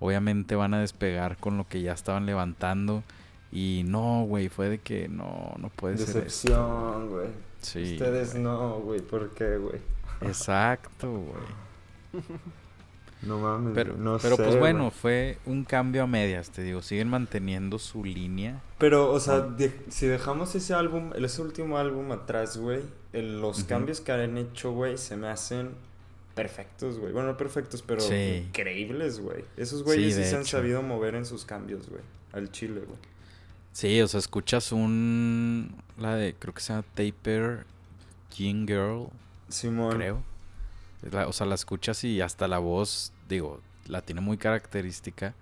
Obviamente 0.00 0.54
van 0.56 0.74
a 0.74 0.80
despegar 0.80 1.36
con 1.36 1.56
lo 1.56 1.66
que 1.68 1.82
ya 1.82 1.92
estaban 1.92 2.26
levantando. 2.26 3.02
Y 3.58 3.84
no, 3.86 4.24
güey, 4.26 4.50
fue 4.50 4.68
de 4.68 4.78
que 4.80 5.08
no, 5.08 5.54
no 5.58 5.70
puede 5.70 5.96
ser 5.96 6.08
esto. 6.08 6.18
Decepción, 6.18 7.08
güey. 7.08 7.28
Sí. 7.62 7.92
Ustedes 7.94 8.34
no, 8.34 8.80
güey. 8.80 9.00
¿Por 9.00 9.30
qué, 9.30 9.56
güey? 9.56 9.80
Exacto, 10.20 11.10
güey. 11.10 12.22
No 13.22 13.38
mames. 13.38 13.72
Pero, 13.74 13.96
no 13.96 14.18
pero 14.18 14.36
sé, 14.36 14.42
pues 14.44 14.58
bueno, 14.58 14.90
fue 14.90 15.38
un 15.46 15.64
cambio 15.64 16.02
a 16.02 16.06
medias, 16.06 16.50
te 16.50 16.62
digo. 16.62 16.82
Siguen 16.82 17.08
manteniendo 17.08 17.78
su 17.78 18.04
línea. 18.04 18.60
Pero, 18.78 19.10
o 19.10 19.18
sea, 19.20 19.40
de- 19.40 19.72
si 19.88 20.06
dejamos 20.06 20.54
ese 20.54 20.74
álbum, 20.74 21.12
el- 21.14 21.24
ese 21.24 21.40
último 21.40 21.78
álbum 21.78 22.12
atrás, 22.12 22.58
güey, 22.58 22.82
los 23.14 23.64
cambios 23.64 24.02
que 24.02 24.12
han 24.12 24.36
hecho, 24.36 24.72
güey, 24.72 24.98
se 24.98 25.16
me 25.16 25.28
hacen 25.28 25.70
perfectos, 26.34 26.98
güey. 26.98 27.12
Bueno, 27.14 27.28
no 27.28 27.36
perfectos, 27.38 27.80
pero 27.82 28.02
Sí. 28.02 28.44
increíbles, 28.48 29.18
güey. 29.18 29.44
Esos 29.56 29.82
güeyes 29.82 30.14
sí, 30.14 30.24
se 30.24 30.36
han 30.36 30.44
sabido 30.44 30.82
mover 30.82 31.14
en 31.14 31.24
sus 31.24 31.46
cambios, 31.46 31.88
güey. 31.88 32.02
Al 32.34 32.52
chile, 32.52 32.82
güey. 32.86 32.98
Sí, 33.76 34.00
o 34.00 34.08
sea, 34.08 34.20
escuchas 34.20 34.72
un... 34.72 35.76
La 35.98 36.16
de, 36.16 36.34
creo 36.34 36.54
que 36.54 36.62
se 36.62 36.72
llama 36.72 36.86
Taper 36.94 37.66
Jean 38.34 38.66
Girl, 38.66 39.08
Simón. 39.50 39.94
creo. 39.96 40.22
La- 41.10 41.28
o 41.28 41.32
sea, 41.34 41.46
la 41.46 41.56
escuchas 41.56 42.02
y 42.02 42.22
hasta 42.22 42.48
la 42.48 42.56
voz, 42.58 43.12
digo, 43.28 43.60
la 43.86 44.00
tiene 44.00 44.22
muy 44.22 44.38
característica. 44.38 45.34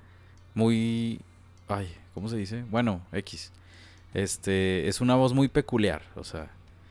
Muy... 0.52 1.20
Ay, 1.68 1.94
¿cómo 2.12 2.28
se 2.28 2.36
dice? 2.36 2.64
Bueno, 2.70 3.02
X. 3.12 3.52
Este, 4.14 4.88
es 4.88 5.00
una 5.00 5.14
voz 5.14 5.32
muy 5.32 5.46
peculiar, 5.46 6.02
o 6.16 6.24
sea, 6.24 6.50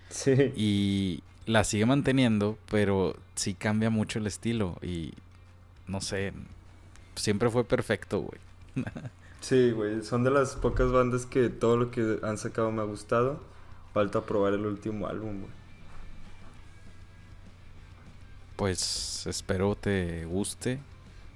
Sí. 0.09 0.31
y 0.55 1.23
la 1.45 1.65
sigue 1.65 1.85
manteniendo, 1.85 2.57
pero 2.71 3.17
sí 3.35 3.53
cambia 3.53 3.89
mucho 3.89 4.17
el 4.19 4.27
estilo 4.27 4.77
y 4.81 5.13
no 5.87 5.99
sé, 5.99 6.31
siempre 7.15 7.49
fue 7.49 7.65
perfecto, 7.65 8.21
güey. 8.21 8.39
Sí, 9.43 9.71
güey. 9.71 10.01
Son 10.03 10.23
de 10.23 10.31
las 10.31 10.55
pocas 10.55 10.89
bandas 10.91 11.25
que 11.25 11.49
todo 11.49 11.75
lo 11.75 11.91
que 11.91 12.19
han 12.23 12.37
sacado 12.37 12.71
me 12.71 12.81
ha 12.81 12.85
gustado. 12.85 13.41
Falta 13.93 14.21
probar 14.21 14.53
el 14.53 14.65
último 14.65 15.05
álbum, 15.07 15.41
güey. 15.41 15.51
Pues 18.55 19.25
espero 19.27 19.75
te 19.75 20.25
guste. 20.25 20.79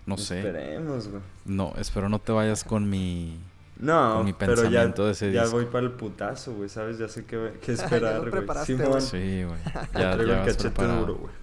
No 0.06 0.18
sé. 0.18 0.40
Esperemos, 0.40 1.10
güey. 1.10 1.22
No, 1.46 1.74
espero 1.78 2.08
no 2.08 2.20
te 2.20 2.32
vayas 2.32 2.64
con 2.64 2.90
mi 2.90 3.38
No, 3.78 4.16
Con 4.16 4.26
mi 4.26 4.34
pero 4.34 4.56
ya, 4.56 4.62
pensamiento 4.62 5.06
de 5.06 5.12
ese 5.12 5.32
ya 5.34 5.42
disco. 5.42 5.58
voy 5.58 5.66
para 5.66 5.86
el 5.86 5.92
putazo, 5.92 6.54
güey, 6.54 6.70
¿sabes? 6.70 6.98
Ya 6.98 7.10
sé 7.10 7.26
qué, 7.26 7.60
qué 7.62 7.74
esperar, 7.74 8.20
güey. 8.20 8.32
preparaste, 8.32 8.78
Simón, 8.78 8.90
güey. 8.92 9.02
Sí, 9.02 9.44
güey. 9.44 9.60
Ya, 9.94 10.14
traigo 10.14 10.24
ya 10.24 10.34
el 10.34 10.40
vas 10.40 10.48
cachete 10.48 10.70
preparado. 10.70 11.00
duro, 11.02 11.16
güey. 11.16 11.34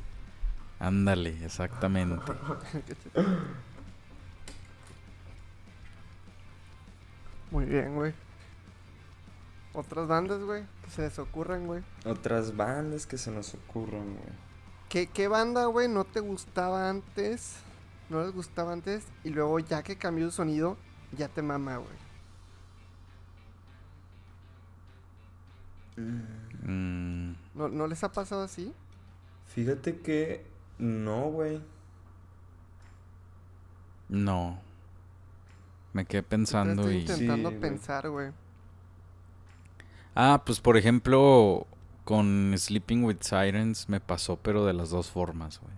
Ándale, 0.79 1.45
exactamente. 1.45 2.33
Muy 7.51 7.65
bien, 7.65 7.95
güey. 7.95 8.15
Otras 9.73 10.07
bandas, 10.07 10.41
güey, 10.41 10.65
que 10.85 10.91
se 10.91 11.03
les 11.03 11.19
ocurran, 11.19 11.67
güey. 11.67 11.83
Otras 12.05 12.57
bandas 12.57 13.07
que 13.07 13.19
se 13.19 13.31
nos 13.31 13.55
ocurran, 13.55 14.15
güey. 14.15 14.45
¿Qué, 14.89 15.09
¿Qué 15.09 15.27
banda, 15.27 15.67
güey, 15.67 15.89
no 15.89 16.05
te 16.05 16.21
gustaba 16.21 16.89
antes? 16.89 17.57
No 18.09 18.23
les 18.23 18.33
gustaba 18.33 18.73
antes. 18.73 19.05
Y 19.25 19.31
luego, 19.31 19.59
ya 19.59 19.83
que 19.83 19.97
cambió 19.97 20.25
el 20.27 20.33
sonido, 20.33 20.77
ya 21.13 21.29
te 21.29 21.43
mama, 21.43 21.79
güey. 21.79 22.05
Mm, 25.97 27.33
¿No, 27.55 27.69
¿No 27.69 27.87
les 27.87 28.03
ha 28.05 28.13
pasado 28.13 28.43
así? 28.43 28.73
Fíjate 29.47 30.01
que 30.01 30.45
no, 30.79 31.31
güey. 31.31 31.61
No. 34.09 34.61
Me 35.95 36.05
quedé 36.05 36.23
pensando 36.23 36.83
Estoy 36.83 36.97
y... 36.97 37.01
intentando 37.01 37.51
Sí, 37.51 37.57
pensar, 37.61 38.11
güey. 38.11 38.33
Ah, 40.15 40.43
pues 40.45 40.61
por 40.61 40.77
ejemplo, 40.77 41.67
con 42.05 42.55
Sleeping 42.57 43.05
with 43.05 43.19
Sirens 43.21 43.89
me 43.89 44.01
pasó, 44.01 44.37
pero 44.37 44.67
de 44.67 44.75
las 44.75 44.91
dos 44.91 45.11
formas, 45.11 45.61
güey. 45.61 45.73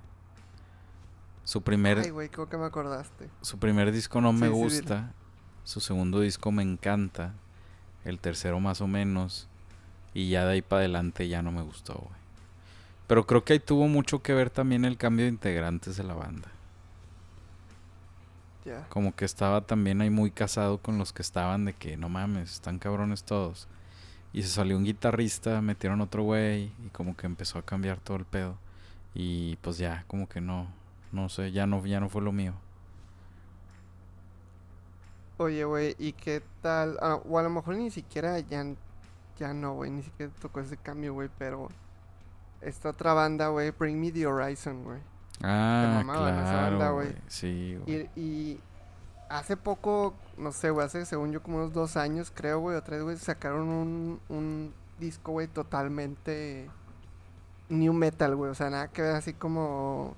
Su 1.44 1.62
primer, 1.62 1.98
Ay, 1.98 2.10
güey, 2.10 2.28
creo 2.28 2.48
que 2.48 2.56
me 2.56 2.64
acordaste. 2.66 3.30
su 3.40 3.58
primer 3.58 3.92
disco 3.92 4.20
no 4.20 4.32
me 4.32 4.48
sí, 4.48 4.52
gusta. 4.52 5.14
Su 5.64 5.80
segundo 5.80 6.20
disco 6.20 6.50
me 6.50 6.62
encanta. 6.62 7.34
El 8.04 8.18
tercero 8.20 8.60
más 8.60 8.80
o 8.80 8.86
menos. 8.88 9.48
Y 10.14 10.30
ya 10.30 10.44
de 10.44 10.54
ahí 10.54 10.62
para 10.62 10.80
adelante 10.80 11.28
ya 11.28 11.42
no 11.42 11.52
me 11.52 11.62
gustó, 11.62 11.94
güey. 11.94 12.20
Pero 13.06 13.26
creo 13.26 13.44
que 13.44 13.52
ahí 13.54 13.60
tuvo 13.60 13.86
mucho 13.88 14.22
que 14.22 14.34
ver 14.34 14.50
también 14.50 14.84
el 14.84 14.96
cambio 14.96 15.26
de 15.26 15.30
integrantes 15.30 15.96
de 15.96 16.04
la 16.04 16.14
banda. 16.14 16.55
Como 18.88 19.14
que 19.14 19.24
estaba 19.24 19.60
también 19.60 20.00
ahí 20.00 20.10
muy 20.10 20.30
casado 20.30 20.78
con 20.78 20.98
los 20.98 21.12
que 21.12 21.22
estaban 21.22 21.64
de 21.64 21.72
que 21.72 21.96
no 21.96 22.08
mames, 22.08 22.52
están 22.52 22.78
cabrones 22.78 23.24
todos. 23.24 23.68
Y 24.32 24.42
se 24.42 24.48
salió 24.48 24.76
un 24.76 24.84
guitarrista, 24.84 25.60
metieron 25.62 26.00
otro 26.00 26.22
güey 26.22 26.72
y 26.84 26.88
como 26.92 27.16
que 27.16 27.26
empezó 27.26 27.58
a 27.58 27.64
cambiar 27.64 28.00
todo 28.00 28.16
el 28.16 28.24
pedo. 28.24 28.58
Y 29.14 29.56
pues 29.56 29.78
ya, 29.78 30.04
como 30.08 30.28
que 30.28 30.40
no, 30.40 30.68
no 31.12 31.28
sé, 31.28 31.52
ya 31.52 31.66
no, 31.66 31.84
ya 31.86 32.00
no 32.00 32.08
fue 32.08 32.22
lo 32.22 32.32
mío. 32.32 32.54
Oye, 35.38 35.64
güey, 35.64 35.96
¿y 35.98 36.12
qué 36.12 36.42
tal? 36.62 36.98
Ah, 37.00 37.20
o 37.28 37.38
a 37.38 37.42
lo 37.42 37.50
mejor 37.50 37.76
ni 37.76 37.90
siquiera 37.90 38.38
ya, 38.40 38.64
ya 39.38 39.54
no, 39.54 39.74
güey, 39.74 39.90
ni 39.90 40.02
siquiera 40.02 40.32
tocó 40.40 40.60
ese 40.60 40.76
cambio, 40.76 41.12
güey, 41.14 41.28
pero 41.38 41.68
esta 42.60 42.90
otra 42.90 43.12
banda, 43.12 43.48
güey, 43.48 43.70
Bring 43.70 44.00
Me 44.00 44.10
the 44.10 44.26
Horizon, 44.26 44.84
güey. 44.84 45.00
Ah, 45.42 46.02
mamaban 46.04 46.34
esa 46.38 46.54
banda, 46.54 46.76
claro, 46.76 46.94
güey. 46.94 47.14
Sí, 47.26 47.76
güey. 47.84 48.08
Y, 48.16 48.20
y 48.20 48.60
hace 49.28 49.56
poco, 49.56 50.14
no 50.38 50.52
sé, 50.52 50.70
güey, 50.70 50.86
hace 50.86 51.04
según 51.04 51.32
yo 51.32 51.42
como 51.42 51.58
unos 51.58 51.72
dos 51.72 51.96
años, 51.96 52.32
creo, 52.34 52.60
güey, 52.60 52.76
o 52.76 52.82
tres, 52.82 53.02
güey, 53.02 53.16
sacaron 53.16 53.68
un, 53.68 54.20
un 54.28 54.74
disco, 54.98 55.32
güey, 55.32 55.46
totalmente 55.48 56.70
new 57.68 57.92
metal, 57.92 58.36
güey, 58.36 58.50
o 58.50 58.54
sea, 58.54 58.70
nada 58.70 58.88
que 58.88 59.02
ver 59.02 59.14
así 59.16 59.32
como 59.34 60.16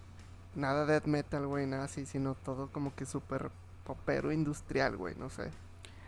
nada 0.55 0.87
death 0.87 1.07
metal, 1.07 1.47
güey, 1.47 1.67
nada 1.67 1.85
así, 1.85 2.07
sino 2.07 2.35
todo 2.35 2.69
como 2.71 2.95
que 2.95 3.07
súper 3.07 3.51
popero 3.85 4.33
industrial, 4.33 4.97
güey, 4.97 5.15
no 5.17 5.31
sé. 5.31 5.51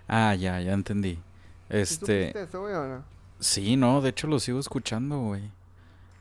Ah, 0.06 0.34
ya, 0.34 0.60
ya 0.60 0.72
entendí. 0.72 1.14
¿Sí 1.14 1.22
Este, 1.68 2.42
eso, 2.42 2.60
güey, 2.60 2.74
o 2.74 2.86
no? 2.86 3.04
sí, 3.38 3.76
no, 3.76 4.00
de 4.02 4.10
hecho 4.10 4.26
lo 4.26 4.38
sigo 4.38 4.58
escuchando, 4.60 5.18
güey. 5.20 5.50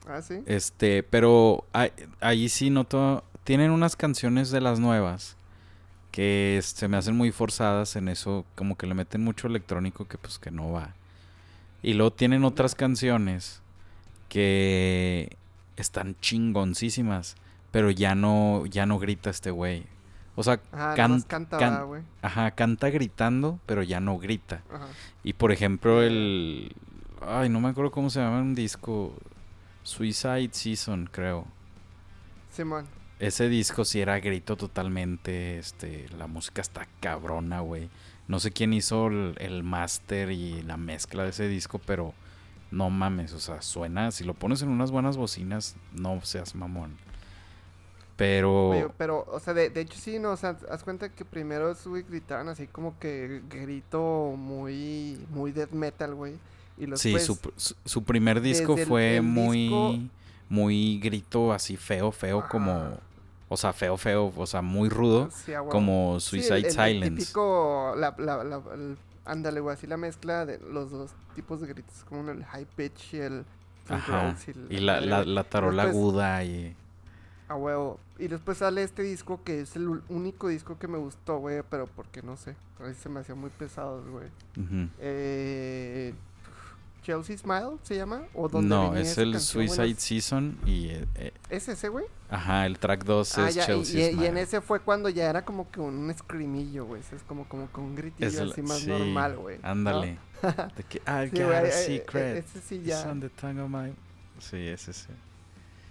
Ah, 0.10 0.22
sí. 0.22 0.42
Este, 0.48 1.04
pero 1.04 1.64
ahí, 1.74 1.92
ahí 2.20 2.50
sí 2.50 2.70
noto. 2.70 3.24
Tienen 3.44 3.72
unas 3.72 3.96
canciones 3.96 4.52
de 4.52 4.60
las 4.62 4.80
nuevas 4.80 5.36
que 6.12 6.60
se 6.64 6.88
me 6.88 6.98
hacen 6.98 7.16
muy 7.16 7.32
forzadas 7.32 7.96
en 7.96 8.08
eso, 8.10 8.44
como 8.56 8.76
que 8.78 8.88
le 8.88 8.96
meten 8.96 9.24
mucho 9.24 9.48
electrónico 9.48 10.06
que 10.08 10.18
pues 10.18 10.40
que 10.40 10.52
no 10.52 10.72
va. 10.72 10.94
Y 11.84 11.94
luego 11.94 12.12
tienen 12.12 12.44
otras 12.44 12.76
canciones 12.76 13.62
que 14.28 15.36
están 15.78 16.16
chingoncísimas, 16.22 17.36
pero 17.72 17.90
ya 17.92 18.16
no, 18.16 18.66
ya 18.66 18.86
no 18.86 19.00
grita 19.00 19.30
este 19.30 19.52
güey. 19.52 19.84
O 20.36 20.44
sea, 20.44 20.60
Ajá, 20.72 20.96
can- 20.96 21.22
canta, 21.22 21.58
can- 21.58 21.72
¿verdad, 21.72 21.86
güey. 21.86 22.02
ajá, 22.22 22.52
canta 22.52 22.90
gritando, 22.90 23.60
pero 23.66 23.84
ya 23.84 24.00
no 24.00 24.18
grita. 24.18 24.62
Ajá. 24.74 24.88
Y 25.24 25.34
por 25.34 25.52
ejemplo, 25.52 26.02
el. 26.02 26.74
Ay, 27.22 27.50
no 27.50 27.60
me 27.60 27.70
acuerdo 27.70 27.92
cómo 27.92 28.10
se 28.10 28.20
llama 28.22 28.40
un 28.40 28.56
disco. 28.56 29.14
Suicide 29.90 30.50
Season, 30.52 31.10
creo. 31.12 31.48
Simón. 32.52 32.86
Ese 33.20 33.50
disco 33.50 33.84
sí 33.84 34.00
era 34.00 34.20
grito 34.20 34.56
totalmente. 34.56 35.58
Este, 35.58 36.08
la 36.18 36.28
música 36.28 36.62
está 36.62 36.88
cabrona, 37.00 37.60
güey. 37.62 37.90
No 38.28 38.40
sé 38.40 38.52
quién 38.52 38.72
hizo 38.74 39.08
el, 39.08 39.36
el 39.40 39.64
máster 39.64 40.32
y 40.32 40.62
la 40.62 40.78
mezcla 40.78 41.24
de 41.24 41.30
ese 41.30 41.48
disco, 41.48 41.80
pero 41.80 42.14
no 42.72 42.90
mames, 42.90 43.34
o 43.34 43.40
sea, 43.40 43.62
suena. 43.62 44.12
Si 44.12 44.24
lo 44.24 44.36
pones 44.36 44.62
en 44.62 44.70
unas 44.70 44.92
buenas 44.92 45.18
bocinas, 45.18 45.76
no 45.94 46.22
seas 46.22 46.54
mamón. 46.54 46.96
Pero. 48.16 48.70
Oye, 48.70 48.88
pero, 48.98 49.26
o 49.28 49.40
sea, 49.40 49.54
de, 49.54 49.70
de 49.70 49.82
hecho 49.82 49.98
sí, 49.98 50.20
no, 50.20 50.32
o 50.32 50.38
sea, 50.38 50.58
haz 50.70 50.84
cuenta 50.84 51.10
que 51.10 51.26
primero 51.26 51.74
güey 51.86 52.04
gritaban 52.04 52.48
así 52.50 52.68
como 52.68 53.00
que 53.00 53.42
grito 53.50 54.36
muy, 54.38 55.26
muy 55.32 55.52
death 55.52 55.72
metal, 55.72 56.14
güey. 56.14 56.36
Y 56.80 56.86
los 56.88 57.00
Sí, 57.02 57.20
su, 57.20 57.38
su- 57.58 57.76
su 57.86 58.04
primer 58.04 58.42
disco 58.42 58.78
el- 58.78 58.86
fue 58.86 59.18
el 59.18 59.24
muy, 59.24 59.58
disco- 59.68 60.00
muy 60.50 61.00
grito 61.00 61.52
así 61.54 61.76
feo, 61.78 62.12
feo, 62.12 62.48
como, 62.50 62.98
o 63.50 63.58
sea, 63.58 63.74
feo, 63.74 63.98
feo, 63.98 64.34
o 64.36 64.46
sea, 64.48 64.62
muy 64.62 64.90
rudo, 64.90 65.30
Sí, 65.32 65.54
a 65.54 65.62
huevo. 65.62 65.72
como 65.72 66.20
Sí, 66.20 66.38
el- 66.38 66.44
Suicide 66.44 66.58
el- 66.60 66.66
el 66.66 66.72
Silence. 66.72 67.12
típico, 67.26 67.94
la, 67.98 68.16
la, 68.18 68.44
la- 68.44 68.62
el- 68.74 68.98
ándale, 69.26 69.60
güey, 69.60 69.76
así 69.76 69.86
la 69.88 69.98
mezcla 69.98 70.46
de 70.46 70.58
los 70.60 70.90
dos 70.90 71.12
tipos 71.36 71.62
de 71.62 71.68
gritos, 71.68 72.06
como 72.08 72.30
el 72.32 72.44
high 72.46 72.66
pitch 72.76 73.14
y 73.14 73.18
el 73.18 73.46
Ajá. 73.90 74.36
y 74.48 74.52
el- 74.52 74.68
Y 74.72 74.78
la, 74.80 75.02
la, 75.02 75.24
la 75.26 75.44
tarola 75.44 75.84
Después- 75.86 75.98
aguda 76.04 76.44
y... 76.44 76.76
A 77.50 77.56
huevo. 77.56 78.00
Y 78.20 78.28
después 78.28 78.60
sale 78.60 78.84
este 78.84 79.02
disco 79.02 79.42
que 79.44 79.62
es 79.62 79.76
el 79.76 79.88
único 80.10 80.48
disco 80.50 80.78
que 80.78 80.88
me 80.88 81.00
gustó, 81.00 81.40
güey, 81.40 81.64
pero 81.68 81.88
porque 81.88 82.22
no 82.22 82.38
sé, 82.38 82.56
a 82.80 82.84
veces 82.84 83.02
se 83.02 83.10
me 83.10 83.20
hacía 83.22 83.34
muy 83.36 83.50
pesado, 83.50 84.04
güey. 84.12 84.28
ujú. 84.56 84.88
Eh, 85.00 86.14
Chelsea 87.02 87.38
Smile 87.38 87.78
se 87.84 87.96
llama 87.96 88.24
o 88.34 88.48
donde 88.50 88.70
No, 88.70 88.96
es 88.96 89.18
el 89.18 89.32
no 89.32 89.40
Suicide 89.40 89.96
Season 89.96 90.58
y... 90.66 90.90
eh, 90.90 91.06
eh, 91.16 91.34
¿Es 91.50 91.68
ese, 91.70 91.90
güey? 91.90 92.06
ajá, 92.30 92.66
el 92.66 92.78
track 92.78 93.04
2 93.06 93.38
Ah, 93.38 93.50
es 93.50 93.56
ya, 93.56 93.66
Chelsea 93.66 94.00
y- 94.00 94.04
y 94.04 94.08
en 94.10 94.16
Smile. 94.18 94.42
ese 94.42 94.62
fue 94.62 94.80
cuando 94.82 95.10
ya 95.10 95.30
era 95.30 95.44
como 95.44 95.70
que 95.72 95.80
un 95.80 96.14
screamillo, 96.16 96.86
güey. 96.86 97.02
Es 97.02 97.24
como, 97.24 97.48
como 97.48 97.68
con 97.72 97.86
un 97.86 97.96
gritillo 97.96 98.28
Es 98.28 98.38
el- 98.38 98.52
así 98.52 98.62
más 98.62 98.80
sí, 98.80 98.88
normal, 98.88 99.38
güey. 99.38 99.58
¿no? 99.60 99.68
Ándale. 99.68 100.20
De 100.78 100.84
que, 100.84 100.98
I 101.00 101.30
Sí, 101.30 101.42
got 101.44 101.52
a 101.54 101.64
eh, 101.64 101.68
eh, 101.68 101.72
secret. 101.72 102.38
ese 102.46 102.62
sí 102.62 102.76
It's 102.76 102.86
ya, 102.86 103.10
on 103.10 103.20
the 103.22 103.30
tongue 103.30 103.62
of 103.62 103.70
my... 103.70 103.94
Sí, 104.40 104.58
ese 104.68 104.94
sí. 104.94 105.08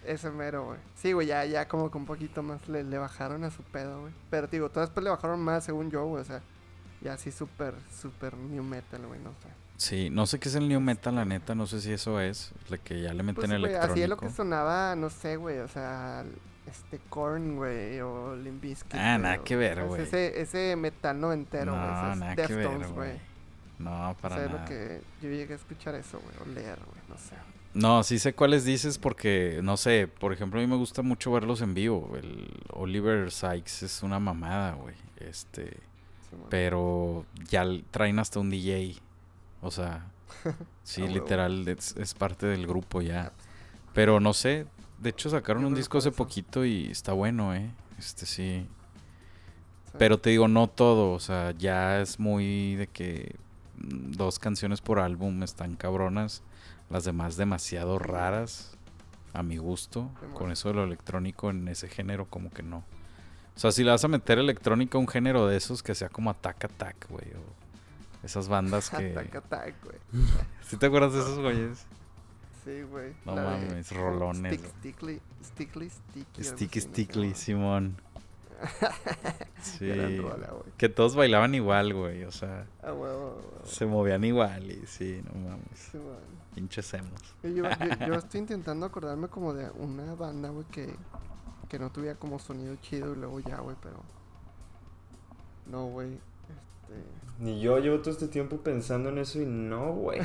ese 0.06 0.30
mero, 0.30 0.64
güey. 0.66 0.78
Sí, 0.94 1.12
güey, 1.12 1.26
ya, 1.26 1.44
ya 1.44 1.66
como 1.68 1.90
que 1.90 1.98
un 1.98 2.06
poquito 2.06 2.42
más 2.42 2.66
le, 2.68 2.82
le 2.84 2.96
bajaron 2.98 3.44
a 3.44 3.50
su 3.50 3.62
pedo, 3.62 4.00
güey. 4.02 4.12
Pero 4.30 4.46
digo, 4.46 4.70
todo 4.70 4.82
después 4.82 5.02
le 5.04 5.10
bajaron 5.10 5.40
más, 5.40 5.64
según 5.64 5.90
yo, 5.90 6.06
güey, 6.06 6.22
o 6.22 6.24
sea, 6.24 6.40
ya 7.02 7.12
así 7.14 7.30
súper, 7.30 7.74
súper 8.00 8.36
new 8.36 8.62
metal, 8.62 9.04
güey, 9.06 9.20
no 9.20 9.30
sé. 9.42 9.48
Sí, 9.78 10.10
no 10.10 10.26
sé 10.26 10.38
qué 10.40 10.48
es 10.48 10.54
el 10.56 10.68
new 10.68 10.80
metal, 10.80 11.14
la 11.14 11.24
neta, 11.24 11.54
no 11.54 11.66
sé 11.66 11.80
si 11.80 11.92
eso 11.92 12.20
es, 12.20 12.52
de 12.68 12.78
que 12.78 13.00
ya 13.00 13.14
le 13.14 13.22
meten 13.22 13.34
Pues, 13.36 13.50
electrónico. 13.52 13.92
así 13.92 14.02
es 14.02 14.08
lo 14.08 14.16
que 14.16 14.28
sonaba, 14.28 14.96
no 14.96 15.08
sé, 15.08 15.36
güey, 15.36 15.58
o 15.60 15.68
sea, 15.68 16.24
este 16.66 16.98
Korn, 17.08 17.54
güey, 17.56 18.00
o 18.00 18.34
Limp 18.34 18.60
Bizkit, 18.60 18.94
Ah, 18.96 19.16
nada 19.18 19.38
que 19.38 19.54
ver, 19.56 19.84
güey. 19.84 20.02
Ese, 20.02 20.40
ese 20.40 20.74
metal 20.76 21.20
noventero, 21.20 21.72
güey, 21.72 21.86
no, 21.86 22.16
nada 22.16 22.34
que 22.36 22.54
ver, 22.54 22.88
güey. 22.88 23.12
No, 23.78 24.10
O 24.10 24.14
para 24.14 24.34
sea, 24.34 24.44
es 24.46 24.50
nada. 24.50 24.62
lo 24.62 24.68
que 24.68 25.00
yo 25.22 25.30
llegué 25.30 25.52
a 25.52 25.56
escuchar 25.56 25.94
eso, 25.94 26.20
güey, 26.20 26.34
o 26.42 26.54
leer, 26.54 26.76
güey, 26.84 27.00
no 27.08 27.16
sé. 27.16 27.36
No, 27.74 28.02
sí 28.02 28.18
sé 28.18 28.34
cuáles 28.34 28.64
dices 28.64 28.98
porque, 28.98 29.60
no 29.62 29.76
sé, 29.76 30.08
por 30.08 30.32
ejemplo, 30.32 30.58
a 30.58 30.62
mí 30.62 30.66
me 30.68 30.74
gusta 30.74 31.02
mucho 31.02 31.30
verlos 31.30 31.60
en 31.60 31.74
vivo. 31.74 32.16
El 32.20 32.48
Oliver 32.72 33.30
Sykes 33.30 33.84
es 33.84 34.02
una 34.02 34.18
mamada, 34.18 34.72
güey. 34.72 34.96
Este, 35.20 35.76
Sí, 36.28 36.36
pero 36.50 37.24
ya 37.48 37.64
traen 37.92 38.18
hasta 38.18 38.40
un 38.40 38.50
DJ. 38.50 38.96
O 39.60 39.70
sea, 39.70 40.06
sí, 40.82 41.06
literal, 41.06 41.66
es, 41.68 41.96
es 41.96 42.14
parte 42.14 42.46
del 42.46 42.66
grupo 42.66 43.02
ya. 43.02 43.32
Pero 43.94 44.20
no 44.20 44.32
sé, 44.32 44.66
de 44.98 45.10
hecho 45.10 45.30
sacaron 45.30 45.64
un 45.64 45.74
disco 45.74 45.98
hace 45.98 46.10
poquito 46.10 46.64
y 46.64 46.90
está 46.90 47.12
bueno, 47.12 47.54
¿eh? 47.54 47.70
Este 47.98 48.26
sí. 48.26 48.66
Pero 49.96 50.18
te 50.18 50.30
digo, 50.30 50.48
no 50.48 50.68
todo, 50.68 51.12
o 51.12 51.20
sea, 51.20 51.52
ya 51.52 52.00
es 52.00 52.20
muy 52.20 52.76
de 52.76 52.86
que 52.86 53.36
dos 53.76 54.38
canciones 54.38 54.80
por 54.80 54.98
álbum 54.98 55.42
están 55.42 55.76
cabronas, 55.76 56.42
las 56.90 57.04
demás 57.04 57.36
demasiado 57.36 57.98
raras 57.98 58.76
a 59.32 59.42
mi 59.42 59.56
gusto, 59.56 60.10
con 60.34 60.50
eso 60.52 60.68
de 60.68 60.74
lo 60.74 60.84
electrónico 60.84 61.50
en 61.50 61.68
ese 61.68 61.88
género 61.88 62.26
como 62.26 62.50
que 62.50 62.62
no. 62.62 62.78
O 63.56 63.60
sea, 63.60 63.72
si 63.72 63.82
le 63.82 63.90
vas 63.90 64.04
a 64.04 64.08
meter 64.08 64.38
electrónico 64.38 64.98
a 64.98 65.00
un 65.00 65.08
género 65.08 65.46
de 65.48 65.56
esos 65.56 65.82
que 65.82 65.94
sea 65.94 66.08
como 66.08 66.30
Attack 66.30 66.64
Attack, 66.64 67.08
güey, 67.08 67.26
o 67.32 67.57
esas 68.22 68.48
bandas 68.48 68.90
que... 68.90 69.10
Attack, 69.10 69.34
attack, 69.36 69.74
güey. 69.84 69.98
¿Sí 70.62 70.76
te 70.76 70.86
acuerdas 70.86 71.12
de 71.14 71.20
esos 71.20 71.38
güeyes? 71.38 71.86
Sí, 72.64 72.82
güey. 72.82 73.14
No 73.24 73.34
la 73.34 73.56
de- 73.56 73.66
mames, 73.66 73.92
rolones, 73.92 74.54
Stick, 74.60 74.70
stickly, 74.78 75.20
stickly, 75.42 75.90
sticky. 75.90 76.44
Sticky 76.44 76.80
Stickly. 76.80 77.34
Simón. 77.34 77.96
Sí. 79.62 80.18
Rola. 80.18 80.50
Que 80.76 80.88
todos 80.88 81.14
bailaban 81.16 81.54
igual, 81.54 81.94
güey, 81.94 82.24
o 82.24 82.30
sea, 82.32 82.66
Ah, 82.82 82.92
huevo, 82.92 82.96
huevo, 82.96 83.34
huevo. 83.36 83.60
se 83.66 83.86
movían 83.86 84.24
igual 84.24 84.70
y 84.70 84.86
sí, 84.86 85.20
no 85.24 85.32
mames. 85.48 85.78
Sí. 85.78 85.98
Pinches 86.54 86.92
emos. 86.94 87.20
Y 87.42 87.54
Yo, 87.54 87.64
yo, 87.64 88.06
yo 88.06 88.14
estoy 88.18 88.40
intentando 88.40 88.86
acordarme 88.86 89.28
como 89.28 89.52
de 89.54 89.70
una 89.70 90.14
banda, 90.14 90.48
güey, 90.50 90.64
que, 90.66 90.94
que 91.68 91.78
no 91.78 91.90
tuviera 91.90 92.16
como 92.18 92.38
sonido 92.38 92.74
chido 92.76 93.12
y 93.12 93.16
luego 93.16 93.40
ya, 93.40 93.58
güey, 93.58 93.76
pero... 93.82 94.00
No, 95.66 95.86
güey. 95.86 96.18
Este... 96.90 97.42
Ni 97.44 97.60
yo 97.60 97.78
llevo 97.78 97.98
todo 98.00 98.10
este 98.10 98.26
tiempo 98.28 98.58
pensando 98.58 99.10
en 99.10 99.18
eso 99.18 99.40
y 99.40 99.46
no, 99.46 99.92
güey. 99.92 100.20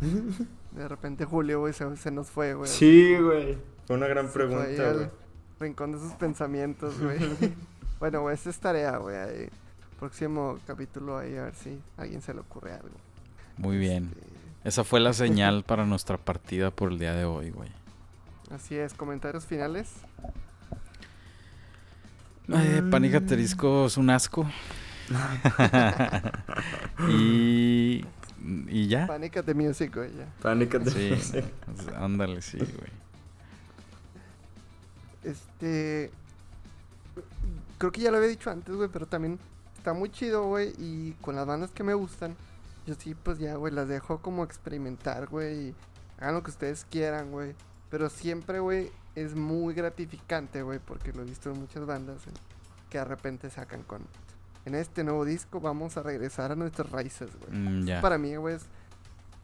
De 0.72 0.86
repente 0.86 1.24
Julio, 1.24 1.60
güey, 1.60 1.72
se, 1.72 1.96
se 1.96 2.10
nos 2.10 2.28
fue, 2.28 2.54
güey. 2.54 2.70
Sí, 2.70 3.16
güey. 3.16 3.58
Fue 3.86 3.96
una 3.96 4.06
gran 4.06 4.26
Se 4.26 4.32
fue 4.32 4.42
ahí 4.44 4.48
pregunta, 4.48 4.90
al 4.90 4.96
güey. 4.96 5.10
Rincón 5.58 5.92
de 5.92 5.98
sus 5.98 6.12
pensamientos, 6.12 7.00
güey. 7.02 7.18
Bueno, 7.98 8.20
güey, 8.22 8.34
esa 8.34 8.50
es 8.50 8.58
tarea, 8.60 8.96
güey. 8.98 9.16
ahí. 9.16 9.48
Próximo 9.98 10.58
capítulo 10.66 11.18
ahí 11.18 11.34
a 11.36 11.44
ver 11.44 11.54
si 11.56 11.80
a 11.96 12.02
alguien 12.02 12.22
se 12.22 12.32
le 12.32 12.40
ocurre 12.40 12.72
algo. 12.72 12.94
Muy 13.56 13.76
bien. 13.76 14.12
Este, 14.14 14.68
Esa 14.68 14.84
fue 14.84 15.00
la 15.00 15.12
señal 15.12 15.64
para 15.66 15.84
nuestra 15.86 16.16
partida 16.18 16.70
por 16.70 16.92
el 16.92 17.00
día 17.00 17.14
de 17.14 17.24
hoy, 17.24 17.50
güey. 17.50 17.70
así 18.54 18.76
es, 18.76 18.94
comentarios 18.94 19.44
finales. 19.44 19.90
Eh, 22.48 22.82
Pánica 22.90 23.20
Terisco 23.20 23.86
es 23.86 23.96
un 23.96 24.08
asco. 24.10 24.46
y. 27.08 28.04
Y 28.68 28.86
ya. 28.86 29.06
Pánica 29.06 29.42
de 29.42 29.54
Music, 29.54 29.94
güey, 29.94 30.10
ya. 30.16 30.26
Pánica 30.40 30.78
de 30.78 30.90
Sí, 30.90 31.38
ándale, 31.96 32.40
sí, 32.40 32.58
güey. 32.58 32.92
Este. 35.24 36.10
Creo 37.78 37.92
que 37.92 38.00
ya 38.00 38.10
lo 38.10 38.16
había 38.16 38.28
dicho 38.28 38.50
antes, 38.50 38.74
güey, 38.74 38.88
pero 38.92 39.06
también 39.06 39.38
está 39.76 39.92
muy 39.92 40.10
chido, 40.10 40.46
güey. 40.46 40.72
Y 40.78 41.12
con 41.20 41.36
las 41.36 41.46
bandas 41.46 41.70
que 41.70 41.84
me 41.84 41.94
gustan, 41.94 42.36
yo 42.86 42.94
sí, 42.94 43.14
pues 43.14 43.38
ya, 43.38 43.54
güey, 43.54 43.72
las 43.72 43.88
dejo 43.88 44.18
como 44.20 44.44
experimentar, 44.44 45.28
güey. 45.28 45.68
Y 45.68 45.74
hagan 46.18 46.34
lo 46.34 46.42
que 46.42 46.50
ustedes 46.50 46.86
quieran, 46.90 47.30
güey. 47.30 47.54
Pero 47.90 48.10
siempre, 48.10 48.60
güey, 48.60 48.90
es 49.14 49.34
muy 49.34 49.74
gratificante, 49.74 50.62
güey, 50.62 50.78
porque 50.78 51.12
lo 51.12 51.22
he 51.22 51.24
visto 51.24 51.50
en 51.50 51.60
muchas 51.60 51.86
bandas 51.86 52.26
eh, 52.26 52.30
que 52.90 52.98
de 52.98 53.04
repente 53.04 53.50
sacan 53.50 53.82
con. 53.82 54.02
En 54.68 54.74
este 54.74 55.02
nuevo 55.02 55.24
disco 55.24 55.60
vamos 55.60 55.96
a 55.96 56.02
regresar 56.02 56.52
a 56.52 56.54
nuestras 56.54 56.90
raíces, 56.90 57.30
güey. 57.40 57.58
Mm. 57.58 58.02
Para 58.02 58.18
mí, 58.18 58.36
güey, 58.36 58.56
es 58.56 58.66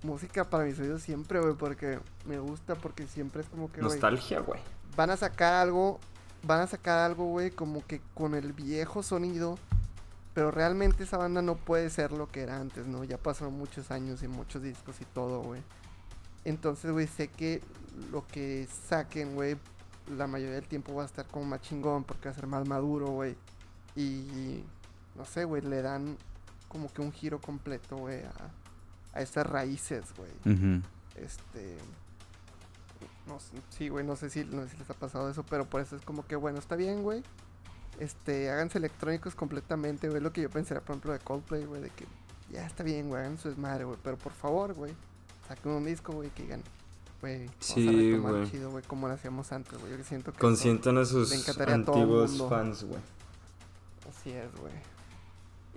música 0.02 0.44
para 0.44 0.64
mis 0.64 0.78
oídos 0.78 1.02
siempre, 1.02 1.40
güey, 1.40 1.54
porque 1.54 1.98
me 2.26 2.38
gusta, 2.38 2.74
porque 2.74 3.06
siempre 3.06 3.40
es 3.40 3.48
como 3.48 3.72
que, 3.72 3.80
Nostalgia, 3.80 4.40
güey. 4.40 4.60
van 4.94 5.08
a 5.08 5.16
sacar 5.16 5.54
algo, 5.54 5.98
van 6.42 6.60
a 6.60 6.66
sacar 6.66 6.98
algo, 6.98 7.24
güey, 7.24 7.50
como 7.50 7.86
que 7.86 8.02
con 8.12 8.34
el 8.34 8.52
viejo 8.52 9.02
sonido, 9.02 9.56
pero 10.34 10.50
realmente 10.50 11.04
esa 11.04 11.16
banda 11.16 11.40
no 11.40 11.56
puede 11.56 11.88
ser 11.88 12.12
lo 12.12 12.28
que 12.28 12.42
era 12.42 12.60
antes, 12.60 12.86
¿no? 12.86 13.02
Ya 13.02 13.16
pasaron 13.16 13.54
muchos 13.54 13.90
años 13.90 14.22
y 14.22 14.28
muchos 14.28 14.62
discos 14.62 15.00
y 15.00 15.06
todo, 15.06 15.40
güey. 15.40 15.62
Entonces, 16.44 16.90
güey, 16.92 17.06
sé 17.06 17.28
que 17.28 17.62
lo 18.12 18.26
que 18.26 18.68
saquen, 18.90 19.34
güey, 19.34 19.56
la 20.18 20.26
mayoría 20.26 20.56
del 20.56 20.68
tiempo 20.68 20.94
va 20.94 21.04
a 21.04 21.06
estar 21.06 21.26
como 21.28 21.46
más 21.46 21.62
chingón 21.62 22.04
porque 22.04 22.28
va 22.28 22.32
a 22.32 22.34
ser 22.34 22.46
más 22.46 22.68
maduro, 22.68 23.06
güey. 23.06 23.36
Y 23.96 24.62
no 25.16 25.24
sé, 25.24 25.44
güey, 25.44 25.62
le 25.62 25.82
dan 25.82 26.16
como 26.68 26.92
que 26.92 27.00
un 27.02 27.12
giro 27.12 27.40
completo, 27.40 27.96
güey, 27.96 28.22
a, 28.24 28.32
a 29.12 29.20
esas 29.22 29.46
raíces, 29.46 30.06
güey. 30.16 30.30
Este. 31.16 31.78
No 33.26 33.38
sé, 33.40 33.56
sí, 33.70 33.88
güey, 33.88 34.04
no 34.04 34.16
sé 34.16 34.28
si, 34.28 34.44
no 34.44 34.62
sé 34.64 34.70
si 34.70 34.76
les 34.76 34.90
ha 34.90 34.94
pasado 34.94 35.30
eso, 35.30 35.44
pero 35.44 35.64
por 35.64 35.80
eso 35.80 35.96
es 35.96 36.02
como 36.02 36.26
que, 36.26 36.36
bueno, 36.36 36.58
está 36.58 36.76
bien, 36.76 37.02
güey. 37.02 37.22
Este, 37.98 38.50
háganse 38.50 38.78
electrónicos 38.78 39.34
completamente, 39.34 40.08
güey. 40.08 40.20
Lo 40.20 40.32
que 40.32 40.42
yo 40.42 40.50
pensaría, 40.50 40.82
por 40.82 40.94
ejemplo, 40.96 41.12
de 41.12 41.20
Coldplay, 41.20 41.64
güey, 41.64 41.80
de 41.80 41.90
que 41.90 42.04
ya 42.50 42.66
está 42.66 42.82
bien, 42.82 43.08
güey, 43.08 43.22
hagan 43.22 43.38
su 43.38 43.48
desmadre, 43.48 43.84
güey. 43.84 43.98
Pero 44.02 44.18
por 44.18 44.32
favor, 44.32 44.74
güey, 44.74 44.94
saquen 45.48 45.72
un 45.72 45.84
disco, 45.86 46.12
güey, 46.12 46.28
que 46.30 46.42
digan, 46.42 46.62
güey, 47.22 47.48
Sí, 47.60 48.12
a 48.14 48.18
güey. 48.18 48.50
chido, 48.50 48.70
güey, 48.72 48.84
como 48.84 49.08
lo 49.08 49.14
hacíamos 49.14 49.52
antes, 49.52 49.78
güey. 49.80 49.96
Yo 49.96 50.04
siento 50.04 50.32
que. 50.32 50.38
Consientan 50.38 50.98
a 50.98 51.04
sus 51.06 51.32
encantaría 51.32 51.76
a 51.76 51.84
todo 51.84 51.94
el 51.94 52.00
antiguos 52.02 52.30
mundo. 52.32 52.48
fans, 52.50 52.84
güey. 52.84 53.00
Así 54.10 54.32
es, 54.32 54.54
güey. 54.56 54.72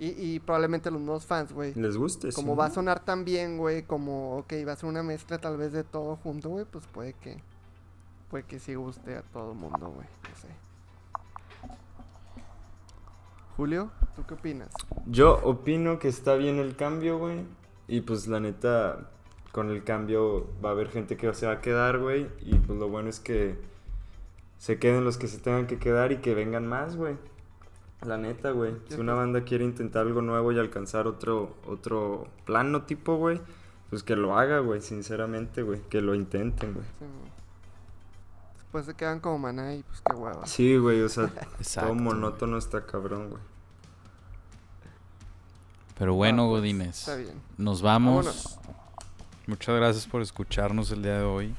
Y, 0.00 0.10
y 0.10 0.38
probablemente 0.38 0.90
los 0.90 1.00
nuevos 1.00 1.26
fans, 1.26 1.52
güey. 1.52 1.74
Les 1.74 1.96
guste, 1.96 2.30
Como 2.32 2.52
sí. 2.52 2.58
va 2.58 2.66
a 2.66 2.70
sonar 2.70 3.00
tan 3.04 3.24
bien, 3.24 3.58
güey, 3.58 3.82
como, 3.82 4.38
ok, 4.38 4.52
va 4.66 4.72
a 4.72 4.76
ser 4.76 4.88
una 4.88 5.02
mezcla 5.02 5.38
tal 5.38 5.56
vez 5.56 5.72
de 5.72 5.82
todo 5.82 6.16
junto, 6.16 6.50
güey, 6.50 6.64
pues 6.64 6.86
puede 6.86 7.14
que, 7.14 7.42
puede 8.30 8.44
que 8.44 8.60
sí 8.60 8.74
guste 8.76 9.16
a 9.16 9.22
todo 9.22 9.52
el 9.52 9.58
mundo, 9.58 9.90
güey, 9.90 10.06
no 10.06 10.36
sé. 10.36 10.48
Julio, 13.56 13.90
¿tú 14.14 14.24
qué 14.24 14.34
opinas? 14.34 14.68
Yo 15.06 15.40
opino 15.42 15.98
que 15.98 16.06
está 16.08 16.34
bien 16.36 16.58
el 16.58 16.76
cambio, 16.76 17.18
güey. 17.18 17.44
Y 17.88 18.02
pues 18.02 18.28
la 18.28 18.38
neta, 18.38 19.10
con 19.50 19.70
el 19.70 19.82
cambio 19.82 20.46
va 20.64 20.68
a 20.68 20.72
haber 20.72 20.90
gente 20.90 21.16
que 21.16 21.32
se 21.34 21.46
va 21.46 21.54
a 21.54 21.60
quedar, 21.60 21.98
güey. 21.98 22.28
Y 22.40 22.54
pues 22.58 22.78
lo 22.78 22.88
bueno 22.88 23.08
es 23.08 23.18
que 23.18 23.58
se 24.58 24.78
queden 24.78 25.04
los 25.04 25.18
que 25.18 25.26
se 25.26 25.38
tengan 25.38 25.66
que 25.66 25.78
quedar 25.78 26.12
y 26.12 26.18
que 26.18 26.34
vengan 26.34 26.68
más, 26.68 26.94
güey. 26.96 27.16
La 28.06 28.16
neta, 28.16 28.50
güey. 28.52 28.74
Si 28.88 28.94
una 29.00 29.14
banda 29.14 29.42
quiere 29.42 29.64
intentar 29.64 30.06
algo 30.06 30.22
nuevo 30.22 30.52
y 30.52 30.58
alcanzar 30.58 31.06
otro, 31.06 31.56
otro 31.66 32.28
plano 32.44 32.82
tipo, 32.82 33.16
güey, 33.16 33.40
pues 33.90 34.02
que 34.02 34.14
lo 34.16 34.38
haga, 34.38 34.60
güey, 34.60 34.80
sinceramente, 34.80 35.62
güey. 35.62 35.80
Que 35.88 36.00
lo 36.00 36.14
intenten, 36.14 36.74
güey. 36.74 36.86
Sí. 36.98 37.04
Después 38.56 38.86
se 38.86 38.94
quedan 38.94 39.18
como 39.20 39.38
maná 39.38 39.74
y 39.74 39.82
pues 39.82 40.00
qué 40.02 40.14
hueva. 40.14 40.46
Sí, 40.46 40.76
güey, 40.76 41.00
o 41.02 41.08
sea, 41.08 41.24
Exacto. 41.58 41.88
todo 41.90 41.98
monótono 41.98 42.58
está 42.58 42.84
cabrón, 42.86 43.30
güey. 43.30 43.42
Pero 45.98 46.14
bueno, 46.14 46.44
Ah, 46.44 46.48
pues, 46.48 46.60
Godines. 46.60 46.98
Está 47.00 47.16
bien. 47.16 47.40
Nos 47.56 47.82
vamos. 47.82 48.26
Vámonos. 48.26 48.58
Muchas 49.48 49.74
gracias 49.76 50.06
por 50.06 50.22
escucharnos 50.22 50.90
el 50.92 51.02
día 51.02 51.18
de 51.18 51.24
hoy. 51.24 51.54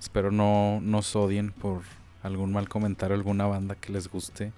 Espero 0.00 0.30
no 0.30 0.78
nos 0.82 1.14
odien 1.16 1.50
por 1.50 1.80
algún 2.26 2.52
mal 2.52 2.68
comentario, 2.68 3.14
alguna 3.16 3.46
banda 3.46 3.74
que 3.74 3.92
les 3.92 4.08
guste. 4.08 4.52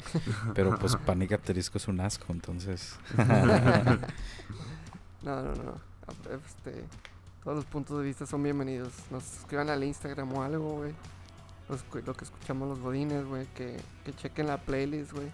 Pero 0.54 0.78
pues 0.78 0.96
Pánica 1.06 1.38
Terisco 1.38 1.78
es 1.78 1.88
un 1.88 2.00
asco, 2.00 2.26
entonces. 2.32 2.98
No, 5.22 5.42
no, 5.42 5.54
no. 5.54 5.74
Este, 6.46 6.84
todos 7.42 7.56
los 7.56 7.64
puntos 7.64 7.98
de 7.98 8.04
vista 8.04 8.24
son 8.26 8.42
bienvenidos. 8.42 8.92
Nos 9.10 9.40
escriban 9.40 9.68
al 9.68 9.82
Instagram 9.84 10.32
o 10.32 10.42
algo, 10.42 10.76
güey. 10.76 10.94
Lo 12.06 12.14
que 12.14 12.24
escuchamos 12.24 12.68
los 12.68 12.78
godines, 12.78 13.26
güey. 13.26 13.46
Que, 13.54 13.76
que 14.04 14.14
chequen 14.14 14.46
la 14.46 14.58
playlist, 14.58 15.12
güey. 15.12 15.26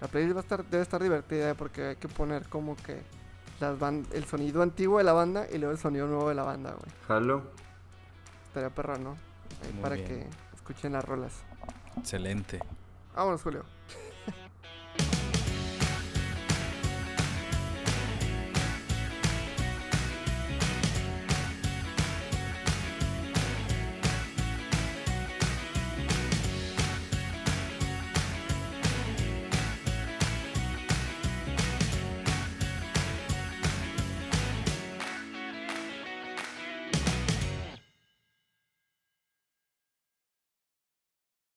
La 0.00 0.08
playlist 0.08 0.36
va 0.36 0.40
a 0.40 0.42
estar, 0.42 0.64
debe 0.66 0.82
estar 0.82 1.02
divertida 1.02 1.54
porque 1.54 1.86
hay 1.88 1.96
que 1.96 2.08
poner 2.08 2.46
como 2.48 2.76
que 2.76 3.00
las 3.60 3.78
ban- 3.78 4.06
el 4.12 4.24
sonido 4.26 4.62
antiguo 4.62 4.98
de 4.98 5.04
la 5.04 5.12
banda 5.12 5.46
y 5.50 5.58
luego 5.58 5.72
el 5.72 5.78
sonido 5.78 6.06
nuevo 6.06 6.28
de 6.28 6.34
la 6.34 6.42
banda, 6.42 6.70
güey. 6.72 6.92
Jalo. 7.06 7.42
Estaría 8.48 8.70
perro, 8.70 8.98
¿no? 8.98 9.10
Ahí 9.64 9.72
Muy 9.72 9.82
para 9.82 9.94
bien. 9.94 10.06
que 10.08 10.26
escuchen 10.54 10.92
las 10.92 11.04
rolas. 11.04 11.32
Excelente. 12.00 12.60
Vámonos, 13.14 13.42
Julio. 13.42 13.77